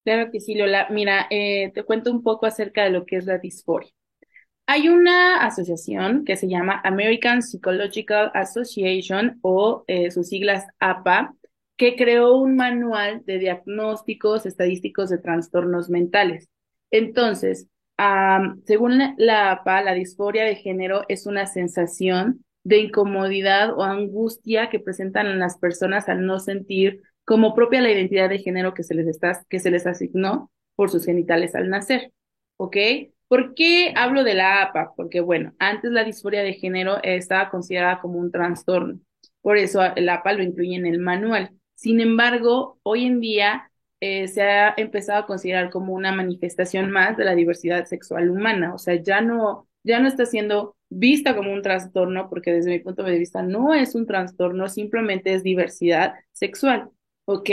Claro 0.04 0.32
que 0.32 0.40
sí, 0.40 0.56
Lola. 0.56 0.88
Mira, 0.92 1.28
eh, 1.32 1.72
te 1.74 1.84
cuento 1.84 2.12
un 2.12 2.22
poco 2.22 2.46
acerca 2.46 2.84
de 2.84 2.92
lo 2.92 3.06
que 3.06 3.18
es 3.18 3.26
la 3.26 3.40
disforia. 3.40 3.92
Hay 4.68 4.90
una 4.90 5.46
asociación 5.46 6.26
que 6.26 6.36
se 6.38 6.48
llama 6.48 6.82
American 6.84 7.42
Psychological 7.44 8.32
Association 8.34 9.38
o 9.42 9.84
eh, 9.88 10.10
sus 10.10 10.30
siglas 10.30 10.66
APA, 10.80 11.36
que 11.78 11.96
creó 11.96 12.36
un 12.38 12.56
manual 12.56 13.24
de 13.26 13.38
diagnósticos 13.38 14.46
estadísticos 14.46 15.10
de 15.10 15.20
trastornos 15.20 15.90
mentales. 15.90 16.50
Entonces, 16.90 17.68
según 18.66 19.00
la 19.18 19.52
APA, 19.52 19.82
la 19.82 19.94
disforia 19.94 20.44
de 20.44 20.56
género 20.56 21.04
es 21.08 21.26
una 21.26 21.46
sensación 21.46 22.44
de 22.64 22.80
incomodidad 22.80 23.78
o 23.78 23.84
angustia 23.84 24.70
que 24.70 24.80
presentan 24.80 25.38
las 25.40 25.58
personas 25.58 26.10
al 26.10 26.26
no 26.26 26.40
sentir 26.40 27.02
como 27.24 27.54
propia 27.54 27.82
la 27.82 27.92
identidad 27.92 28.30
de 28.30 28.40
género 28.40 28.74
que 28.74 28.84
se 28.84 28.96
les, 28.96 29.08
está, 29.08 29.44
que 29.50 29.60
se 29.60 29.72
les 29.72 29.86
asignó 29.86 30.52
por 30.76 30.90
sus 30.90 31.06
genitales 31.06 31.56
al 31.56 31.70
nacer. 31.70 32.12
¿Ok? 32.58 32.78
¿Por 33.36 33.54
qué 33.54 33.92
hablo 33.98 34.24
de 34.24 34.34
la 34.34 34.62
APA? 34.62 34.94
Porque, 34.96 35.20
bueno, 35.20 35.54
antes 35.60 35.92
la 35.92 36.06
disforia 36.06 36.42
de 36.42 36.54
género 36.54 37.04
estaba 37.04 37.50
considerada 37.50 38.00
como 38.00 38.18
un 38.18 38.32
trastorno. 38.32 39.02
Por 39.42 39.58
eso 39.58 39.82
el 39.98 40.08
APA 40.08 40.32
lo 40.32 40.42
incluye 40.42 40.76
en 40.76 40.86
el 40.86 41.00
manual. 41.00 41.52
Sin 41.74 42.00
embargo, 42.00 42.80
hoy 42.84 43.04
en 43.04 43.20
día 43.20 43.70
eh, 44.00 44.30
se 44.30 44.42
ha 44.42 44.74
empezado 44.78 45.20
a 45.20 45.26
considerar 45.26 45.70
como 45.70 45.94
una 45.94 46.14
manifestación 46.14 46.92
más 46.92 47.18
de 47.18 47.26
la 47.26 47.36
diversidad 47.36 47.84
sexual 47.88 48.30
humana. 48.30 48.74
O 48.74 48.78
sea, 48.78 48.96
ya 48.96 49.20
no, 49.20 49.68
ya 49.84 50.00
no 50.00 50.08
está 50.08 50.26
siendo 50.26 50.78
vista 50.88 51.36
como 51.36 51.52
un 51.52 51.62
trastorno, 51.62 52.30
porque 52.30 52.54
desde 52.54 52.72
mi 52.72 52.80
punto 52.80 53.04
de 53.04 53.20
vista 53.20 53.42
no 53.44 53.74
es 53.74 53.96
un 53.96 54.06
trastorno, 54.08 54.70
simplemente 54.70 55.34
es 55.34 55.44
diversidad 55.44 56.14
sexual, 56.32 56.90
¿ok? 57.26 57.50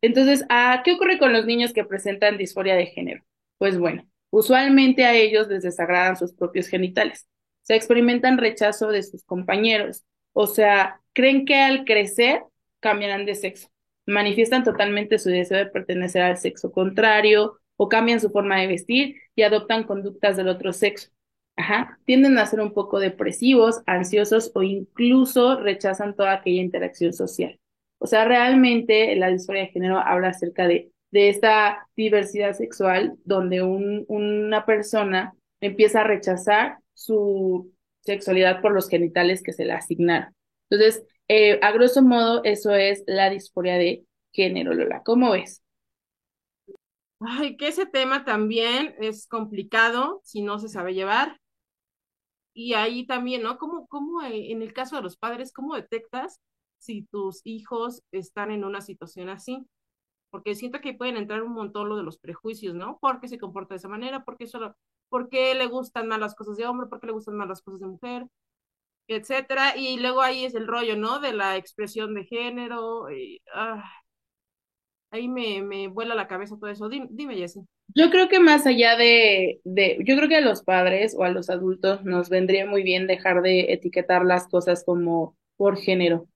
Entonces, 0.00 0.44
¿a 0.48 0.80
qué 0.84 0.92
ocurre 0.92 1.18
con 1.18 1.32
los 1.32 1.44
niños 1.44 1.72
que 1.72 1.84
presentan 1.84 2.38
disforia 2.38 2.76
de 2.76 2.86
género? 2.86 3.24
Pues 3.58 3.78
bueno, 3.78 4.06
usualmente 4.34 5.04
a 5.04 5.14
ellos 5.14 5.48
les 5.48 5.62
desagradan 5.62 6.16
sus 6.16 6.32
propios 6.32 6.66
genitales, 6.66 7.28
se 7.62 7.76
experimentan 7.76 8.38
rechazo 8.38 8.88
de 8.88 9.02
sus 9.02 9.24
compañeros, 9.24 10.04
o 10.32 10.46
sea, 10.46 11.00
creen 11.12 11.44
que 11.46 11.56
al 11.56 11.84
crecer 11.84 12.42
cambiarán 12.80 13.26
de 13.26 13.36
sexo, 13.36 13.68
manifiestan 14.06 14.64
totalmente 14.64 15.18
su 15.18 15.30
deseo 15.30 15.58
de 15.58 15.66
pertenecer 15.66 16.22
al 16.22 16.36
sexo 16.36 16.72
contrario 16.72 17.60
o 17.76 17.88
cambian 17.88 18.20
su 18.20 18.30
forma 18.30 18.60
de 18.60 18.66
vestir 18.66 19.16
y 19.36 19.42
adoptan 19.42 19.84
conductas 19.84 20.36
del 20.36 20.48
otro 20.48 20.72
sexo. 20.72 21.10
Ajá, 21.56 22.00
tienden 22.04 22.36
a 22.38 22.46
ser 22.46 22.60
un 22.60 22.72
poco 22.72 22.98
depresivos, 22.98 23.82
ansiosos 23.86 24.50
o 24.54 24.64
incluso 24.64 25.60
rechazan 25.60 26.16
toda 26.16 26.32
aquella 26.32 26.60
interacción 26.60 27.12
social. 27.12 27.60
O 27.98 28.08
sea, 28.08 28.24
realmente 28.24 29.14
la 29.14 29.28
disforia 29.28 29.62
de 29.62 29.68
género 29.68 29.98
habla 29.98 30.28
acerca 30.28 30.66
de, 30.66 30.90
de 31.14 31.28
esta 31.28 31.88
diversidad 31.96 32.54
sexual 32.54 33.16
donde 33.24 33.62
un, 33.62 34.04
una 34.08 34.66
persona 34.66 35.32
empieza 35.60 36.00
a 36.00 36.04
rechazar 36.04 36.78
su 36.92 37.72
sexualidad 38.00 38.60
por 38.60 38.72
los 38.72 38.88
genitales 38.88 39.40
que 39.40 39.52
se 39.52 39.64
le 39.64 39.74
asignaron. 39.74 40.34
Entonces, 40.68 41.06
eh, 41.28 41.60
a 41.62 41.70
grosso 41.70 42.02
modo, 42.02 42.42
eso 42.42 42.74
es 42.74 43.04
la 43.06 43.30
disforia 43.30 43.74
de 43.74 44.04
género, 44.32 44.74
Lola. 44.74 45.02
¿Cómo 45.04 45.30
ves? 45.30 45.62
Ay, 47.20 47.56
que 47.56 47.68
ese 47.68 47.86
tema 47.86 48.24
también 48.24 48.96
es 48.98 49.28
complicado 49.28 50.20
si 50.24 50.42
no 50.42 50.58
se 50.58 50.68
sabe 50.68 50.94
llevar. 50.94 51.40
Y 52.54 52.74
ahí 52.74 53.06
también, 53.06 53.42
¿no? 53.42 53.56
¿Cómo, 53.58 53.86
cómo 53.86 54.20
eh, 54.22 54.50
en 54.50 54.62
el 54.62 54.72
caso 54.72 54.96
de 54.96 55.02
los 55.02 55.16
padres, 55.16 55.52
cómo 55.52 55.76
detectas 55.76 56.40
si 56.78 57.02
tus 57.02 57.40
hijos 57.44 58.02
están 58.10 58.50
en 58.50 58.64
una 58.64 58.80
situación 58.80 59.28
así? 59.28 59.64
Porque 60.34 60.56
siento 60.56 60.80
que 60.80 60.94
pueden 60.94 61.16
entrar 61.16 61.42
un 61.44 61.52
montón 61.54 61.88
lo 61.88 61.96
de 61.96 62.02
los 62.02 62.18
prejuicios, 62.18 62.74
¿no? 62.74 62.98
¿Por 63.00 63.20
qué 63.20 63.28
se 63.28 63.38
comporta 63.38 63.74
de 63.74 63.78
esa 63.78 63.88
manera? 63.88 64.24
¿Por 64.24 64.36
qué 64.36 64.48
solo, 64.48 64.76
por 65.08 65.28
qué 65.28 65.54
le 65.54 65.66
gustan 65.66 66.08
más 66.08 66.18
las 66.20 66.34
cosas 66.34 66.56
de 66.56 66.66
hombre? 66.66 66.88
¿Por 66.88 67.00
qué 67.00 67.06
le 67.08 67.12
gustan 67.14 67.36
más 67.36 67.48
las 67.48 67.62
cosas 67.62 67.80
de 67.80 67.86
mujer? 67.86 68.26
Etcétera. 69.08 69.76
Y 69.76 69.98
luego 70.00 70.22
ahí 70.22 70.44
es 70.44 70.54
el 70.54 70.66
rollo, 70.66 70.96
¿no? 70.96 71.20
De 71.20 71.32
la 71.34 71.56
expresión 71.56 72.14
de 72.14 72.24
género. 72.26 73.06
Ah, 73.54 73.84
ahí 75.10 75.28
me, 75.28 75.62
me 75.62 75.88
vuela 75.88 76.14
la 76.14 76.28
cabeza 76.28 76.56
todo 76.58 76.70
eso. 76.70 76.88
Dime, 76.90 77.06
dime 77.10 77.36
Jessy. 77.36 77.60
Yo 77.94 78.10
creo 78.10 78.28
que 78.28 78.40
más 78.40 78.66
allá 78.66 78.96
de, 78.96 79.60
de, 79.64 79.98
yo 80.04 80.16
creo 80.16 80.28
que 80.28 80.36
a 80.36 80.40
los 80.40 80.62
padres 80.62 81.14
o 81.16 81.22
a 81.24 81.28
los 81.30 81.50
adultos 81.50 82.04
nos 82.04 82.28
vendría 82.28 82.66
muy 82.66 82.82
bien 82.82 83.06
dejar 83.06 83.42
de 83.42 83.72
etiquetar 83.72 84.24
las 84.24 84.48
cosas 84.48 84.84
como 84.84 85.36
por 85.56 85.76
género. 85.78 86.26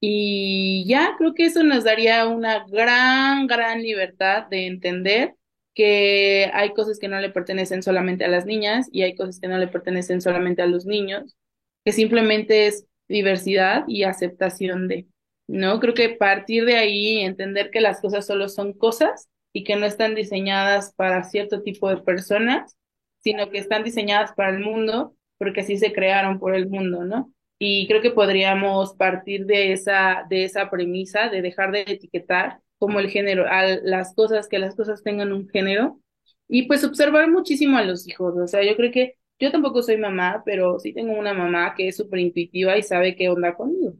Y 0.00 0.84
ya 0.86 1.14
creo 1.18 1.34
que 1.34 1.46
eso 1.46 1.62
nos 1.64 1.84
daría 1.84 2.26
una 2.26 2.64
gran, 2.68 3.46
gran 3.46 3.82
libertad 3.82 4.46
de 4.48 4.66
entender 4.66 5.34
que 5.74 6.50
hay 6.54 6.72
cosas 6.72 6.98
que 6.98 7.08
no 7.08 7.20
le 7.20 7.30
pertenecen 7.30 7.82
solamente 7.82 8.24
a 8.24 8.28
las 8.28 8.46
niñas 8.46 8.88
y 8.92 9.02
hay 9.02 9.14
cosas 9.16 9.40
que 9.40 9.48
no 9.48 9.58
le 9.58 9.68
pertenecen 9.68 10.20
solamente 10.20 10.62
a 10.62 10.66
los 10.66 10.86
niños, 10.86 11.36
que 11.84 11.92
simplemente 11.92 12.66
es 12.66 12.86
diversidad 13.08 13.84
y 13.88 14.04
aceptación 14.04 14.88
de, 14.88 15.06
¿no? 15.48 15.80
Creo 15.80 15.94
que 15.94 16.10
partir 16.10 16.64
de 16.64 16.76
ahí, 16.76 17.20
entender 17.20 17.70
que 17.70 17.80
las 17.80 18.00
cosas 18.00 18.26
solo 18.26 18.48
son 18.48 18.72
cosas 18.72 19.28
y 19.52 19.64
que 19.64 19.76
no 19.76 19.86
están 19.86 20.14
diseñadas 20.14 20.92
para 20.94 21.24
cierto 21.24 21.62
tipo 21.62 21.88
de 21.88 21.98
personas, 21.98 22.76
sino 23.20 23.50
que 23.50 23.58
están 23.58 23.84
diseñadas 23.84 24.32
para 24.32 24.50
el 24.50 24.60
mundo 24.60 25.16
porque 25.38 25.60
así 25.60 25.78
se 25.78 25.92
crearon 25.92 26.38
por 26.38 26.54
el 26.54 26.68
mundo, 26.68 27.04
¿no? 27.04 27.32
Y 27.58 27.88
creo 27.88 28.00
que 28.00 28.10
podríamos 28.10 28.94
partir 28.94 29.46
de 29.46 29.72
esa, 29.72 30.24
de 30.28 30.44
esa 30.44 30.70
premisa 30.70 31.28
de 31.28 31.42
dejar 31.42 31.72
de 31.72 31.82
etiquetar 31.82 32.60
como 32.78 33.00
el 33.00 33.10
género, 33.10 33.46
a 33.48 33.64
las 33.82 34.14
cosas, 34.14 34.48
que 34.48 34.58
las 34.58 34.76
cosas 34.76 35.02
tengan 35.02 35.32
un 35.32 35.48
género 35.48 36.00
y 36.48 36.66
pues 36.66 36.84
observar 36.84 37.30
muchísimo 37.30 37.76
a 37.76 37.84
los 37.84 38.08
hijos. 38.08 38.34
O 38.36 38.46
sea, 38.46 38.64
yo 38.64 38.76
creo 38.76 38.90
que 38.90 39.16
yo 39.38 39.52
tampoco 39.52 39.82
soy 39.82 39.98
mamá, 39.98 40.42
pero 40.44 40.78
sí 40.78 40.92
tengo 40.92 41.12
una 41.18 41.34
mamá 41.34 41.74
que 41.76 41.88
es 41.88 41.96
súper 41.96 42.20
intuitiva 42.20 42.76
y 42.78 42.82
sabe 42.82 43.14
qué 43.16 43.28
onda 43.28 43.54
conmigo. 43.54 43.94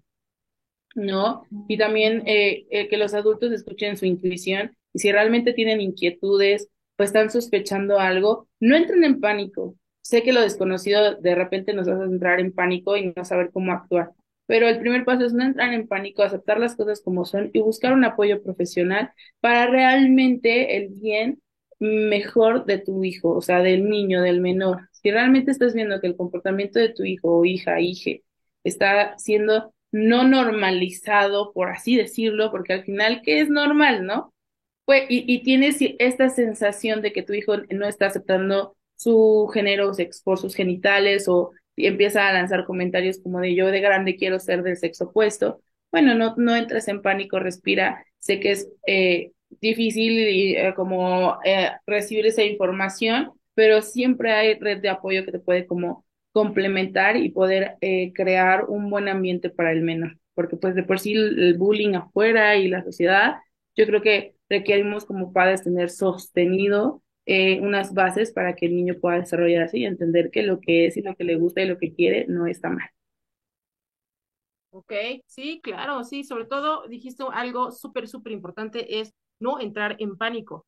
¿No? 0.95 1.45
Y 1.69 1.79
también 1.79 2.25
eh, 2.27 2.89
que 2.89 2.97
los 2.97 3.15
adultos 3.15 3.53
escuchen 3.53 3.97
su 3.97 4.07
intuición 4.07 4.77
y 4.93 4.99
si 4.99 5.13
realmente 5.13 5.53
tienen 5.53 5.81
inquietudes 5.81 6.69
o 6.99 7.03
están 7.05 7.31
sospechando 7.31 8.01
algo, 8.01 8.49
no 8.59 8.75
entren 8.75 9.05
en 9.05 9.21
pánico. 9.21 9.77
Sé 10.03 10.23
que 10.23 10.33
lo 10.33 10.41
desconocido 10.41 11.17
de 11.17 11.35
repente 11.35 11.75
nos 11.75 11.89
hace 11.89 12.05
entrar 12.05 12.41
en 12.41 12.53
pánico 12.53 12.97
y 12.97 13.13
no 13.15 13.25
saber 13.25 13.51
cómo 13.53 13.73
actuar, 13.73 14.13
pero 14.47 14.69
el 14.69 14.81
primer 14.81 15.05
paso 15.05 15.27
es 15.27 15.35
no 15.35 15.45
entrar 15.45 15.73
en 15.75 15.87
pánico, 15.87 16.23
aceptar 16.23 16.59
las 16.59 16.77
cosas 16.77 17.01
como 17.03 17.25
son 17.27 17.51
y 17.53 17.61
buscar 17.61 17.93
un 17.93 18.05
apoyo 18.05 18.43
profesional 18.43 19.13
para 19.41 19.67
realmente 19.67 20.77
el 20.77 20.89
bien 20.89 21.43
mejor 21.81 22.65
de 22.65 22.79
tu 22.79 23.05
hijo, 23.05 23.31
o 23.35 23.43
sea, 23.43 23.61
del 23.63 23.89
niño, 23.89 24.23
del 24.23 24.41
menor. 24.41 24.89
Si 24.93 25.11
realmente 25.11 25.51
estás 25.51 25.75
viendo 25.75 26.01
que 26.01 26.07
el 26.09 26.17
comportamiento 26.17 26.79
de 26.79 26.89
tu 26.93 27.05
hijo 27.05 27.39
o 27.39 27.45
hija, 27.45 27.81
hije, 27.81 28.25
está 28.65 29.17
siendo 29.19 29.73
no 29.93 30.25
normalizado, 30.25 31.53
por 31.53 31.71
así 31.71 31.97
decirlo, 31.97 32.51
porque 32.51 32.73
al 32.75 32.85
final, 32.85 33.23
¿qué 33.25 33.41
es 33.41 33.49
normal, 33.51 34.05
no? 34.07 34.35
Pues, 34.87 35.05
y, 35.11 35.25
y 35.33 35.43
tienes 35.43 35.79
esta 35.99 36.31
sensación 36.31 37.03
de 37.03 37.13
que 37.13 37.23
tu 37.23 37.35
hijo 37.35 37.59
no 37.71 37.87
está 37.87 38.07
aceptando 38.07 38.77
su 38.99 39.49
género 39.55 39.93
por 40.25 40.39
sus 40.39 40.55
genitales 40.55 41.29
o 41.29 41.53
empieza 41.77 42.29
a 42.29 42.33
lanzar 42.33 42.65
comentarios 42.67 43.21
como 43.23 43.41
de 43.41 43.55
yo 43.55 43.69
de 43.69 43.81
grande 43.81 44.17
quiero 44.17 44.41
ser 44.41 44.63
del 44.63 44.77
sexo 44.77 45.05
opuesto, 45.07 45.63
bueno, 45.93 46.15
no, 46.15 46.35
no 46.37 46.57
entres 46.57 46.89
en 46.89 47.01
pánico, 47.01 47.39
respira, 47.39 48.05
sé 48.19 48.41
que 48.41 48.51
es 48.51 48.69
eh, 48.87 49.33
difícil 49.61 50.19
eh, 50.19 50.75
como 50.75 51.39
eh, 51.45 51.71
recibir 51.87 52.27
esa 52.27 52.43
información, 52.43 53.31
pero 53.55 53.83
siempre 53.83 54.33
hay 54.33 54.59
red 54.59 54.81
de 54.83 54.89
apoyo 54.89 55.25
que 55.25 55.33
te 55.33 55.39
puede 55.39 55.67
como 55.67 56.05
complementar 56.33 57.17
y 57.17 57.31
poder 57.31 57.77
crear 58.15 58.67
un 58.67 58.91
buen 58.91 59.09
ambiente 59.09 59.51
para 59.51 59.73
el 59.73 59.83
menor, 59.83 60.19
porque 60.35 60.57
pues 60.57 60.75
de 60.75 60.83
por 60.83 61.01
sí 61.01 61.13
el 61.15 61.57
bullying 61.57 61.95
afuera 61.95 62.57
y 62.57 62.69
la 62.69 62.85
sociedad, 62.85 63.37
yo 63.77 63.87
creo 63.87 64.03
que 64.03 64.35
requerimos 64.49 65.05
como 65.05 65.33
padres 65.33 65.65
tener 65.65 65.91
sostenido 65.91 67.03
eh, 67.29 67.61
unas 67.61 67.95
bases 67.95 68.33
para 68.33 68.55
que 68.57 68.67
el 68.67 68.75
niño 68.75 68.97
pueda 69.01 69.21
desarrollarse 69.21 69.79
y 69.79 69.85
entender 69.85 70.31
que 70.31 70.43
lo 70.43 70.61
que 70.61 70.87
es 70.87 70.97
y 70.97 71.03
lo 71.03 71.15
que 71.15 71.25
le 71.25 71.37
gusta 71.37 71.63
y 71.63 71.69
lo 71.69 71.79
que 71.79 71.95
quiere 71.95 72.27
no 72.29 72.47
está 72.47 72.71
mal. 72.71 72.89
Ok, 74.71 74.93
sí, 75.27 75.61
claro, 75.63 76.05
sí, 76.05 76.25
sobre 76.25 76.47
todo 76.47 76.87
dijiste 76.89 77.25
algo 77.33 77.71
súper, 77.73 78.09
súper 78.09 78.33
importante, 78.33 79.01
es 79.01 79.13
no 79.41 79.61
entrar 79.61 79.97
en 79.99 80.17
pánico, 80.17 80.67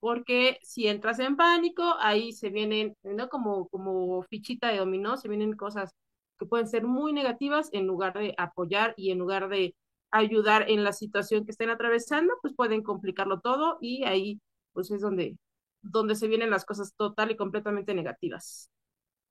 porque 0.00 0.58
si 0.62 0.86
entras 0.88 1.18
en 1.20 1.36
pánico, 1.36 1.82
ahí 2.00 2.32
se 2.32 2.50
vienen, 2.50 2.94
¿no? 3.02 3.28
Como, 3.28 3.68
como 3.68 4.22
fichita 4.24 4.68
de 4.68 4.78
dominó, 4.78 5.16
se 5.16 5.28
vienen 5.28 5.54
cosas 5.56 5.90
que 6.38 6.46
pueden 6.46 6.68
ser 6.68 6.84
muy 6.84 7.12
negativas 7.12 7.68
en 7.72 7.86
lugar 7.86 8.14
de 8.14 8.34
apoyar 8.38 8.94
y 8.96 9.10
en 9.10 9.18
lugar 9.18 9.48
de 9.48 9.74
ayudar 10.10 10.70
en 10.70 10.84
la 10.84 10.92
situación 10.92 11.44
que 11.44 11.52
estén 11.52 11.70
atravesando, 11.70 12.34
pues 12.42 12.54
pueden 12.54 12.82
complicarlo 12.82 13.40
todo 13.40 13.78
y 13.80 14.04
ahí 14.04 14.40
pues 14.72 14.90
es 14.90 15.00
donde, 15.00 15.36
donde 15.82 16.14
se 16.16 16.28
vienen 16.28 16.50
las 16.50 16.64
cosas 16.64 16.94
total 16.96 17.30
y 17.30 17.36
completamente 17.36 17.94
negativas. 17.94 18.70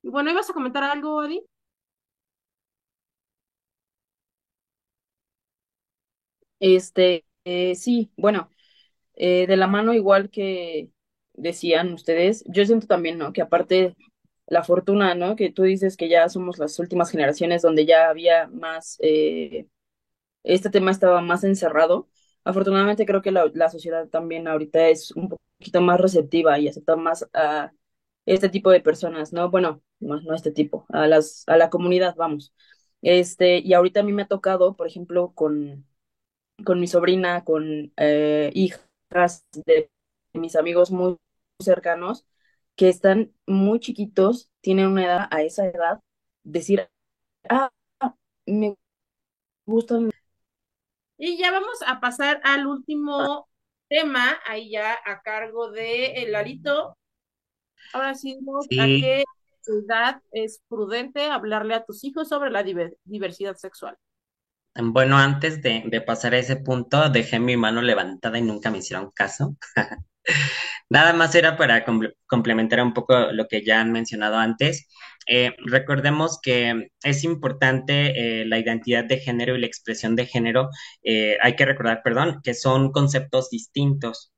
Y 0.03 0.09
bueno, 0.09 0.31
¿ibas 0.31 0.49
a 0.49 0.53
comentar 0.53 0.83
algo, 0.83 1.21
Adi? 1.21 1.41
Este, 6.59 7.25
eh, 7.45 7.75
sí, 7.75 8.11
bueno, 8.17 8.49
eh, 9.15 9.47
de 9.47 9.57
la 9.57 9.67
mano 9.67 9.93
igual 9.93 10.29
que 10.29 10.91
decían 11.33 11.93
ustedes, 11.93 12.43
yo 12.47 12.65
siento 12.65 12.87
también, 12.87 13.17
¿no? 13.17 13.33
Que 13.33 13.41
aparte 13.41 13.95
la 14.47 14.63
fortuna, 14.63 15.15
¿no? 15.15 15.35
Que 15.35 15.51
tú 15.51 15.63
dices 15.63 15.97
que 15.97 16.09
ya 16.09 16.29
somos 16.29 16.59
las 16.59 16.79
últimas 16.79 17.11
generaciones 17.11 17.61
donde 17.63 17.85
ya 17.85 18.09
había 18.09 18.47
más, 18.49 18.97
eh, 19.01 19.67
este 20.43 20.69
tema 20.71 20.91
estaba 20.91 21.21
más 21.21 21.43
encerrado. 21.45 22.09
Afortunadamente 22.43 23.05
creo 23.05 23.21
que 23.21 23.31
la, 23.31 23.49
la 23.53 23.69
sociedad 23.69 24.07
también 24.09 24.47
ahorita 24.47 24.87
es 24.89 25.11
un 25.11 25.29
poquito 25.29 25.81
más 25.81 25.99
receptiva 25.99 26.59
y 26.59 26.67
acepta 26.67 26.95
más 26.95 27.27
a 27.33 27.71
este 28.25 28.49
tipo 28.49 28.71
de 28.71 28.81
personas, 28.81 29.33
¿no? 29.33 29.49
Bueno, 29.49 29.81
no, 29.99 30.21
no 30.21 30.35
este 30.35 30.51
tipo, 30.51 30.85
a 30.89 31.07
las, 31.07 31.43
a 31.47 31.57
la 31.57 31.69
comunidad, 31.69 32.15
vamos. 32.15 32.53
Este, 33.01 33.59
y 33.59 33.73
ahorita 33.73 34.01
a 34.01 34.03
mí 34.03 34.13
me 34.13 34.23
ha 34.23 34.27
tocado, 34.27 34.75
por 34.75 34.87
ejemplo, 34.87 35.31
con, 35.33 35.85
con 36.65 36.79
mi 36.79 36.87
sobrina, 36.87 37.43
con 37.43 37.93
eh, 37.97 38.51
hijas 38.53 39.45
de 39.65 39.91
mis 40.33 40.55
amigos 40.55 40.91
muy 40.91 41.17
cercanos, 41.59 42.25
que 42.75 42.89
están 42.89 43.33
muy 43.47 43.79
chiquitos, 43.79 44.51
tienen 44.61 44.87
una 44.87 45.05
edad, 45.05 45.27
a 45.31 45.41
esa 45.43 45.65
edad, 45.67 45.99
decir, 46.43 46.89
ah, 47.49 47.71
me 48.47 48.75
gustan. 49.67 50.11
Y 51.21 51.37
ya 51.37 51.51
vamos 51.51 51.79
a 51.85 51.99
pasar 51.99 52.39
al 52.45 52.65
último 52.65 53.49
tema, 53.89 54.39
ahí 54.47 54.71
ya 54.71 54.97
a 55.05 55.21
cargo 55.21 55.69
de 55.69 56.13
el 56.13 56.31
Larito. 56.31 56.97
Ahora 57.91 58.15
sí, 58.15 58.37
¿no? 58.41 58.61
Sí. 58.61 58.79
¿a 58.79 58.85
qué 58.85 59.23
edad 59.67 60.21
es 60.31 60.61
prudente 60.69 61.25
hablarle 61.25 61.75
a 61.75 61.83
tus 61.83 62.05
hijos 62.05 62.29
sobre 62.29 62.51
la 62.51 62.63
diversidad 63.03 63.57
sexual? 63.57 63.97
Bueno, 64.75 65.17
antes 65.17 65.61
de, 65.61 65.83
de, 65.87 65.99
pasar 65.99 66.33
a 66.33 66.37
ese 66.37 66.55
punto, 66.55 67.09
dejé 67.09 67.37
mi 67.37 67.57
mano 67.57 67.81
levantada 67.81 68.37
y 68.37 68.41
nunca 68.41 68.71
me 68.71 68.77
hicieron 68.77 69.11
caso. 69.11 69.57
Nada 70.89 71.11
más 71.11 71.35
era 71.35 71.57
para 71.57 71.83
complementar 72.27 72.81
un 72.81 72.93
poco 72.93 73.33
lo 73.33 73.47
que 73.47 73.65
ya 73.65 73.81
han 73.81 73.91
mencionado 73.91 74.37
antes. 74.37 74.87
Eh, 75.31 75.55
recordemos 75.65 76.39
que 76.41 76.89
es 77.03 77.23
importante 77.23 78.41
eh, 78.41 78.45
la 78.45 78.57
identidad 78.59 79.05
de 79.05 79.19
género 79.19 79.55
y 79.55 79.59
la 79.59 79.67
expresión 79.67 80.15
de 80.15 80.25
género. 80.25 80.69
Eh, 81.03 81.37
hay 81.41 81.55
que 81.55 81.65
recordar, 81.65 82.01
perdón, 82.03 82.41
que 82.43 82.53
son 82.55 82.91
conceptos 82.91 83.49
distintos. 83.51 84.31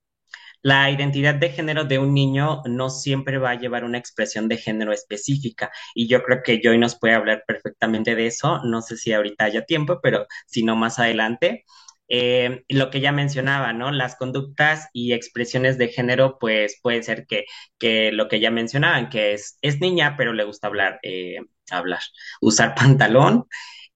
La 0.63 0.91
identidad 0.91 1.35
de 1.35 1.49
género 1.49 1.85
de 1.85 1.99
un 1.99 2.13
niño 2.13 2.61
no 2.65 2.89
siempre 2.89 3.37
va 3.39 3.51
a 3.51 3.59
llevar 3.59 3.83
una 3.83 3.97
expresión 3.97 4.47
de 4.47 4.57
género 4.57 4.91
específica 4.93 5.71
y 5.95 6.07
yo 6.07 6.23
creo 6.23 6.43
que 6.43 6.59
Joy 6.63 6.77
nos 6.77 6.99
puede 6.99 7.15
hablar 7.15 7.43
perfectamente 7.47 8.15
de 8.15 8.27
eso. 8.27 8.59
No 8.63 8.81
sé 8.81 8.97
si 8.97 9.13
ahorita 9.13 9.45
haya 9.45 9.65
tiempo, 9.65 9.99
pero 10.03 10.27
si 10.47 10.63
no 10.63 10.75
más 10.75 10.99
adelante. 10.99 11.65
Eh, 12.13 12.63
lo 12.69 12.89
que 12.91 12.99
ya 12.99 13.11
mencionaba, 13.13 13.71
¿no? 13.73 13.91
Las 13.91 14.15
conductas 14.17 14.89
y 14.93 15.13
expresiones 15.13 15.77
de 15.77 15.87
género, 15.87 16.37
pues 16.39 16.77
puede 16.83 17.03
ser 17.03 17.25
que, 17.25 17.45
que 17.79 18.11
lo 18.11 18.27
que 18.27 18.39
ya 18.41 18.51
mencionaban, 18.51 19.09
que 19.09 19.33
es, 19.33 19.57
es 19.61 19.79
niña, 19.79 20.15
pero 20.17 20.33
le 20.33 20.43
gusta 20.43 20.67
hablar, 20.67 20.99
eh, 21.03 21.37
hablar, 21.71 22.01
usar 22.41 22.75
pantalón. 22.75 23.45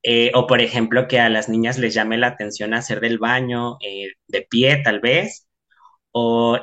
Eh, 0.04 0.32
o 0.36 0.48
por 0.48 0.62
ejemplo, 0.62 1.08
que 1.08 1.20
a 1.20 1.30
las 1.30 1.50
niñas 1.50 1.78
les 1.80 1.94
llame 1.94 2.18
la 2.18 2.28
atención 2.28 2.74
hacer 2.74 3.02
del 3.02 3.18
baño 3.20 3.78
de 4.28 4.42
pie, 4.44 4.78
tal 4.84 5.00
vez, 5.02 5.48
o 6.12 6.60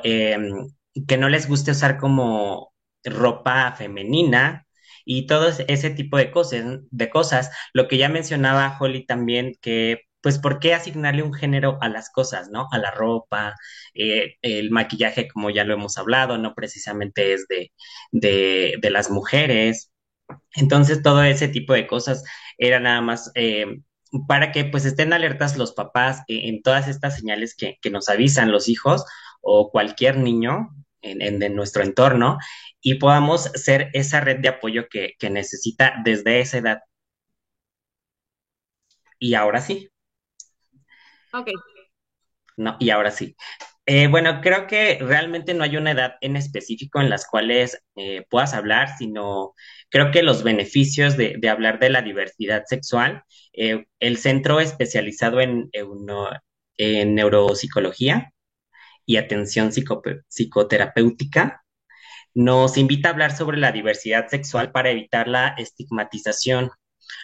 que 1.07 1.17
no 1.17 1.29
les 1.29 1.47
guste 1.47 1.71
usar 1.71 1.97
como 1.97 2.73
ropa 3.03 3.73
femenina, 3.73 4.65
y 5.05 5.27
todo 5.27 5.49
ese 5.67 5.89
tipo 5.89 6.17
de 6.17 6.31
cosas, 6.31 6.79
de 6.91 7.09
cosas. 7.09 7.51
Lo 7.73 7.87
que 7.87 7.97
ya 7.97 8.07
mencionaba 8.09 8.77
Holly 8.79 9.05
también, 9.05 9.53
que 9.61 10.03
pues 10.23 10.39
¿por 10.39 10.59
qué 10.59 10.73
asignarle 10.73 11.23
un 11.23 11.33
género 11.33 11.77
a 11.81 11.89
las 11.89 12.09
cosas, 12.09 12.49
¿no? 12.49 12.67
A 12.71 12.77
la 12.79 12.91
ropa, 12.91 13.55
eh, 13.93 14.37
el 14.41 14.71
maquillaje, 14.71 15.27
como 15.27 15.49
ya 15.51 15.65
lo 15.65 15.73
hemos 15.73 15.97
hablado, 15.97 16.37
no 16.37 16.55
precisamente 16.55 17.33
es 17.33 17.45
de, 17.49 17.71
de, 18.11 18.89
las 18.91 19.11
mujeres. 19.11 19.91
Entonces, 20.55 21.03
todo 21.03 21.23
ese 21.23 21.49
tipo 21.49 21.73
de 21.73 21.87
cosas 21.87 22.23
era 22.57 22.79
nada 22.79 23.01
más 23.01 23.31
eh, 23.35 23.81
para 24.27 24.51
que 24.51 24.65
pues 24.65 24.85
estén 24.85 25.13
alertas 25.13 25.57
los 25.57 25.73
papás 25.73 26.23
en, 26.27 26.61
todas 26.61 26.87
estas 26.87 27.17
señales 27.17 27.55
que, 27.55 27.77
nos 27.91 28.09
avisan 28.09 28.51
los 28.51 28.69
hijos 28.69 29.05
o 29.41 29.71
cualquier 29.71 30.17
niño 30.17 30.69
en, 31.01 31.21
en, 31.43 31.55
nuestro 31.55 31.83
entorno 31.83 32.37
y 32.81 32.95
podamos 32.95 33.43
ser 33.55 33.89
esa 33.93 34.21
red 34.21 34.39
de 34.39 34.49
apoyo 34.49 34.87
que, 34.89 35.13
que 35.19 35.29
necesita 35.29 35.95
desde 36.05 36.39
esa 36.41 36.57
edad. 36.59 36.79
Y 39.19 39.33
ahora 39.35 39.61
sí. 39.61 39.92
Ok. 41.33 41.49
No, 42.57 42.77
y 42.79 42.89
ahora 42.91 43.11
sí. 43.11 43.35
Eh, 43.85 44.07
bueno, 44.07 44.39
creo 44.41 44.67
que 44.67 44.97
realmente 45.01 45.53
no 45.53 45.63
hay 45.63 45.75
una 45.77 45.91
edad 45.91 46.15
en 46.21 46.37
específico 46.37 47.01
en 47.01 47.09
las 47.09 47.27
cuales 47.27 47.83
eh, 47.95 48.25
puedas 48.29 48.53
hablar, 48.53 48.95
sino 48.97 49.53
creo 49.89 50.11
que 50.11 50.23
los 50.23 50.43
beneficios 50.43 51.17
de, 51.17 51.39
hablar 51.49 51.79
de 51.79 51.89
la 51.89 52.01
diversidad 52.01 52.63
sexual, 52.65 53.23
eh, 53.53 53.85
el 53.99 54.17
centro 54.17 54.59
especializado 54.61 55.41
en, 55.41 55.69
en 56.77 57.15
neuropsicología 57.15 58.31
y 59.05 59.17
atención 59.17 59.71
psicoterapéutica 59.71 61.63
nos 62.33 62.77
invita 62.77 63.09
a 63.09 63.11
hablar 63.11 63.35
sobre 63.35 63.57
la 63.57 63.71
diversidad 63.71 64.27
sexual 64.27 64.71
para 64.71 64.91
evitar 64.91 65.27
la 65.27 65.49
estigmatización 65.57 66.71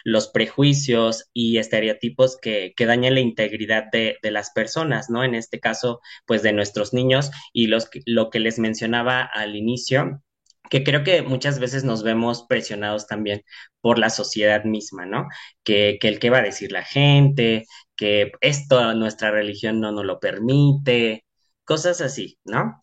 los 0.04 0.28
prejuicios 0.28 1.30
y 1.32 1.58
estereotipos 1.58 2.36
que, 2.40 2.72
que 2.76 2.86
dañan 2.86 3.14
la 3.14 3.20
integridad 3.20 3.84
de, 3.92 4.18
las 4.22 4.50
personas, 4.50 5.10
¿no? 5.10 5.24
En 5.24 5.34
este 5.34 5.60
caso, 5.60 6.00
pues 6.26 6.42
de 6.42 6.52
nuestros 6.52 6.92
niños 6.92 7.30
y 7.52 7.66
los, 7.66 7.88
lo 8.06 8.30
que 8.30 8.40
les 8.40 8.58
mencionaba 8.58 9.22
al 9.22 9.56
inicio, 9.56 10.22
que 10.70 10.84
creo 10.84 11.02
que 11.04 11.22
muchas 11.22 11.58
veces 11.58 11.84
nos 11.84 12.02
vemos 12.02 12.46
presionados 12.48 13.06
también 13.06 13.42
por 13.80 13.98
la 13.98 14.10
sociedad 14.10 14.64
misma, 14.64 15.06
¿no? 15.06 15.26
Que, 15.64 15.98
que 16.00 16.08
el 16.08 16.18
que 16.20 16.30
va 16.30 16.38
a 16.38 16.42
decir 16.42 16.72
la 16.72 16.84
gente, 16.84 17.66
que 17.96 18.32
esto 18.40 18.94
nuestra 18.94 19.30
religión 19.30 19.80
no 19.80 19.92
nos 19.92 20.04
lo 20.04 20.20
permite, 20.20 21.24
cosas 21.64 22.00
así, 22.00 22.38
¿no? 22.44 22.82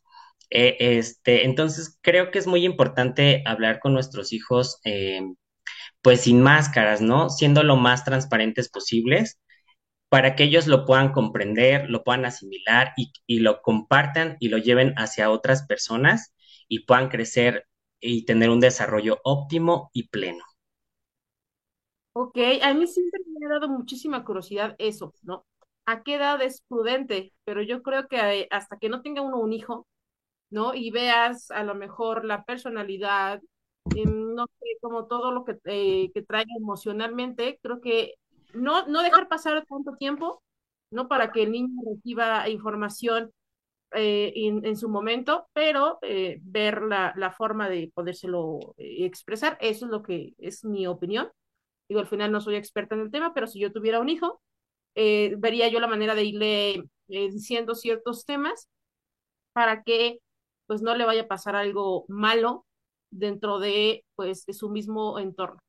Eh, 0.50 0.78
este, 0.80 1.46
entonces 1.46 1.98
creo 2.02 2.32
que 2.32 2.40
es 2.40 2.48
muy 2.48 2.66
importante 2.66 3.44
hablar 3.46 3.80
con 3.80 3.94
nuestros 3.94 4.32
hijos 4.34 4.80
eh, 4.86 5.22
pues 6.08 6.22
sin 6.22 6.42
máscaras, 6.42 7.02
¿no? 7.02 7.30
Siendo 7.30 7.64
lo 7.64 7.76
más 7.76 8.06
transparentes 8.06 8.70
posibles 8.70 9.42
para 10.08 10.38
que 10.38 10.46
ellos 10.46 10.66
lo 10.66 10.86
puedan 10.86 11.12
comprender, 11.12 11.90
lo 11.90 12.06
puedan 12.06 12.24
asimilar 12.24 12.94
y, 12.96 13.40
lo 13.40 13.62
compartan 13.62 14.38
y 14.40 14.48
lo 14.48 14.58
lleven 14.58 14.94
hacia 14.96 15.30
otras 15.30 15.68
personas 15.68 16.34
y 16.70 16.86
puedan 16.86 17.10
crecer 17.10 17.68
y 18.00 18.24
tener 18.24 18.50
un 18.52 18.62
desarrollo 18.62 19.20
óptimo 19.26 19.90
y 19.92 20.08
pleno. 20.08 20.46
Ok, 22.14 22.38
a 22.62 22.74
mí 22.74 22.88
siempre 22.88 23.20
me 23.38 23.46
ha 23.46 23.50
dado 23.50 23.68
muchísima 23.68 24.24
curiosidad 24.24 24.78
eso, 24.80 25.14
¿no? 25.24 25.46
¿A 25.86 26.04
qué 26.04 26.16
edad 26.16 26.42
es 26.42 26.64
prudente? 26.70 27.34
Pero 27.44 27.62
yo 27.64 27.84
creo 27.84 28.08
que 28.08 28.16
eh, 28.16 28.48
hasta 28.50 28.78
que 28.78 28.88
no 28.88 29.02
tenga 29.02 29.24
uno 29.24 29.40
un 29.40 29.52
hijo, 29.52 29.86
¿no? 30.52 30.74
Y 30.74 30.90
veas 30.90 31.52
a 31.52 31.66
lo 31.66 31.76
mejor 31.76 32.24
la 32.24 32.46
personalidad, 32.46 33.42
no 34.06 34.46
sé, 34.60 34.78
como 34.82 35.08
todo 35.08 35.32
lo 35.32 35.46
que, 35.46 35.58
eh, 35.66 36.12
que 36.14 36.22
trae 36.22 36.46
emocionalmente, 36.58 37.60
creo 37.62 37.82
que 37.82 38.16
no, 38.54 38.88
no 38.88 39.02
dejar 39.04 39.28
pasar 39.28 39.66
tanto 39.66 39.96
tiempo, 39.98 40.42
¿no? 40.92 41.08
Para 41.08 41.32
que 41.32 41.44
el 41.44 41.52
niño 41.52 41.82
reciba 41.86 42.48
información 42.50 43.32
eh, 43.92 44.34
en, 44.36 44.78
su 44.78 44.90
momento, 44.90 45.48
pero 45.54 46.00
eh, 46.02 46.40
ver 46.42 46.82
la, 46.84 47.14
la, 47.16 47.32
forma 47.32 47.70
de 47.70 47.92
podérselo 47.94 48.76
expresar, 48.78 49.58
eso 49.62 49.86
es 49.86 49.92
lo 49.92 50.04
que 50.04 50.34
es 50.38 50.66
mi 50.66 50.88
opinión. 50.88 51.32
Digo, 51.90 52.02
al 52.02 52.08
final 52.08 52.32
no 52.32 52.42
soy 52.42 52.56
experta 52.56 52.96
en 52.96 53.02
el 53.02 53.12
tema, 53.12 53.34
pero 53.34 53.48
si 53.48 53.60
yo 53.60 53.72
tuviera 53.72 54.00
un 54.00 54.10
hijo, 54.10 54.42
vería 54.96 55.70
yo 55.70 55.80
la 55.80 55.88
manera 55.88 56.16
de 56.16 56.24
irle 56.26 56.84
diciendo 57.08 57.76
ciertos 57.76 58.26
temas 58.26 58.68
para 59.54 59.84
que 59.84 60.20
pues 60.68 60.82
no 60.82 60.96
le 60.96 61.06
vaya 61.06 61.24
a 61.24 61.28
pasar 61.28 61.56
algo 61.56 62.06
malo 62.10 62.67
dentro 63.12 63.60
de, 63.60 64.06
pues, 64.16 64.46
de 64.46 64.54
su 64.54 64.70
mismo 64.70 65.20
entorno. 65.20 65.60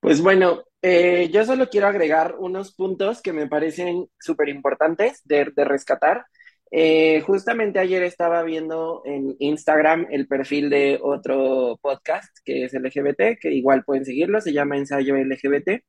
Pues 0.00 0.20
bueno, 0.20 0.64
eh, 0.82 1.30
yo 1.32 1.44
solo 1.44 1.68
quiero 1.68 1.86
agregar 1.86 2.34
unos 2.38 2.74
puntos 2.74 3.22
que 3.22 3.32
me 3.32 3.46
parecen 3.46 4.08
súper 4.18 4.48
importantes 4.48 5.22
de, 5.24 5.44
rescatar. 5.44 6.26
Eh, 6.72 7.20
justamente 7.20 7.78
ayer 7.78 8.02
estaba 8.02 8.42
viendo 8.42 9.02
en 9.04 9.36
Instagram 9.38 10.08
el 10.10 10.26
perfil 10.26 10.70
de 10.70 10.98
otro 11.00 11.78
podcast 11.80 12.36
que 12.44 12.64
es 12.64 12.72
LGBT, 12.74 13.38
que 13.40 13.52
igual 13.52 13.84
pueden 13.84 14.04
seguirlo, 14.04 14.40
se 14.40 14.52
llama 14.52 14.76
Ensayo 14.76 15.16
LGBT. 15.16 15.84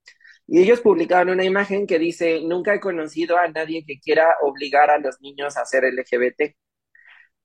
Y 0.48 0.62
ellos 0.62 0.82
publicaron 0.82 1.34
una 1.34 1.46
imagen 1.46 1.88
que 1.88 1.98
dice, 2.00 2.42
nunca 2.44 2.76
he 2.76 2.80
conocido 2.80 3.38
a 3.38 3.48
nadie 3.48 3.84
que 3.86 4.00
quiera 4.00 4.36
obligar 4.44 4.92
a 4.92 5.00
los 5.00 5.20
niños 5.22 5.58
a 5.58 5.66
ser 5.66 5.86
LGBT 5.86 6.56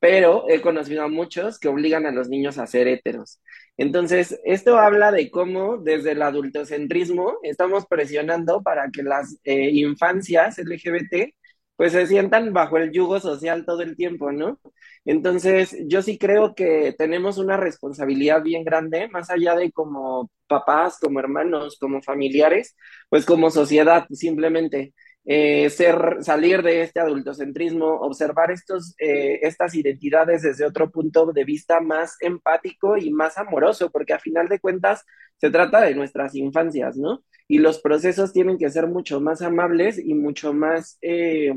pero 0.00 0.44
he 0.48 0.60
conocido 0.60 1.02
a 1.02 1.08
muchos 1.08 1.58
que 1.58 1.68
obligan 1.68 2.06
a 2.06 2.12
los 2.12 2.28
niños 2.28 2.58
a 2.58 2.66
ser 2.66 2.88
héteros. 2.88 3.40
Entonces, 3.76 4.38
esto 4.44 4.78
habla 4.78 5.12
de 5.12 5.30
cómo 5.30 5.78
desde 5.78 6.12
el 6.12 6.22
adultocentrismo 6.22 7.38
estamos 7.42 7.86
presionando 7.86 8.62
para 8.62 8.90
que 8.90 9.02
las 9.02 9.38
eh, 9.44 9.70
infancias 9.72 10.58
LGBT 10.58 11.34
pues 11.76 11.92
se 11.92 12.06
sientan 12.08 12.52
bajo 12.52 12.76
el 12.78 12.90
yugo 12.92 13.20
social 13.20 13.64
todo 13.64 13.82
el 13.82 13.96
tiempo, 13.96 14.32
¿no? 14.32 14.60
Entonces, 15.04 15.76
yo 15.86 16.02
sí 16.02 16.18
creo 16.18 16.54
que 16.54 16.94
tenemos 16.98 17.38
una 17.38 17.56
responsabilidad 17.56 18.42
bien 18.42 18.64
grande, 18.64 19.08
más 19.08 19.30
allá 19.30 19.54
de 19.54 19.70
como 19.72 20.30
papás, 20.48 20.98
como 21.00 21.20
hermanos, 21.20 21.78
como 21.80 22.02
familiares, 22.02 22.76
pues 23.08 23.24
como 23.24 23.50
sociedad, 23.50 24.06
simplemente. 24.10 24.92
Eh, 25.30 25.68
ser, 25.68 26.16
salir 26.22 26.62
de 26.62 26.80
este 26.80 27.00
adultocentrismo, 27.00 27.86
observar 28.00 28.50
estos, 28.50 28.94
eh, 28.98 29.40
estas 29.42 29.74
identidades 29.74 30.40
desde 30.40 30.64
otro 30.64 30.90
punto 30.90 31.26
de 31.32 31.44
vista 31.44 31.80
más 31.80 32.16
empático 32.20 32.96
y 32.96 33.10
más 33.10 33.36
amoroso, 33.36 33.90
porque 33.90 34.14
a 34.14 34.18
final 34.18 34.48
de 34.48 34.58
cuentas 34.58 35.04
se 35.36 35.50
trata 35.50 35.82
de 35.82 35.94
nuestras 35.94 36.34
infancias, 36.34 36.96
¿no? 36.96 37.24
Y 37.46 37.58
los 37.58 37.78
procesos 37.82 38.32
tienen 38.32 38.56
que 38.56 38.70
ser 38.70 38.86
mucho 38.86 39.20
más 39.20 39.42
amables 39.42 39.98
y 39.98 40.14
mucho 40.14 40.54
más, 40.54 40.96
eh, 41.02 41.52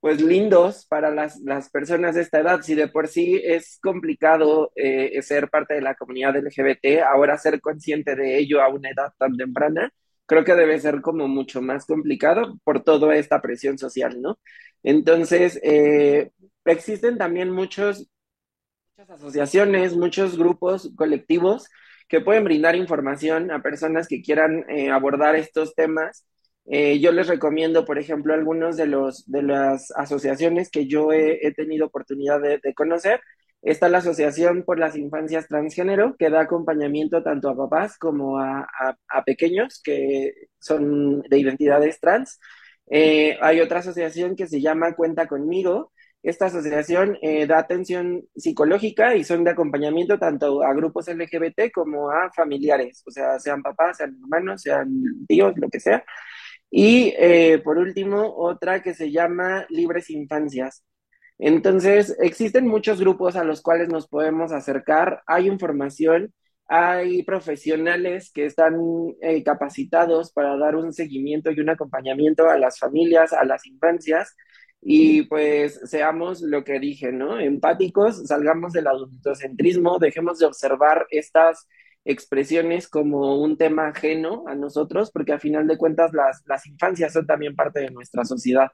pues, 0.00 0.22
lindos 0.22 0.86
para 0.86 1.10
las, 1.10 1.38
las, 1.40 1.70
personas 1.70 2.14
de 2.14 2.22
esta 2.22 2.40
edad. 2.40 2.62
Si 2.62 2.74
de 2.74 2.88
por 2.88 3.08
sí 3.08 3.40
es 3.44 3.78
complicado 3.82 4.72
ser 5.22 5.50
parte 5.50 5.74
de 5.74 5.82
la 5.82 5.94
comunidad 5.94 6.36
LGBT, 6.36 7.02
ahora 7.02 7.36
ser 7.38 7.60
consciente 7.60 8.16
de 8.16 8.38
ello 8.38 8.62
a 8.62 8.68
una 8.68 8.90
edad 8.90 9.12
tan 9.18 9.36
temprana, 9.36 9.92
creo 10.30 10.44
que 10.44 10.54
debe 10.54 10.78
ser 10.78 11.00
como 11.00 11.26
mucho 11.26 11.60
más 11.60 11.86
complicado 11.86 12.56
por 12.62 12.84
toda 12.84 13.16
esta 13.16 13.42
presión 13.42 13.78
social, 13.78 14.22
¿no? 14.22 14.38
Entonces, 14.84 15.58
eh, 15.64 16.30
existen 16.64 17.18
también 17.18 17.50
muchos, 17.50 18.06
muchas 18.96 19.10
asociaciones, 19.10 19.96
muchos 19.96 20.38
grupos, 20.38 20.92
colectivos 20.96 21.68
que 22.08 22.20
pueden 22.20 22.44
brindar 22.44 22.76
información 22.76 23.50
a 23.50 23.60
personas 23.60 24.06
que 24.06 24.22
quieran 24.22 24.64
eh, 24.68 24.90
abordar 24.90 25.34
estos 25.34 25.74
temas. 25.74 26.24
Eh, 26.66 27.00
yo 27.00 27.10
les 27.10 27.26
recomiendo, 27.26 27.84
por 27.84 27.98
ejemplo, 27.98 28.32
algunos 28.32 28.76
de, 28.76 28.86
los, 28.86 29.28
de 29.28 29.42
las 29.42 29.90
asociaciones 29.96 30.70
que 30.70 30.86
yo 30.86 31.12
he, 31.12 31.52
tenido 31.56 31.86
oportunidad 31.86 32.40
de, 32.40 32.74
conocer. 32.74 33.20
Está 33.62 33.88
la 33.88 33.98
Asociación 33.98 34.62
por 34.64 34.78
las 34.78 34.96
Infancias 34.96 35.48
Transgénero, 35.48 36.16
que 36.18 36.30
da 36.30 36.40
acompañamiento 36.42 37.22
tanto 37.22 37.50
a 37.50 37.56
papás 37.56 37.98
como 37.98 38.38
a, 38.38 38.68
a, 39.08 39.24
pequeños 39.24 39.80
que 39.82 40.32
son 40.58 41.22
de 41.22 41.38
identidades 41.38 42.00
trans. 42.00 42.40
Eh, 42.90 43.38
hay 43.40 43.60
otra 43.60 43.80
asociación 43.80 44.36
que 44.36 44.46
se 44.46 44.60
llama 44.60 44.94
Cuenta 44.94 45.26
conmigo, 45.26 45.92
esta 46.22 46.46
asociación 46.46 47.16
eh, 47.22 47.46
da 47.46 47.58
atención 47.58 48.22
psicológica 48.36 49.16
y 49.16 49.24
son 49.24 49.42
de 49.44 49.50
acompañamiento 49.52 50.18
tanto 50.18 50.62
a 50.62 50.74
grupos 50.74 51.08
LGBT 51.08 51.72
como 51.72 52.10
a 52.10 52.30
familiares, 52.32 53.02
o 53.06 53.10
sea, 53.10 53.38
sean 53.38 53.62
papás, 53.62 53.96
sean 53.98 54.18
hermanos, 54.22 54.62
sean 54.62 54.90
tíos, 55.26 55.54
lo 55.56 55.68
que 55.70 55.80
sea. 55.80 56.04
Y 56.70 57.14
eh, 57.18 57.60
por 57.64 57.78
último, 57.78 58.34
otra 58.36 58.82
que 58.82 58.94
se 58.94 59.10
llama 59.10 59.66
Libres 59.70 60.10
Infancias. 60.10 60.84
Entonces, 61.42 62.16
existen 62.20 62.68
muchos 62.68 63.00
grupos 63.00 63.34
a 63.34 63.44
los 63.44 63.62
cuales 63.62 63.88
nos 63.88 64.06
podemos 64.08 64.52
acercar, 64.52 65.22
hay 65.26 65.46
información, 65.48 66.34
hay 66.68 67.22
profesionales 67.22 68.30
que 68.32 68.44
están 68.44 68.76
eh, 69.22 69.42
capacitados 69.42 70.32
para 70.32 70.56
dar 70.58 70.76
un 70.76 70.92
seguimiento 70.92 71.50
y 71.50 71.60
un 71.60 71.70
acompañamiento 71.70 72.48
a 72.48 72.58
las 72.58 72.78
familias, 72.78 73.32
a 73.32 73.44
las 73.44 73.66
infancias 73.66 74.36
y 74.82 75.22
pues 75.22 75.80
seamos 75.84 76.42
lo 76.42 76.62
que 76.64 76.78
dije, 76.78 77.10
¿no? 77.12 77.38
Empáticos, 77.38 78.26
salgamos 78.26 78.72
del 78.72 78.86
adultocentrismo, 78.86 79.98
dejemos 79.98 80.38
de 80.38 80.46
observar 80.46 81.06
estas 81.10 81.66
expresiones 82.04 82.88
como 82.88 83.40
un 83.40 83.56
tema 83.56 83.88
ajeno 83.88 84.44
a 84.46 84.54
nosotros, 84.54 85.10
porque 85.12 85.32
a 85.32 85.38
final 85.38 85.66
de 85.66 85.76
cuentas 85.78 86.12
las, 86.12 86.42
las 86.46 86.66
infancias 86.66 87.12
son 87.12 87.26
también 87.26 87.54
parte 87.56 87.80
de 87.80 87.90
nuestra 87.90 88.24
sociedad. 88.24 88.68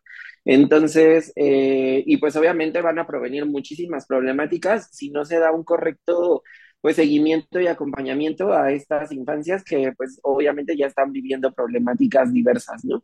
Entonces, 0.45 1.33
eh, 1.37 2.03
y 2.07 2.17
pues 2.19 2.37
obviamente 2.37 2.81
van 2.81 2.99
a 2.99 3.07
provenir 3.07 3.47
muchísimas 3.47 4.07
problemáticas 4.07 4.89
si 4.93 5.11
no 5.11 5.25
se 5.25 5.39
da 5.39 5.51
un 5.53 5.65
correcto 5.65 6.43
pues 6.81 6.97
seguimiento 6.97 7.61
y 7.61 7.67
acompañamiento 7.67 8.53
a 8.53 8.71
estas 8.71 9.11
infancias 9.11 9.65
que 9.65 9.93
pues 9.97 10.21
obviamente 10.23 10.77
ya 10.77 10.87
están 10.87 11.11
viviendo 11.13 11.53
problemáticas 11.53 12.33
diversas, 12.33 12.85
¿no? 12.85 13.03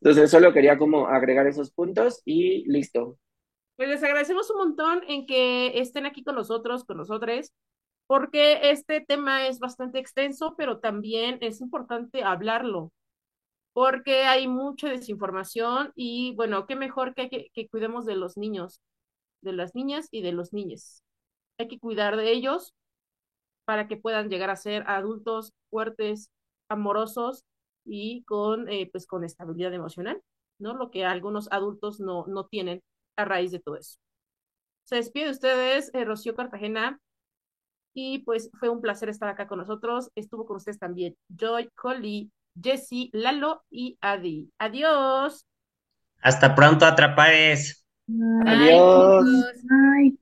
Entonces, 0.00 0.30
solo 0.30 0.52
quería 0.52 0.78
como 0.78 1.06
agregar 1.08 1.46
esos 1.46 1.70
puntos 1.70 2.22
y 2.24 2.64
listo. 2.70 3.18
Pues 3.76 3.88
les 3.88 4.02
agradecemos 4.02 4.50
un 4.50 4.58
montón 4.58 5.02
en 5.08 5.26
que 5.26 5.78
estén 5.78 6.06
aquí 6.06 6.24
con 6.24 6.34
nosotros, 6.34 6.84
con 6.84 6.96
nosotros, 6.96 7.52
porque 8.10 8.72
este 8.72 9.00
tema 9.00 9.46
es 9.46 9.60
bastante 9.60 10.00
extenso, 10.00 10.56
pero 10.56 10.80
también 10.80 11.38
es 11.42 11.60
importante 11.60 12.24
hablarlo, 12.24 12.92
porque 13.72 14.24
hay 14.24 14.48
mucha 14.48 14.88
desinformación 14.88 15.92
y 15.94 16.34
bueno, 16.34 16.66
qué 16.66 16.74
mejor 16.74 17.14
que, 17.14 17.30
que, 17.54 17.68
cuidemos 17.68 18.06
de 18.06 18.16
los 18.16 18.36
niños, 18.36 18.80
de 19.42 19.52
las 19.52 19.76
niñas 19.76 20.08
y 20.10 20.22
de 20.22 20.32
los 20.32 20.52
niños. 20.52 21.04
Hay 21.56 21.68
que 21.68 21.78
cuidar 21.78 22.16
de 22.16 22.32
ellos 22.32 22.74
para 23.64 23.86
que 23.86 23.96
puedan 23.96 24.28
llegar 24.28 24.50
a 24.50 24.56
ser 24.56 24.82
adultos 24.88 25.52
fuertes, 25.70 26.32
amorosos 26.68 27.44
y 27.84 28.24
con, 28.24 28.68
eh, 28.68 28.88
pues, 28.90 29.06
con 29.06 29.22
estabilidad 29.22 29.72
emocional, 29.72 30.20
¿no? 30.58 30.74
Lo 30.74 30.90
que 30.90 31.04
algunos 31.04 31.46
adultos 31.52 32.00
no, 32.00 32.26
no 32.26 32.46
tienen 32.46 32.82
a 33.14 33.24
raíz 33.24 33.52
de 33.52 33.60
todo 33.60 33.76
eso. 33.76 34.00
Se 34.82 34.96
despide 34.96 35.26
de 35.26 35.30
ustedes, 35.30 35.94
eh, 35.94 36.04
Rocío 36.04 36.34
Cartagena, 36.34 36.98
y 37.94 38.20
pues 38.20 38.50
fue 38.58 38.68
un 38.68 38.80
placer 38.80 39.08
estar 39.08 39.28
acá 39.28 39.46
con 39.46 39.58
nosotros. 39.58 40.10
Estuvo 40.14 40.46
con 40.46 40.56
ustedes 40.56 40.78
también 40.78 41.16
Joy, 41.28 41.68
Colly, 41.74 42.30
Jesse, 42.60 43.10
Lalo 43.12 43.62
y 43.70 43.98
Adi. 44.00 44.50
Adiós. 44.58 45.46
Hasta 46.22 46.54
pronto, 46.54 46.84
atrapades. 46.84 47.84
Adiós. 48.46 49.24
Ay. 49.96 50.18